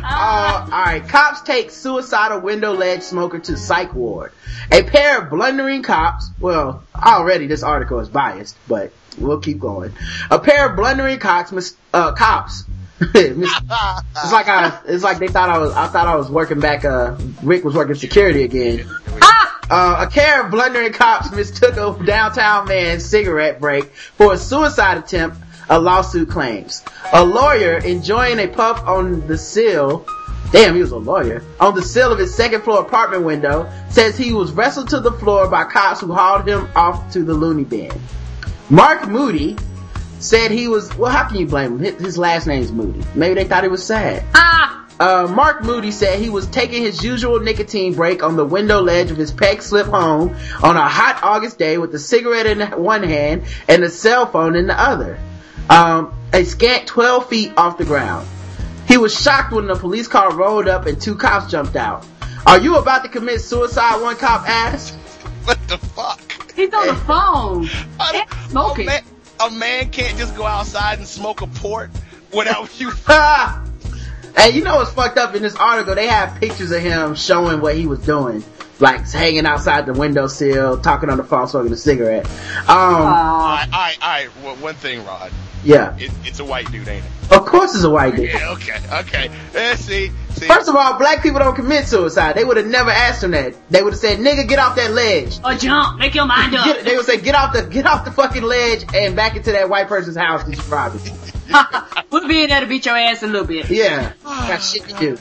[0.03, 4.31] Uh, alright, cops take suicidal window ledge smoker to psych ward.
[4.71, 9.93] A pair of blundering cops, well, already this article is biased, but we'll keep going.
[10.29, 12.63] A pair of blundering cops, mis- uh, cops.
[13.01, 16.85] it's like I, it's like they thought I was, I thought I was working back,
[16.85, 18.87] uh, Rick was working security again.
[19.73, 24.97] Uh, a pair of blundering cops mistook a downtown man's cigarette break for a suicide
[24.97, 25.37] attempt,
[25.69, 26.83] a lawsuit claims.
[27.13, 30.05] A lawyer enjoying a puff on the sill,
[30.51, 34.17] damn, he was a lawyer, on the sill of his second floor apartment window, says
[34.17, 37.63] he was wrestled to the floor by cops who hauled him off to the loony
[37.63, 37.91] bin.
[38.71, 39.57] Mark Moody
[40.19, 41.79] said he was, well, how can you blame him?
[41.79, 43.03] His, his last name's Moody.
[43.13, 44.23] Maybe they thought he was sad.
[44.33, 44.87] Ah!
[44.97, 49.11] Uh, Mark Moody said he was taking his usual nicotine break on the window ledge
[49.11, 50.33] of his Peck Slip home
[50.63, 54.55] on a hot August day with a cigarette in one hand and a cell phone
[54.55, 55.19] in the other.
[55.69, 58.25] Um, a scant 12 feet off the ground.
[58.87, 62.05] He was shocked when the police car rolled up and two cops jumped out.
[62.45, 64.01] Are you about to commit suicide?
[64.01, 64.93] One cop asked.
[65.43, 66.30] what the fuck?
[66.55, 67.67] He's on the phone.
[67.99, 68.87] I smoking.
[68.87, 69.03] A man,
[69.39, 71.89] a man can't just go outside and smoke a port
[72.33, 72.91] without you.
[74.37, 75.95] And you know what's fucked up in this article?
[75.95, 78.43] They have pictures of him showing what he was doing.
[78.81, 82.25] Like hanging outside the windowsill, talking on the phone, smoking a cigarette.
[82.27, 84.29] Um, All right, all right, all right.
[84.43, 85.31] Well, one thing, Rod.
[85.63, 85.95] yeah.
[85.97, 87.31] It, it's a white dude, ain't it?
[87.37, 88.29] Of course it's a white dude.
[88.29, 88.49] Yeah.
[88.53, 88.77] Okay.
[88.91, 89.29] Okay.
[89.55, 90.11] Eh, see.
[90.31, 90.47] See.
[90.47, 92.35] First of all, black people don't commit suicide.
[92.35, 93.53] They would have never asked him that.
[93.69, 95.37] They would have said, nigga, get off that ledge.
[95.45, 95.99] Or jump.
[95.99, 96.65] Make your mind up.
[96.65, 99.51] Get, they would say, get off the, get off the fucking ledge and back into
[99.51, 101.13] that white person's house that you robbed it.
[102.09, 103.69] we'll be in there to beat your ass a little bit.
[103.69, 104.13] Yeah.
[104.23, 105.17] Got shit to do.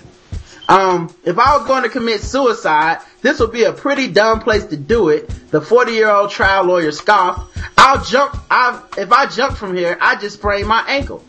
[0.71, 4.65] Um, if I was going to commit suicide, this would be a pretty dumb place
[4.67, 5.29] to do it.
[5.51, 7.59] The 40 year old trial lawyer scoffed.
[7.77, 11.25] I'll jump, I, if I jump from here, I just sprain my ankle.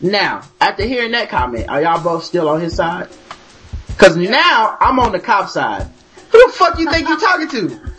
[0.00, 3.10] Now, after hearing that comment, are y'all both still on his side?
[3.98, 5.90] Cause now I'm on the cop side.
[6.32, 7.80] Who the fuck you think you're talking to?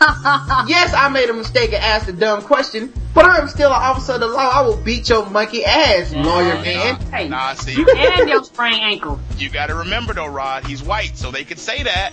[0.68, 4.12] yes, I made a mistake and asked a dumb question, but I'm still an officer
[4.14, 4.50] of the law.
[4.52, 6.22] I will beat your monkey ass, mm-hmm.
[6.22, 7.00] lawyer man.
[7.10, 7.72] Hey, Nah, see.
[7.74, 9.18] you and your sprained ankle.
[9.38, 10.64] You got to remember though, Rod.
[10.66, 12.12] He's white, so they could say that.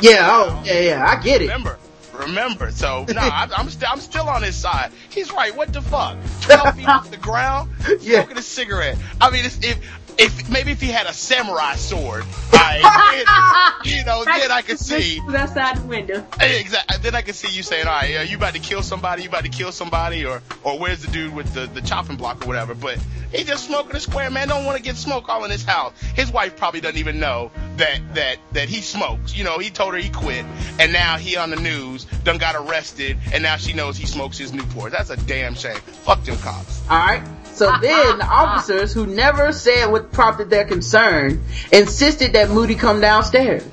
[0.00, 1.46] Yeah, oh, yeah, yeah, I get it.
[1.46, 1.78] Remember.
[2.14, 2.70] Remember.
[2.70, 4.92] So no, I, I'm still I'm still on his side.
[5.10, 5.54] He's right.
[5.54, 6.16] What the fuck?
[6.40, 7.70] Twelve feet off the ground,
[8.00, 8.20] Yeah.
[8.20, 8.98] smoking a cigarette.
[9.20, 9.78] I mean, it's, if
[10.18, 15.18] if maybe if he had a samurai sword, I, you know, then I could see.
[15.18, 16.26] Who's outside the window.
[16.40, 16.96] Exactly.
[17.02, 19.22] Then I could see you saying, "All right, yeah, you about to kill somebody?
[19.22, 22.44] You about to kill somebody?" Or, or where's the dude with the, the chopping block
[22.44, 22.74] or whatever?
[22.74, 22.98] But
[23.32, 24.30] he just smoking a square.
[24.30, 25.92] Man, don't want to get smoke all in his house.
[26.14, 29.36] His wife probably doesn't even know that that that he smokes.
[29.36, 30.44] You know, he told her he quit,
[30.78, 34.38] and now he on the news, done got arrested, and now she knows he smokes
[34.38, 34.92] his Newport.
[34.92, 35.76] That's a damn shame.
[35.76, 36.82] Fuck them cops.
[36.90, 37.22] Alright?
[37.56, 41.42] So then the officers who never said what prompted their concern
[41.72, 43.64] insisted that Moody come downstairs.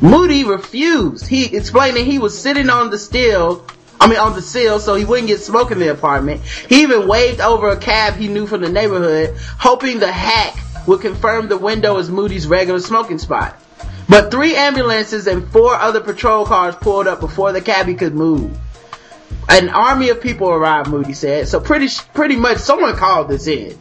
[0.00, 1.26] Moody refused.
[1.26, 3.66] He explained that he was sitting on the still,
[4.00, 6.40] I mean on the sill so he wouldn't get smoke in the apartment.
[6.42, 10.56] He even waved over a cab he knew from the neighborhood, hoping the hack
[10.86, 13.60] would confirm the window as Moody's regular smoking spot.
[14.08, 18.58] But three ambulances and four other patrol cars pulled up before the cabbie could move.
[19.48, 21.48] An army of people arrived, Moody said.
[21.48, 23.78] So pretty, pretty much someone called this in.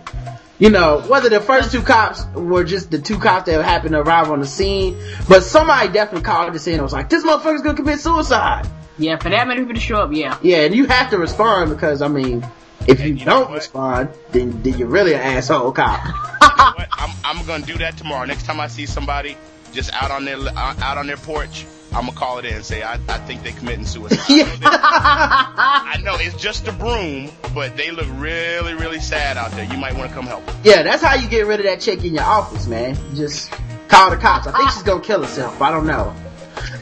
[0.60, 4.00] You know, whether the first two cops were just the two cops that happened to
[4.00, 4.98] arrive on the scene,
[5.30, 8.68] but somebody definitely called this in and was like, this motherfucker's gonna commit suicide.
[8.98, 10.40] Yeah, for that many people to show up, yeah.
[10.42, 12.44] Yeah, and you have to respond because, I mean,
[12.88, 16.02] if you you don't respond, then, then you're really an asshole cop.
[16.58, 18.26] But I'm I'm gonna do that tomorrow.
[18.26, 19.38] Next time I see somebody
[19.74, 22.84] just out on their out on their porch, I'm gonna call it in and say
[22.84, 24.20] I, I think they're committing suicide.
[24.64, 29.66] I know it's just a broom, but they look really really sad out there.
[29.66, 30.46] You might want to come help.
[30.46, 30.56] them.
[30.64, 32.98] Yeah, that's how you get rid of that chick in your office, man.
[33.12, 33.52] You just
[33.88, 34.48] call the cops.
[34.48, 35.62] I think she's gonna kill herself.
[35.62, 36.14] I don't know.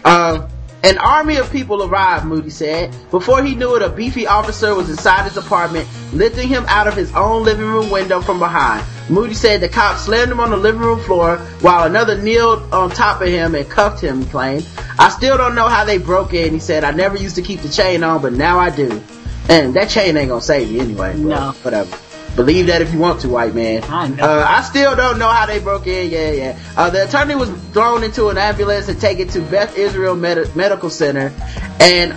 [0.04, 0.48] Um,
[0.86, 2.96] an army of people arrived, Moody said.
[3.10, 6.94] Before he knew it, a beefy officer was inside his apartment, lifting him out of
[6.94, 8.86] his own living room window from behind.
[9.10, 12.92] Moody said the cops slammed him on the living room floor while another kneeled on
[12.92, 14.68] top of him and cuffed him, he claimed.
[15.00, 16.84] I still don't know how they broke in, he said.
[16.84, 19.02] I never used to keep the chain on, but now I do.
[19.50, 21.18] And that chain ain't gonna save you anyway.
[21.18, 21.52] No.
[21.64, 21.98] Whatever.
[22.36, 23.84] Believe that if you want to, white man.
[23.86, 24.24] I know.
[24.24, 26.10] Uh, I still don't know how they broke in.
[26.10, 26.60] Yeah, yeah.
[26.76, 30.90] Uh, the attorney was thrown into an ambulance and taken to Beth Israel Med- Medical
[30.90, 31.34] Center,
[31.80, 32.16] and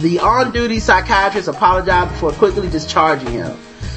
[0.00, 3.56] the on-duty psychiatrist apologized before quickly discharging him.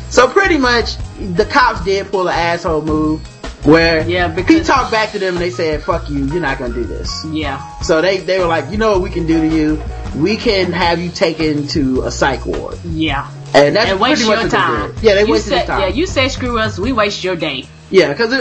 [0.09, 3.21] So pretty much, the cops did pull an asshole move
[3.65, 6.59] where Yeah, because he talked back to them and they said, "Fuck you, you're not
[6.59, 7.61] gonna do this." Yeah.
[7.81, 9.81] So they they were like, "You know what we can do to you?
[10.15, 13.27] We can have you taken to a psych ward." Yeah.
[13.55, 14.91] And that's and waste pretty your time.
[14.93, 15.03] did.
[15.03, 15.81] Yeah, they you wasted say, time.
[15.81, 17.67] Yeah, you say screw us, we waste your day.
[17.89, 18.31] Yeah, because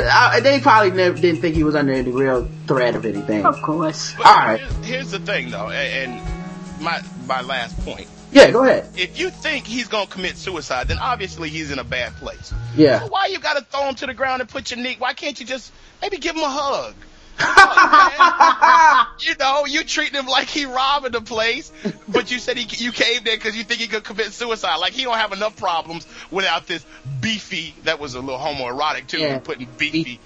[0.43, 3.45] they probably never didn't think he was under any real threat of anything.
[3.45, 4.15] Of course.
[4.17, 4.61] But All right.
[4.61, 8.09] Here's, here's the thing, though, and, and my my last point.
[8.33, 8.89] Yeah, go ahead.
[8.97, 12.53] If you think he's gonna commit suicide, then obviously he's in a bad place.
[12.75, 13.01] Yeah.
[13.01, 14.97] So why you gotta throw him to the ground and put your knee?
[14.99, 15.73] Why can't you just
[16.03, 16.95] maybe give him a hug?
[19.21, 21.73] You know, you treating him like he robbing the place,
[22.09, 24.77] but you said he you came there because you think he could commit suicide.
[24.77, 26.85] Like he don't have enough problems without this
[27.21, 27.75] beefy.
[27.85, 29.21] That was a little homoerotic too.
[29.21, 29.39] Yeah.
[29.39, 30.21] Putting beefy,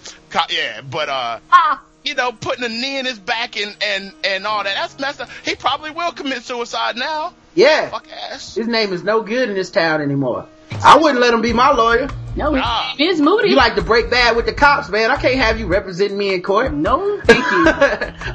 [0.51, 0.81] yeah.
[0.81, 1.83] But uh, Ah.
[2.05, 4.75] you know, putting a knee in his back and and and all that.
[4.75, 5.29] That's messed up.
[5.45, 7.35] He probably will commit suicide now.
[7.55, 7.91] Yeah.
[7.91, 8.55] Fuck ass.
[8.55, 10.47] His name is no good in this town anymore.
[10.85, 12.09] I wouldn't let him be my lawyer.
[12.37, 12.95] No, Ah.
[12.99, 13.51] it's Moody.
[13.51, 15.11] You like to break bad with the cops, man.
[15.11, 16.73] I can't have you representing me in court.
[16.73, 17.67] no, thank you.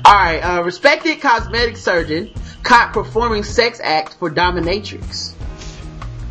[0.05, 2.31] Alright, uh, respected cosmetic surgeon
[2.63, 5.33] caught performing sex act for dominatrix.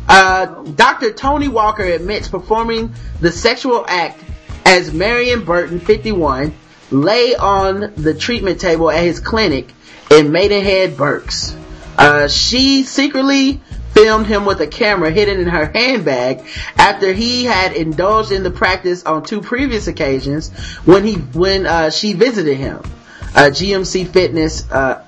[0.07, 1.13] Uh, Dr.
[1.13, 4.21] Tony Walker admits performing the sexual act
[4.65, 6.53] as Marion Burton, 51,
[6.91, 9.71] lay on the treatment table at his clinic
[10.11, 11.55] in Maidenhead, Berks.
[11.97, 13.61] Uh, she secretly
[13.93, 16.45] filmed him with a camera hidden in her handbag
[16.77, 20.49] after he had indulged in the practice on two previous occasions
[20.85, 22.77] when he when uh, she visited him.
[23.35, 25.03] Uh, GMC Fitness, uh,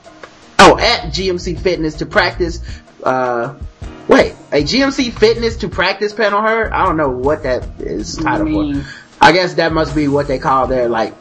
[0.59, 2.59] oh, at GMC Fitness to practice,
[3.03, 3.55] uh,
[4.07, 6.73] wait, a GMC Fitness to practice panel her?
[6.73, 8.89] I don't know what that is titled mean- for.
[9.21, 11.13] I guess that must be what they call their, like,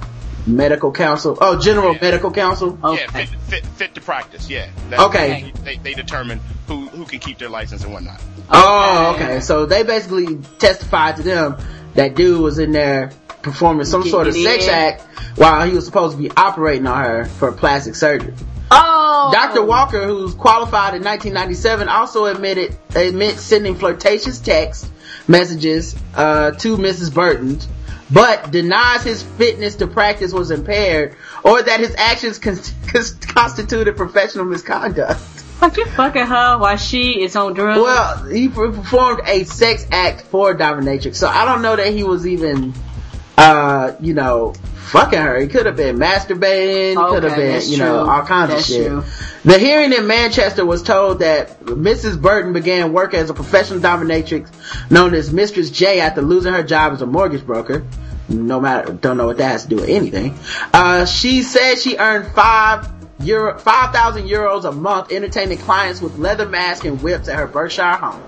[0.47, 1.39] medical council.
[1.41, 1.99] Oh, general Yeah.
[2.03, 2.79] medical council?
[2.83, 3.03] Okay.
[3.03, 4.49] Yeah, fit, fit, fit to practice.
[4.51, 4.69] Yeah.
[4.91, 5.53] That's- Okay.
[5.65, 8.21] They, they determine who who can keep their license and whatnot.
[8.51, 9.41] Oh, okay.
[9.41, 11.57] So they basically testified to them
[11.95, 13.11] that dude was in there
[13.43, 15.03] performing some sort of sex act
[15.37, 18.35] while he was supposed to be operating on her for plastic surgery.
[18.71, 19.63] Oh, Dr.
[19.63, 24.91] Walker, who's qualified in 1997, also admitted admits sending flirtatious text
[25.29, 27.13] messages uh, to Mrs.
[27.13, 27.59] Burton,
[28.11, 32.59] but denies his fitness to practice was impaired or that his actions con-
[33.35, 35.21] constituted professional misconduct.
[35.61, 37.81] Fuck you fucking her while she is on drugs.
[37.81, 42.03] Well, he per- performed a sex act for dominatrix, so I don't know that he
[42.05, 42.75] was even,
[43.37, 44.55] uh, you know,
[44.91, 45.39] fucking her.
[45.41, 48.11] He could have been masturbating, Okay, could have been, you know, true.
[48.11, 48.87] all kinds That's of shit.
[48.87, 49.05] true.
[49.45, 52.21] The hearing in Manchester was told that Mrs.
[52.21, 54.51] Burton began work as a professional dominatrix
[54.91, 57.85] known as Mistress J after losing her job as a mortgage broker.
[58.29, 60.39] No matter, don't know what that has to do with anything.
[60.73, 62.91] Uh, she said she earned five
[63.21, 67.97] euro, 5,000 euros a month entertaining clients with leather masks and whips at her Berkshire
[67.97, 68.23] home.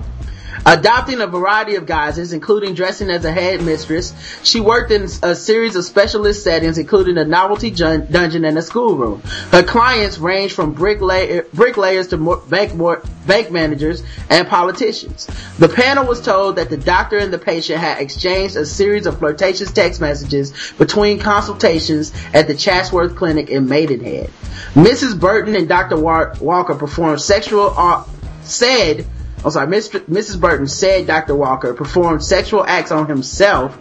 [0.69, 4.13] Adopting a variety of guises, including dressing as a headmistress,
[4.43, 8.63] she worked in a series of specialist settings, including a novelty jun- dungeon and a
[8.63, 9.23] schoolroom.
[9.53, 15.29] Her clients range from bricklayer, bricklayers to mo- bank, mo- bank managers and politicians.
[15.61, 19.21] The panel was told that the doctor and the patient had exchanged a series of
[19.21, 24.31] flirtatious text messages between consultations at the Chatsworth Clinic in Maidenhead.
[24.75, 25.19] Mrs.
[25.19, 25.97] Burton and Dr.
[25.97, 28.03] Wa- Walker performed sexual, uh,
[28.43, 29.07] said
[29.45, 30.01] I'm sorry, Mr.
[30.01, 30.41] Mrs.
[30.41, 31.35] Burton said Dr.
[31.37, 33.77] Walker performed sexual acts on himself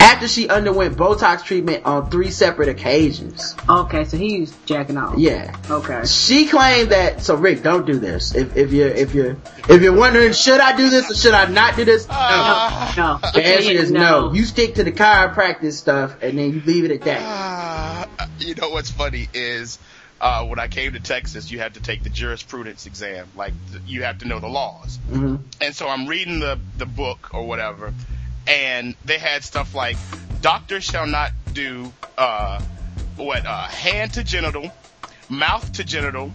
[0.00, 3.54] after she underwent Botox treatment on three separate occasions.
[3.68, 5.18] okay, so he's jacking off.
[5.18, 5.54] Yeah.
[5.70, 6.04] Okay.
[6.06, 8.34] She claimed that, so Rick, don't do this.
[8.34, 9.36] If, if you're, if you're,
[9.68, 12.06] if you're wondering, should I do this or should I not do this?
[12.08, 13.02] Uh, No.
[13.02, 13.18] No.
[13.32, 14.32] The answer is no.
[14.32, 18.08] You stick to the chiropractic stuff and then you leave it at that.
[18.18, 19.78] Uh, you know what's funny is
[20.22, 23.26] uh, when I came to Texas, you had to take the jurisprudence exam.
[23.36, 23.52] Like
[23.86, 24.98] you have to know the laws.
[25.10, 27.92] hmm And so I'm reading the the book or whatever,
[28.46, 29.96] and they had stuff like
[30.40, 32.60] doctors shall not do uh,
[33.16, 34.70] what uh, hand to genital,
[35.28, 36.32] mouth to genital,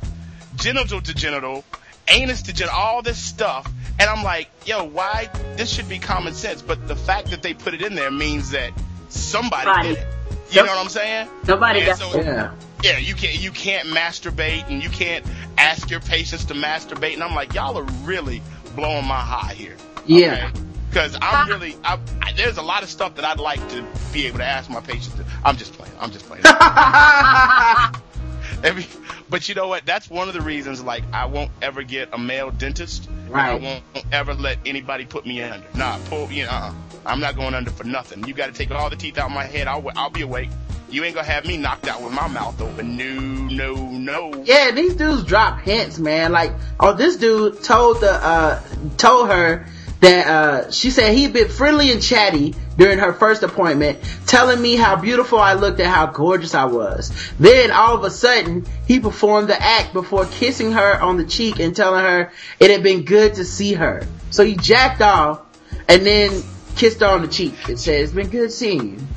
[0.56, 1.64] genital to genital,
[2.10, 3.72] anus to genital, all this stuff.
[4.00, 5.30] And I'm like, yo, why?
[5.56, 6.62] This should be common sense.
[6.62, 8.72] But the fact that they put it in there means that
[9.10, 9.88] somebody Somebody.
[9.96, 10.08] did it.
[10.52, 10.66] You Yep.
[10.66, 11.30] know what I'm saying?
[11.48, 12.52] Nobody And got so- Yeah.
[12.84, 15.26] Yeah, you can't you can't masturbate and you can't
[15.58, 17.14] ask your patients to masturbate.
[17.14, 18.41] And I'm like, y'all are really
[18.76, 19.76] blowing my high here.
[20.06, 20.52] Yeah.
[20.90, 24.26] Because I'm really, I, I, there's a lot of stuff that I'd like to be
[24.28, 25.26] able to ask my patients to.
[25.44, 25.94] I'm just playing.
[25.99, 26.45] I'm just playing.
[28.64, 28.88] Every,
[29.30, 29.86] but you know what?
[29.86, 30.82] That's one of the reasons.
[30.82, 33.10] Like, I won't ever get a male dentist.
[33.28, 33.52] Right.
[33.52, 35.68] I won't ever let anybody put me under.
[35.76, 36.32] Nah, pull.
[36.32, 36.74] You know, uh-uh.
[37.06, 38.26] I'm not going under for nothing.
[38.26, 39.68] You got to take all the teeth out of my head.
[39.68, 40.49] I'll I'll be awake.
[40.90, 42.96] You ain't gonna have me knocked out with my mouth open.
[42.96, 44.44] No, no, no.
[44.46, 46.32] Yeah, these dudes drop hints, man.
[46.32, 48.62] Like, oh, this dude told the, uh,
[48.96, 49.68] told her
[50.00, 54.78] that, uh, she said he'd been friendly and chatty during her first appointment, telling me
[54.78, 57.12] how beautiful I looked and how gorgeous I was.
[57.38, 61.60] Then all of a sudden, he performed the act before kissing her on the cheek
[61.60, 62.32] and telling her
[62.62, 64.08] it had been good to see her.
[64.30, 65.42] So he jacked off
[65.90, 66.44] and then
[66.78, 69.08] kissed her on the cheek and said, it's been good seeing you.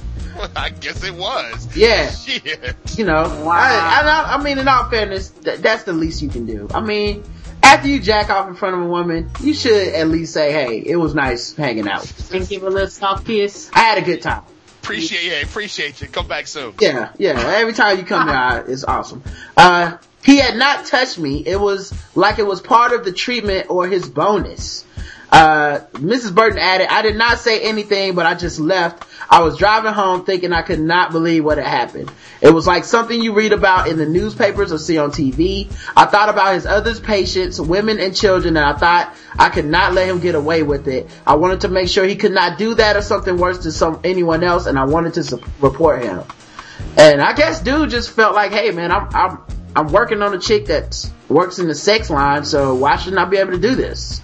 [0.57, 1.77] I guess it was.
[1.77, 2.11] Yeah.
[2.11, 2.77] Shit.
[2.97, 6.47] You know, I, I, I mean, in all fairness, th- that's the least you can
[6.47, 6.69] do.
[6.73, 7.25] I mean,
[7.62, 10.79] after you jack off in front of a woman, you should at least say, hey,
[10.79, 12.11] it was nice hanging out.
[12.33, 13.71] And give a little soft kiss.
[13.73, 14.43] I had a good time.
[14.83, 16.09] Appreciate yeah, appreciate you.
[16.09, 16.75] Come back soon.
[16.81, 17.39] Yeah, yeah.
[17.59, 19.23] Every time you come here, it's awesome.
[19.57, 21.43] Uh, he had not touched me.
[21.47, 24.85] It was like it was part of the treatment or his bonus.
[25.31, 26.35] Uh, Mrs.
[26.35, 29.07] Burton added, I did not say anything, but I just left.
[29.28, 32.11] I was driving home thinking I could not believe what had happened.
[32.40, 35.70] It was like something you read about in the newspapers or see on TV.
[35.97, 39.93] I thought about his other patients, women and children, and I thought I could not
[39.93, 41.09] let him get away with it.
[41.24, 44.01] I wanted to make sure he could not do that or something worse to some,
[44.02, 46.24] anyone else, and I wanted to su- report him.
[46.97, 49.39] And I guess dude just felt like, hey man, I'm, I'm,
[49.77, 53.27] I'm working on a chick that works in the sex line, so why shouldn't I
[53.27, 54.20] be able to do this?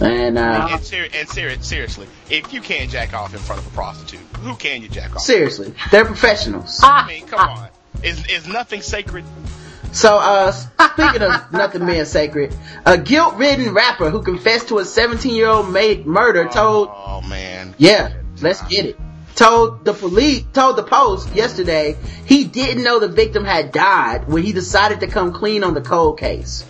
[0.00, 3.66] And, uh, And, seri- and seri- seriously, if you can't jack off in front of
[3.68, 5.22] a prostitute, who can you jack off?
[5.22, 6.80] seriously, they're professionals.
[6.82, 7.68] I mean, come on.
[8.02, 9.24] Is is nothing sacred?
[9.92, 12.52] So, uh, speaking of nothing being sacred,
[12.84, 17.74] a guilt-ridden rapper who confessed to a 17-year-old ma- murder told, Oh man.
[17.78, 18.98] yeah, let's get it.
[19.36, 21.96] Told the police, told the post yesterday
[22.26, 25.80] he didn't know the victim had died when he decided to come clean on the
[25.80, 26.64] cold case.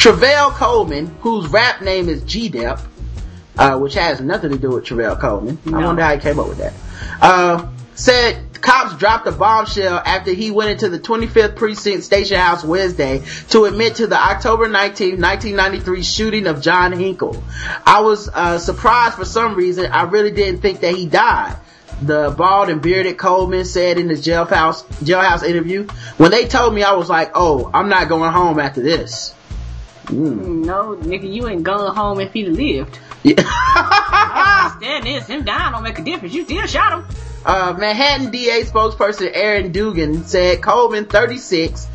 [0.00, 2.80] Travell Coleman, whose rap name is G-Dep,
[3.58, 5.58] uh, which has nothing to do with Travell Coleman.
[5.66, 6.72] I wonder how he came up with that.
[7.20, 12.64] Uh, said cops dropped a bombshell after he went into the 25th precinct station house
[12.64, 17.44] Wednesday to admit to the October 19th, 1993 shooting of John Henkel.
[17.84, 19.92] I was, uh, surprised for some reason.
[19.92, 21.58] I really didn't think that he died.
[22.00, 26.84] The bald and bearded Coleman said in his jailhouse, jailhouse interview, when they told me,
[26.84, 29.34] I was like, oh, I'm not going home after this.
[30.12, 32.98] No, nigga, you ain't gone home if he'd lived.
[33.22, 33.34] Yeah.
[33.46, 35.26] I understand this.
[35.26, 36.34] Him dying don't make a difference.
[36.34, 37.06] You still shot him.
[37.44, 41.86] Uh, Manhattan DA spokesperson Erin Duggan said Coleman, 36,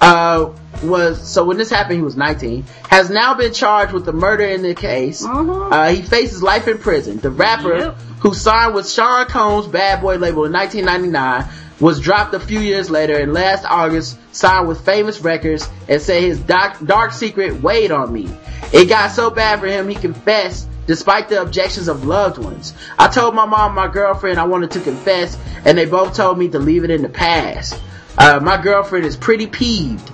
[0.00, 0.50] uh,
[0.82, 4.44] was, so when this happened, he was 19, has now been charged with the murder
[4.44, 5.24] in the case.
[5.24, 5.72] Mhm.
[5.72, 7.18] Uh, he faces life in prison.
[7.18, 7.96] The rapper, Yep.
[8.20, 11.44] who signed with Sean Combs' Bad Boy label in 1999,
[11.80, 16.22] was dropped a few years later and last August signed with Famous Records and said
[16.22, 18.28] his dark, dark secret weighed on me.
[18.72, 22.74] It got so bad for him he confessed despite the objections of loved ones.
[22.98, 26.38] I told my mom and my girlfriend I wanted to confess and they both told
[26.38, 27.80] me to leave it in the past.
[28.16, 30.10] Uh, my girlfriend is pretty peeved.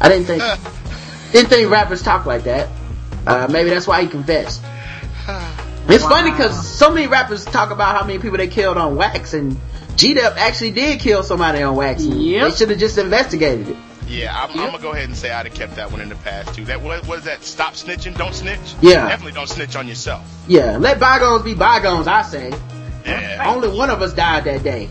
[0.00, 0.42] I didn't think,
[1.32, 2.68] didn't think rappers talk like that.
[3.26, 4.62] Uh, maybe that's why he confessed.
[5.88, 9.34] It's funny because so many rappers talk about how many people they killed on wax,
[9.34, 9.56] and
[9.96, 12.04] G-Dep actually did kill somebody on wax.
[12.04, 12.50] and Yep.
[12.50, 13.76] They should have just investigated it.
[14.06, 16.14] Yeah, I'm, I'm gonna go ahead and say I'd have kept that one in the
[16.16, 16.64] past too.
[16.66, 17.42] That what was that?
[17.42, 18.60] Stop snitching, don't snitch.
[18.80, 19.08] Yeah.
[19.08, 20.22] definitely don't snitch on yourself.
[20.46, 22.52] Yeah, let bygones be bygones, I say.
[23.04, 24.88] Yeah, Only one of us died that day.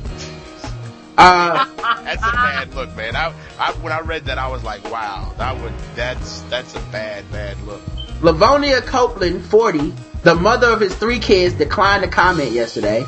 [1.18, 1.66] Uh,
[2.04, 3.16] that's a bad look, man.
[3.16, 6.80] I, I when I read that, I was like, wow, that would that's that's a
[6.92, 7.82] bad bad look.
[8.20, 13.06] Lavonia Copeland, 40, the mother of his three kids, declined to comment yesterday.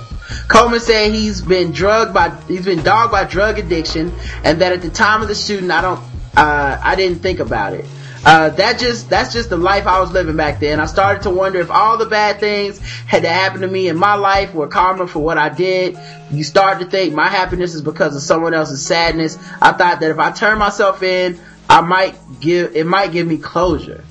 [0.48, 4.12] Coleman said he's been drugged by, he's been dogged by drug addiction
[4.44, 6.00] and that at the time of the shooting, I don't,
[6.36, 7.86] uh, I didn't think about it.
[8.26, 10.80] Uh, that just, that's just the life I was living back then.
[10.82, 13.98] I started to wonder if all the bad things had to happen to me in
[13.98, 15.98] my life were karma for what I did.
[16.32, 19.38] You start to think my happiness is because of someone else's sadness.
[19.62, 21.40] I thought that if I turn myself in,
[21.70, 24.04] I might give, it might give me closure.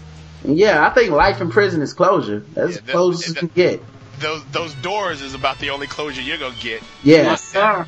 [0.45, 2.41] Yeah, I think life in prison is closure.
[2.55, 3.83] That's Yeah, as that- close as you can get.
[4.21, 6.83] Those those doors is about the only closure you're gonna get.
[7.03, 7.17] Yeah.
[7.19, 7.87] Yes, sir.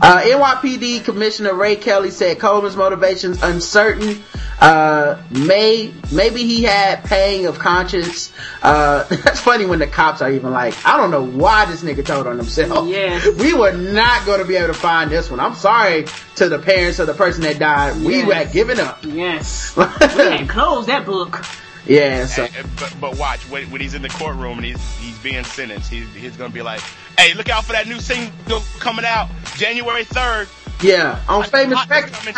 [0.00, 4.22] Uh, NYPD Commissioner Ray Kelly said Coleman's motivations uncertain.
[4.60, 8.30] Uh, may, maybe he had pang of conscience.
[8.62, 12.04] Uh, that's funny when the cops are even like, I don't know why this nigga
[12.04, 12.86] told on himself.
[12.88, 13.26] Yes.
[13.38, 15.40] We were not going to be able to find this one.
[15.40, 16.06] I'm sorry
[16.36, 17.96] to the parents of the person that died.
[17.96, 18.32] We Yes.
[18.32, 18.98] had given up.
[19.02, 19.74] Yes.
[19.76, 21.42] we had closed that book.
[21.86, 22.44] Yeah, so.
[22.44, 25.44] And- and- but, but watch when, when he's in the courtroom and he's he's being
[25.44, 26.80] sentenced, he's he's gonna be like,
[27.18, 30.48] "Hey, look out for that new single coming out January 3rd.
[30.82, 32.16] Yeah, on famous Hot records.
[32.18, 32.34] coming.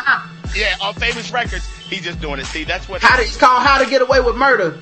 [0.55, 2.47] Yeah, on famous records, he's just doing it.
[2.47, 3.03] See, that's what.
[3.03, 4.79] How to, it's called How to Get Away with Murder.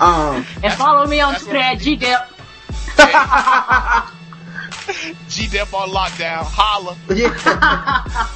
[0.00, 2.28] Um, And follow me on Twitter at GDep.
[5.28, 6.44] G Dep on lockdown.
[6.44, 6.96] Holla.
[7.14, 7.28] Yeah.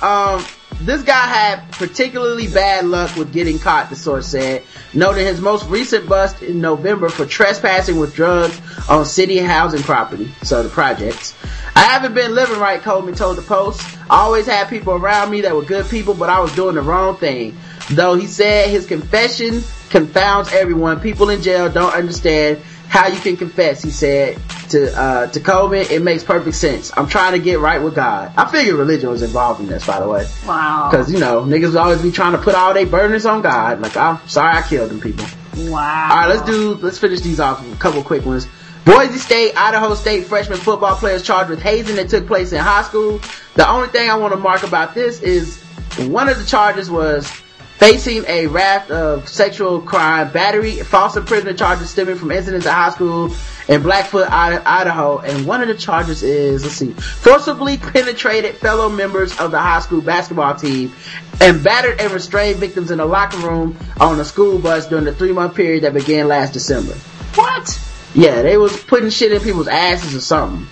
[0.02, 0.44] um,
[0.80, 4.62] this guy had particularly bad luck with getting caught, the source said,
[4.94, 10.30] noting his most recent bust in November for trespassing with drugs on city housing property,
[10.42, 11.34] so the projects.
[11.74, 13.80] I haven't been living right, Coleman told the Post.
[14.08, 16.82] I always had people around me that were good people, but I was doing the
[16.82, 17.56] wrong thing.
[17.90, 21.00] Though he said his confession confounds everyone.
[21.00, 22.58] People in jail don't understand
[22.88, 24.38] how you can confess, he said
[24.70, 25.86] to, uh, to Coleman.
[25.90, 26.92] It makes perfect sense.
[26.96, 28.32] I'm trying to get right with God.
[28.36, 30.26] I figured religion was involved in this, by the way.
[30.46, 30.88] Wow.
[30.90, 33.80] Cause, you know, niggas always be trying to put all their burdens on God.
[33.80, 35.24] Like, I'm sorry I killed them people.
[35.56, 36.08] Wow.
[36.10, 38.46] Alright, let's do, let's finish these off with a couple quick ones.
[38.84, 42.82] Boise State, Idaho State freshman football players charged with hazing that took place in high
[42.82, 43.20] school.
[43.54, 45.60] The only thing I want to mark about this is
[46.06, 47.28] one of the charges was
[47.76, 52.90] facing a raft of sexual crime, battery, false imprisonment charges stemming from incidents at high
[52.90, 53.34] school
[53.68, 55.18] in Blackfoot, Idaho.
[55.18, 59.80] And one of the charges is, let's see, forcibly penetrated fellow members of the high
[59.80, 60.92] school basketball team
[61.40, 65.14] and battered and restrained victims in a locker room on a school bus during the
[65.14, 66.94] three month period that began last December.
[67.34, 67.80] What?
[68.14, 70.66] Yeah, they was putting shit in people's asses or something.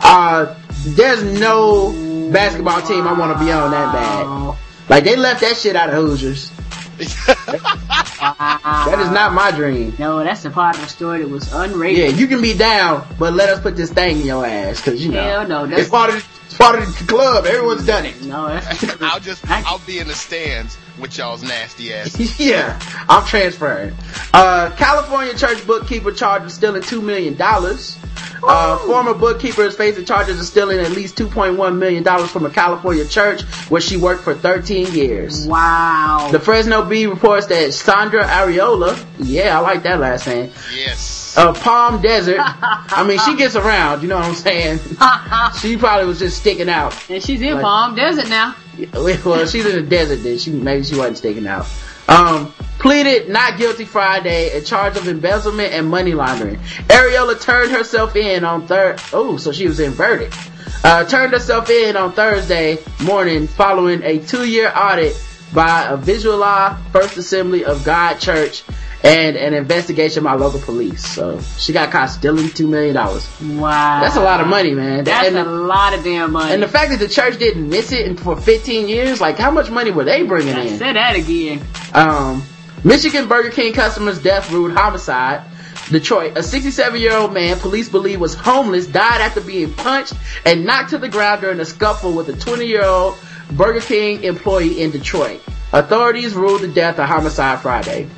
[0.00, 1.92] Uh, there's no
[2.32, 4.56] basketball team I want to be on that bad.
[4.88, 6.50] Like they left that shit out of Hoosiers.
[6.98, 9.94] that is not my dream.
[9.98, 11.96] No, that's the part of the story that was unrated.
[11.96, 15.00] Yeah, you can be down, but let us put this thing in your ass, cause
[15.00, 17.46] you know Hell no, that's- it's part of the, it's part of the club.
[17.46, 18.22] Everyone's done it.
[18.22, 22.38] No, that's I'll just, I'll be in the stands with y'all's nasty ass.
[22.40, 22.78] yeah,
[23.08, 23.94] I'm transferring.
[24.34, 27.98] Uh, California church bookkeeper charged with stealing two million dollars.
[28.44, 33.06] Uh, former bookkeeper is facing charges of stealing at least $2.1 million from a California
[33.06, 35.46] church where she worked for 13 years.
[35.46, 36.28] Wow.
[36.32, 41.36] The Fresno Bee reports that Sandra Ariola, yeah, I like that last name, Yes.
[41.38, 44.78] of Palm Desert, I mean, she gets around, you know what I'm saying?
[45.60, 46.96] she probably was just sticking out.
[47.08, 48.54] and she's in Like- Palm Desert now.
[48.94, 50.38] Well, she's in the desert then.
[50.38, 51.66] She, maybe she wasn't sticking out.
[52.08, 56.56] Um, pleaded not guilty Friday, a charge of embezzlement and money laundering.
[56.88, 60.36] Ariola turned herself in on third, oh, so she was in verdict.
[60.84, 65.16] Uh, turned herself in on Thursday morning following a two-year audit
[65.54, 68.64] by a Visalia First Assembly of God Church
[69.04, 71.04] and an investigation by local police.
[71.04, 73.28] So she got caught stealing two million dollars.
[73.40, 74.00] Wow.
[74.00, 75.04] That's a lot of money, man.
[75.04, 76.52] That's and, a lot of damn money.
[76.52, 79.70] and the fact that the church didn't miss it for 15 years, like how much
[79.70, 80.78] money were they bringing in?
[80.78, 81.62] Say that again.
[81.92, 82.44] Um,
[82.84, 85.44] Michigan Burger King customer's death ruled homicide.
[85.90, 90.14] Detroit, a 67 year old man police believe was homeless died after being punched
[90.46, 93.18] and knocked to the ground during a scuffle with a 20 year old
[93.50, 95.42] Burger King employee in Detroit.
[95.72, 98.08] Authorities ruled the death a homicide Friday.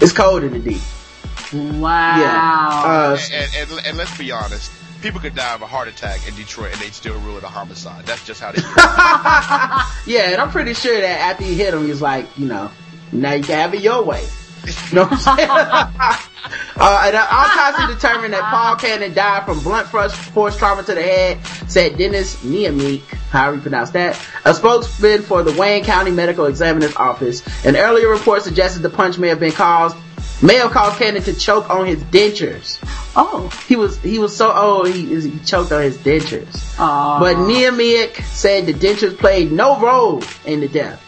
[0.00, 0.80] It's cold in the deep.
[1.52, 2.18] Wow.
[2.18, 2.82] Yeah.
[2.84, 4.70] Uh, and, and, and let's be honest.
[5.02, 7.48] People could die of a heart attack in Detroit and they'd still rule it a
[7.48, 8.04] homicide.
[8.04, 8.76] That's just how they do it.
[10.06, 12.70] yeah, and I'm pretty sure that after he hit him, he's like, you know,
[13.12, 14.24] now you can have it your way.
[14.66, 15.48] You know what I'm saying?
[15.50, 20.94] uh, and uh, autopsy determined that Paul Cannon died from blunt force, force trauma to
[20.94, 26.10] the head, said Dennis Niemiec, however you pronounce that, a spokesman for the Wayne County
[26.10, 27.42] Medical Examiner's Office.
[27.64, 29.96] An earlier report suggested the punch may have been caused,
[30.42, 32.78] may have caused Cannon to choke on his dentures.
[33.16, 33.48] Oh.
[33.66, 36.78] He was, he was so old, he, he choked on his dentures.
[36.78, 37.20] Aw.
[37.20, 41.04] But Niemiec said the dentures played no role in the death.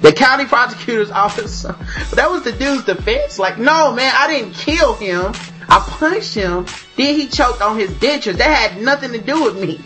[0.00, 1.62] The county prosecutor's office,
[2.14, 3.38] that was the dude's defense.
[3.38, 5.32] Like, no man, I didn't kill him.
[5.68, 6.66] I punched him.
[6.96, 8.36] Then he choked on his dentures.
[8.36, 9.80] That had nothing to do with me.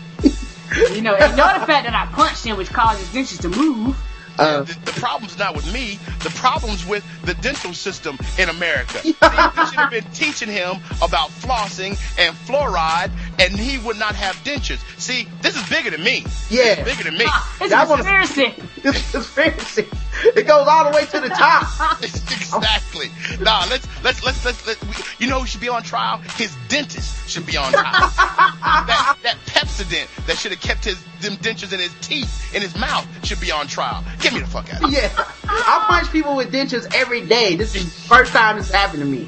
[0.75, 3.97] You know, ignore the fact that I punched him, which caused his dentures to move.
[4.37, 5.99] Uh, the, the problem's not with me.
[6.23, 8.99] The problem's with the dental system in America.
[8.99, 14.15] See, they should have been teaching him about flossing and fluoride, and he would not
[14.15, 14.79] have dentures.
[14.97, 16.19] See, this is bigger than me.
[16.49, 16.75] Yeah.
[16.75, 17.25] This is bigger than me.
[17.59, 18.53] It's That a was- conspiracy.
[18.83, 19.87] It's conspiracy.
[20.23, 21.63] It goes all the way to the top.
[22.03, 23.09] exactly.
[23.39, 24.77] Nah, let's let's let's let's, let
[25.19, 26.17] you know who should be on trial?
[26.35, 27.83] His dentist should be on trial.
[28.15, 32.75] that that Pepsodent that should have kept his them dentures in his teeth in his
[32.77, 34.03] mouth should be on trial.
[34.19, 34.83] Get me the fuck out.
[34.83, 35.09] of here.
[35.13, 35.25] Yeah.
[35.45, 37.55] I punch people with dentures every day.
[37.55, 39.27] This is the first time this happened to me.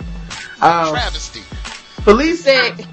[0.62, 1.42] Um, Travesty.
[2.04, 2.76] Police said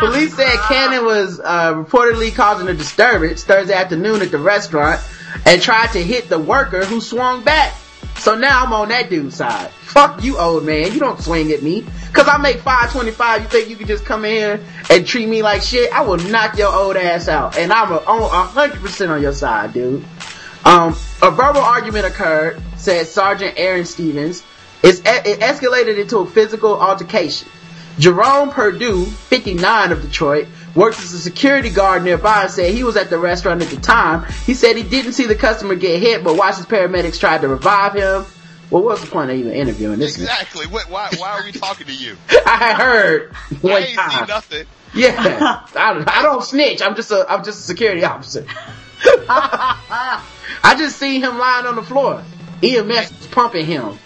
[0.00, 5.00] police said Cannon was uh, reportedly causing a disturbance Thursday afternoon at the restaurant
[5.46, 7.74] and tried to hit the worker who swung back.
[8.16, 9.70] So now I'm on that dude's side.
[9.70, 10.92] Fuck you, old man.
[10.92, 11.86] You don't swing at me.
[12.12, 13.42] Cause I make 525.
[13.42, 15.92] You think you can just come in and treat me like shit?
[15.92, 17.56] I will knock your old ass out.
[17.56, 20.04] And I'm a, on 100% on your side, dude.
[20.64, 24.44] Um, a verbal argument occurred, said Sergeant Eren Stephens.
[24.82, 27.48] It's, it escalated into a physical altercation.
[27.98, 32.96] Jerome Purdue, 59 of Detroit, works as a security guard nearby and said he was
[32.96, 34.30] at the restaurant at the time.
[34.46, 37.48] He said he didn't see the customer get hit, but watched his paramedics tried to
[37.48, 38.24] revive him.
[38.70, 40.16] Well, what's the point of even interviewing this?
[40.16, 40.66] Exactly.
[40.66, 42.16] What, why, why are we talking to you?
[42.46, 43.34] I heard.
[43.64, 44.66] I ain't seen nothing.
[44.94, 45.14] Yeah,
[45.74, 46.82] I, I don't snitch.
[46.82, 48.44] I'm just a I'm just a security officer.
[49.04, 52.22] I just seen him lying on the floor.
[52.62, 53.98] EMS was pumping him.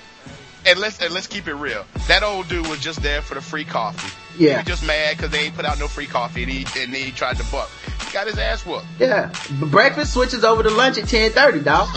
[0.66, 1.84] And let's and let's keep it real.
[2.08, 4.12] That old dude was just there for the free coffee.
[4.38, 4.50] Yeah.
[4.52, 6.94] He was just mad because they ain't put out no free coffee and he and
[6.94, 7.70] he tried to buck.
[8.06, 8.86] He got his ass whooped.
[8.98, 11.88] Yeah, but breakfast switches over to lunch at ten thirty, dog.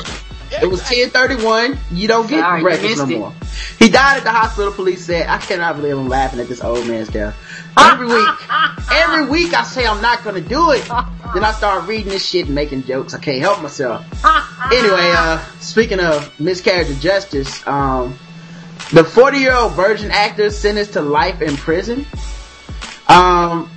[0.52, 1.77] it was ten thirty one.
[1.91, 3.19] You don't get Sorry, breakfast no missed it.
[3.19, 3.34] more.
[3.80, 4.73] He died at the hospital.
[4.73, 7.35] Police said, "I cannot believe I'm laughing at this old man's death."
[7.80, 8.27] Every week,
[8.91, 10.84] every week I say I'm not gonna do it.
[11.34, 13.14] Then I start reading this shit and making jokes.
[13.14, 14.03] I can't help myself.
[14.73, 18.18] anyway, uh, speaking of miscarriage of justice, um,
[18.91, 22.05] the 40 year old virgin actor sentenced to life in prison.
[23.07, 23.69] Um,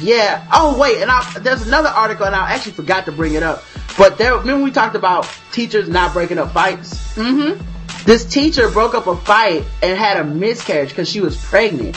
[0.00, 0.46] yeah.
[0.52, 3.64] Oh wait, and I, there's another article, and I actually forgot to bring it up.
[3.96, 7.14] But there, remember we talked about teachers not breaking up fights.
[7.14, 7.62] Mm-hmm.
[8.04, 11.96] This teacher broke up a fight and had a miscarriage because she was pregnant.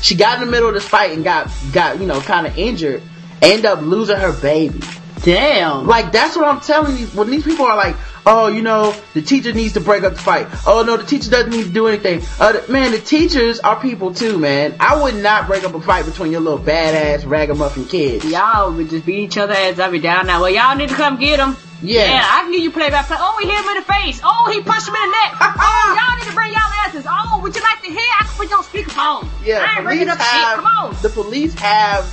[0.00, 2.56] She got in the middle of this fight and got got you know kind of
[2.56, 3.02] injured.
[3.42, 4.80] End up losing her baby.
[5.22, 5.86] Damn.
[5.86, 7.06] Like that's what I'm telling you.
[7.08, 10.20] When these people are like, oh, you know, the teacher needs to break up the
[10.20, 10.46] fight.
[10.66, 12.22] Oh no, the teacher doesn't need to do anything.
[12.38, 14.76] Uh, man, the teachers are people too, man.
[14.80, 18.24] I would not break up a fight between your little badass ragamuffin kids.
[18.24, 20.40] Y'all would just beat each other ass up and down now.
[20.40, 21.56] Well, y'all need to come get him.
[21.82, 22.04] Yeah.
[22.04, 23.16] Yeah, I can hear you play by play.
[23.18, 24.20] Oh, he hit him in the face.
[24.22, 25.32] Oh, he punched him in the neck.
[25.40, 27.06] oh, y'all need to bring y'all asses.
[27.08, 28.10] Oh, would you like to hear?
[28.20, 29.28] I can put you on speakerphone.
[29.44, 30.56] Yeah, I ain't bringing up shit.
[30.56, 30.96] Come on.
[31.00, 32.04] the police have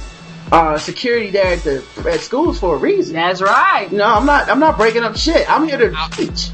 [0.52, 3.16] uh, security there at the at schools for a reason.
[3.16, 3.92] That's right.
[3.92, 4.50] No, I'm not.
[4.50, 5.50] I'm not breaking up shit.
[5.50, 6.50] I'm here to teach.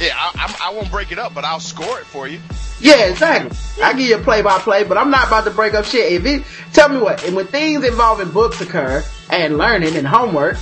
[0.00, 2.40] Yeah, I, I, I won't break it up, but I'll score it for you.
[2.80, 3.56] Yeah, exactly.
[3.82, 6.12] I give you a play by play, but I'm not about to break up shit.
[6.12, 6.44] If it,
[6.74, 10.58] tell me what, and when things involving books occur and learning and homework,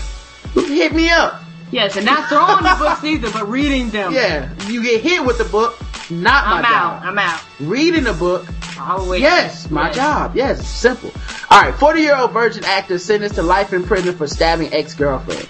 [0.54, 1.43] hit me up.
[1.74, 4.12] Yes, and not throwing the books either, but reading them.
[4.14, 5.76] Yeah, you get hit with the book,
[6.08, 6.64] not my job.
[6.64, 6.72] I'm job.
[6.72, 7.02] out.
[7.04, 7.40] I'm out.
[7.58, 8.46] Reading the book,
[8.78, 9.96] I'll yes, my Yes.
[9.96, 10.36] job.
[10.36, 11.10] Yes, simple.
[11.50, 14.94] All right, 40 year old virgin actor sentenced to life in prison for stabbing ex
[14.94, 15.48] girlfriend.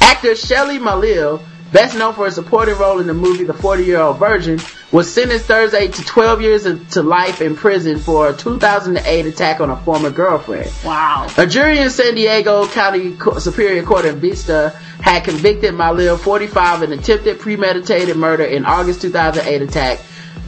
[0.00, 1.40] Actor Shelley Malil,
[1.76, 4.58] best known for a supporting role in the movie The 40 Year Old Virgin,
[4.92, 6.62] was sentenced Thursday to 12 years
[6.92, 10.72] to life in prison for a 2008 attack on a former girlfriend.
[10.82, 11.26] Wow.
[11.36, 14.70] A jury in San Diego County Co- Superior Court in Vista
[15.02, 19.98] had convicted Malil, 45, in attempted premeditated murder in August 2008 attack.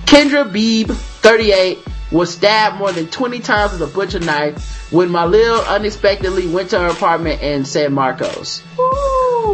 [0.07, 1.79] Kendra Beebe, 38,
[2.11, 6.79] was stabbed more than 20 times with a butcher knife when Malil unexpectedly went to
[6.79, 8.63] her apartment in San Marcos.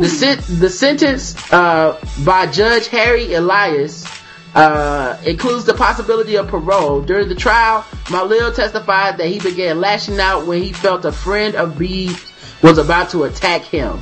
[0.01, 4.07] The, sen- the sentence uh, by Judge Harry Elias
[4.55, 7.03] uh, includes the possibility of parole.
[7.03, 11.55] During the trial, Malil testified that he began lashing out when he felt a friend
[11.55, 14.01] of Beeb's was about to attack him.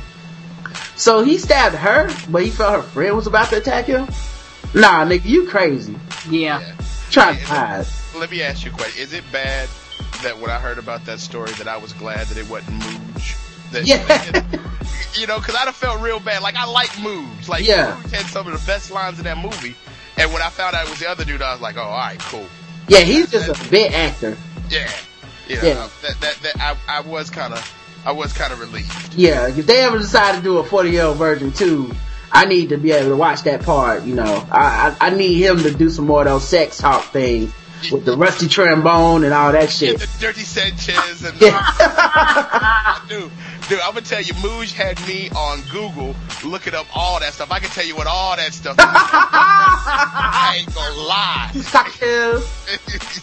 [0.95, 4.05] So he stabbed her, but he felt her friend was about to attack him?
[4.73, 5.97] Nah, nigga, you crazy.
[6.29, 6.75] Yeah.
[7.09, 7.85] Try to hide.
[8.17, 9.01] Let me ask you a question.
[9.01, 9.67] Is it bad
[10.21, 13.42] that when I heard about that story that I was glad that it wasn't Mooj?
[13.73, 14.43] That, Yeah.
[15.19, 16.41] you know, because I'd have felt real bad.
[16.41, 17.47] Like, I like Mooj.
[17.47, 17.97] Like, Yeah.
[18.03, 19.75] Mooj had some of the best lines in that movie.
[20.17, 22.19] And when I found out it was the other dude, I was like, oh, alright,
[22.19, 22.45] cool.
[22.87, 24.37] Yeah, he's just a bit actor.
[24.69, 24.89] Yeah.
[25.47, 25.87] You know, Yeah.
[26.03, 27.73] That, that, that, I, I was kind of,
[28.05, 29.13] I was kind of relieved.
[29.15, 31.93] Yeah, if they ever decide to do a 40 year old version too,
[32.31, 34.47] I need to be able to watch that part, you know.
[34.51, 37.51] I, I, I need him to do some more of those sex talk things
[37.91, 39.99] with the rusty trombone and all that shit.
[39.99, 42.99] The Dirty Sanchez and Yeah.
[43.09, 43.31] dude,
[43.69, 46.15] dude, I'm gonna tell you, Mooj had me on Google
[46.45, 47.51] looking up all that stuff.
[47.51, 48.73] I can tell you what all that stuff.
[48.73, 48.79] is.
[48.85, 51.51] I ain't gonna lie.
[51.65, 52.49] Cocktails.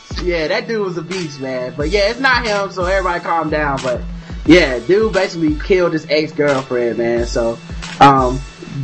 [0.23, 1.73] Yeah, that dude was a beast, man.
[1.75, 3.79] But yeah, it's not him, so everybody calm down.
[3.83, 4.03] But
[4.45, 7.25] yeah, dude basically killed his ex girlfriend, man.
[7.27, 7.59] So,
[8.01, 8.39] um,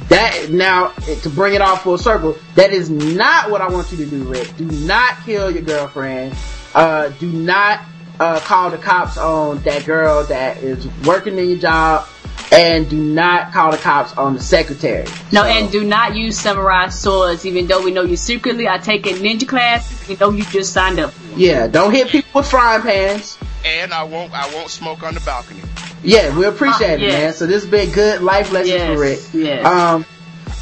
[0.08, 0.88] that now
[1.22, 4.24] to bring it all full circle, that is not what I want you to do,
[4.24, 4.56] Rick.
[4.56, 6.34] Do not kill your girlfriend.
[6.74, 7.80] Uh, do not
[8.20, 12.06] uh, call the cops on that girl that is working in your job,
[12.52, 15.04] and do not call the cops on the secretary.
[15.32, 18.78] No, So- and do not use samurai swords, even though we know you secretly are
[18.78, 21.12] taking ninja class, we know you just signed up.
[21.36, 23.38] yeah, don't hit people with frying pans.
[23.64, 25.60] and I won't, I won't smoke on the balcony.
[26.06, 27.32] Yeah, we appreciate Ah, it, man.
[27.32, 29.20] So this has been good life lessons Yes, for Rick.
[29.32, 29.66] yes.
[29.66, 30.06] Um,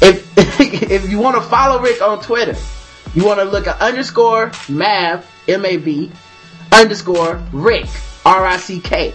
[0.01, 0.37] if
[0.91, 2.55] if you want to follow Rick on Twitter,
[3.13, 6.11] you want to look at underscore Mav M A V
[6.71, 7.85] underscore Rick
[8.25, 9.13] R I C K.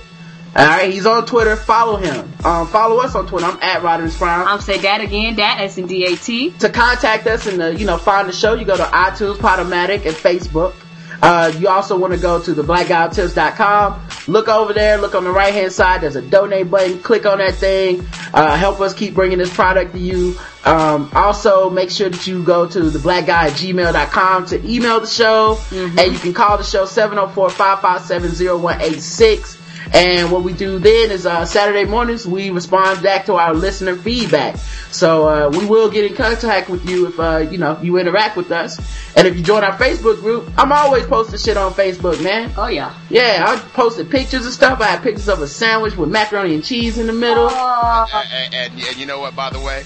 [0.57, 1.55] All right, he's on Twitter.
[1.55, 2.32] Follow him.
[2.44, 3.47] Um, follow us on Twitter.
[3.47, 4.48] I'm at Rodimus Brown.
[4.48, 5.36] I'm say that again.
[5.36, 6.51] That S and D A T.
[6.61, 10.07] To contact us and to, you know find the show, you go to iTunes, Podomatic,
[10.07, 10.74] and Facebook.
[11.23, 14.07] Uh, you also want to go to the blackguywhotips.com.
[14.31, 14.97] Look over there.
[14.98, 16.01] Look on the right hand side.
[16.02, 17.01] There's a donate button.
[17.01, 18.07] Click on that thing.
[18.32, 20.39] Uh, help us keep bringing this product to you.
[20.65, 25.01] Um, also make sure that you go to the black guy at gmail.com to email
[25.01, 29.60] the show and you can call the show 704-557-0186.
[29.92, 33.96] And what we do then is uh, Saturday mornings we respond back to our listener
[33.96, 34.56] feedback.
[34.90, 38.36] So uh, we will get in contact with you if uh, you know you interact
[38.36, 38.78] with us.
[39.16, 42.52] And if you join our Facebook group, I'm always posting shit on Facebook, man.
[42.56, 42.94] Oh yeah.
[43.08, 44.80] Yeah, I posted pictures and stuff.
[44.80, 47.50] I had pictures of a sandwich with macaroni and cheese in the middle.
[47.50, 49.34] And, and, and you know what?
[49.34, 49.84] By the way,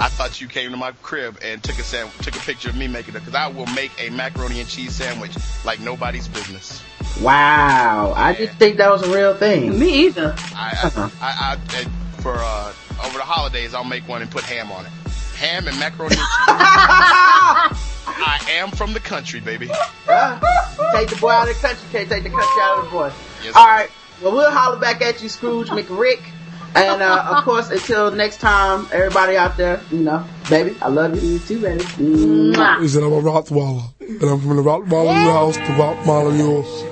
[0.00, 2.76] I thought you came to my crib and took a sand, took a picture of
[2.76, 5.32] me making it because I will make a macaroni and cheese sandwich
[5.64, 6.82] like nobody's business.
[7.20, 9.78] Wow, I didn't think that was a real thing.
[9.78, 10.34] Me either.
[10.54, 11.08] I, Uh-huh.
[11.20, 11.84] I, I, I
[12.22, 12.72] for uh,
[13.04, 14.92] over the holidays, I'll make one and put ham on it.
[15.36, 16.24] Ham and macaroni and cheese.
[18.20, 19.68] I am from the country, baby.
[20.08, 20.40] Uh,
[20.92, 23.12] take the boy out of the country, can't take the country out of the boy.
[23.44, 23.88] Yes, All right,
[24.22, 26.20] well we'll holler back at you, Scrooge McRick.
[26.74, 31.14] And uh, of course, until next time, everybody out there, you know, baby, I love
[31.22, 31.82] you, you too, baby.
[31.84, 32.80] Mwah.
[32.82, 36.84] He said I'm a Rottweiler, and I'm from the Rottweiler your house to Rottweiler yours.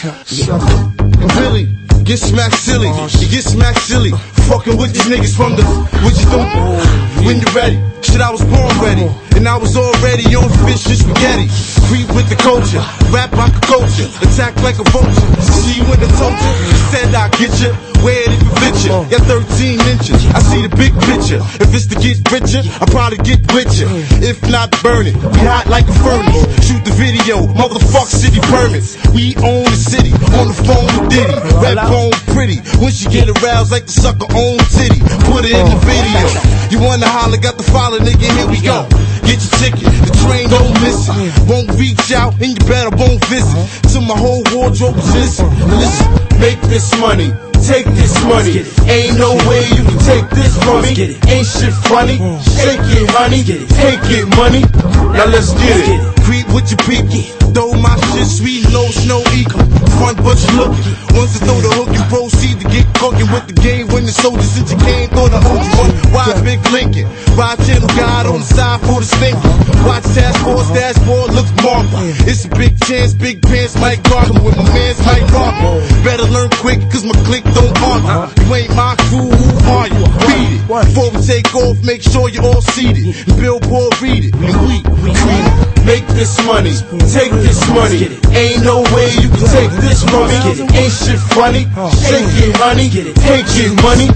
[0.00, 1.66] Billy,
[2.04, 2.88] get smacked silly.
[2.88, 4.10] You get smacked silly.
[4.48, 5.62] Fucking with these niggas from the.
[6.02, 7.26] What you doing?
[7.26, 7.76] When you ready?
[8.02, 9.06] Shit, I was born ready.
[9.36, 11.48] And I was already on fish and spaghetti.
[11.88, 12.82] Creep with the culture.
[13.10, 14.08] Rap like a culture.
[14.22, 15.28] Attack like a vulture.
[15.42, 16.72] See you in the you.
[16.92, 17.72] Said I'll get you.
[18.02, 18.90] Where did you fit you?
[19.14, 20.18] Got 13 inches.
[20.34, 21.38] I see the big picture.
[21.62, 23.86] If it's to get richer, I'll probably get richer.
[24.18, 25.14] If not, burn it.
[25.14, 26.42] We hot like a furnace.
[26.66, 27.46] Shoot the video.
[27.54, 28.98] Motherfuck city permits.
[29.14, 30.10] We own the city.
[30.34, 31.34] On the phone with Diddy.
[31.62, 32.58] Rap phone pretty.
[32.82, 34.98] When she get aroused like the sucker own titty.
[35.30, 36.61] Put it in the video.
[36.72, 38.88] You wanna holler, got the follow, nigga, here we go.
[39.28, 41.28] Get your ticket, the train don't miss it.
[41.44, 43.92] Won't reach out and you better won't visit.
[43.92, 45.52] Till my whole wardrobe is listen.
[46.40, 47.28] Make this money.
[47.60, 48.64] Take this money.
[48.88, 50.96] Ain't no way you can take this from me.
[51.28, 52.16] Ain't shit funny.
[52.40, 53.44] Shake it, honey.
[53.44, 54.64] Take it, money.
[55.12, 56.00] Now let's get it.
[56.24, 57.41] Creep with your people.
[57.52, 59.60] Throw my shit sweet, no snow equal.
[60.00, 60.72] Front but you look.
[61.12, 63.88] Once you throw the hook, you proceed to get cooking with the game.
[63.92, 65.92] When the soldiers since you came, throw the one.
[66.16, 67.04] Why big Lincoln?
[67.36, 69.52] Ride channel guide on the side for the stinking.
[69.84, 71.92] Watch task force, dashboard looks marked.
[72.24, 76.04] It's a big chance, big pants, Mike Gargan with my man's Mike Gargan.
[76.04, 78.32] Better learn quick, cause my click don't argue.
[78.48, 80.04] You ain't my crew, who are you?
[80.24, 80.62] Beat it.
[80.72, 83.12] Before we take off, make sure you're all seated.
[83.36, 84.34] Billboard read it.
[84.40, 85.72] We, we cream.
[85.84, 86.70] Make this money,
[87.10, 88.22] take this money.
[88.32, 90.38] Ain't no way you can take this me.
[90.78, 91.66] Ain't shit funny.
[92.06, 92.88] Shake it, honey.
[92.88, 94.08] Take it, money.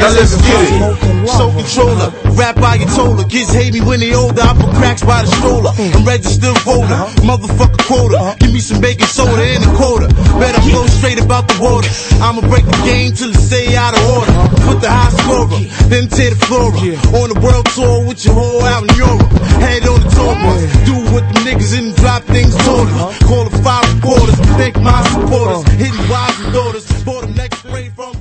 [0.00, 1.28] Now let's get it.
[1.28, 3.24] So controller, rap by your toller.
[3.28, 4.40] Kids hate me when they older.
[4.40, 5.70] I put cracks by the stroller.
[5.76, 8.36] I'm registered voter, motherfucker quota.
[8.40, 10.08] Give me some baking soda and a quarter.
[10.40, 11.90] Better flow straight about the water.
[12.24, 14.32] I'ma break the game till it stay out of order.
[14.66, 15.52] Put the high scorer,
[15.92, 16.80] then tear the floor up.
[17.20, 19.28] On the world tour with your whole out in Europe.
[19.60, 20.60] Head on the tour bus.
[20.88, 23.18] Do what the niggas in the drop things disorders.
[23.26, 25.64] Call the five quarters, thank my supporters.
[25.66, 25.70] Oh.
[25.76, 28.19] hidden wives and daughters, bought them next rain from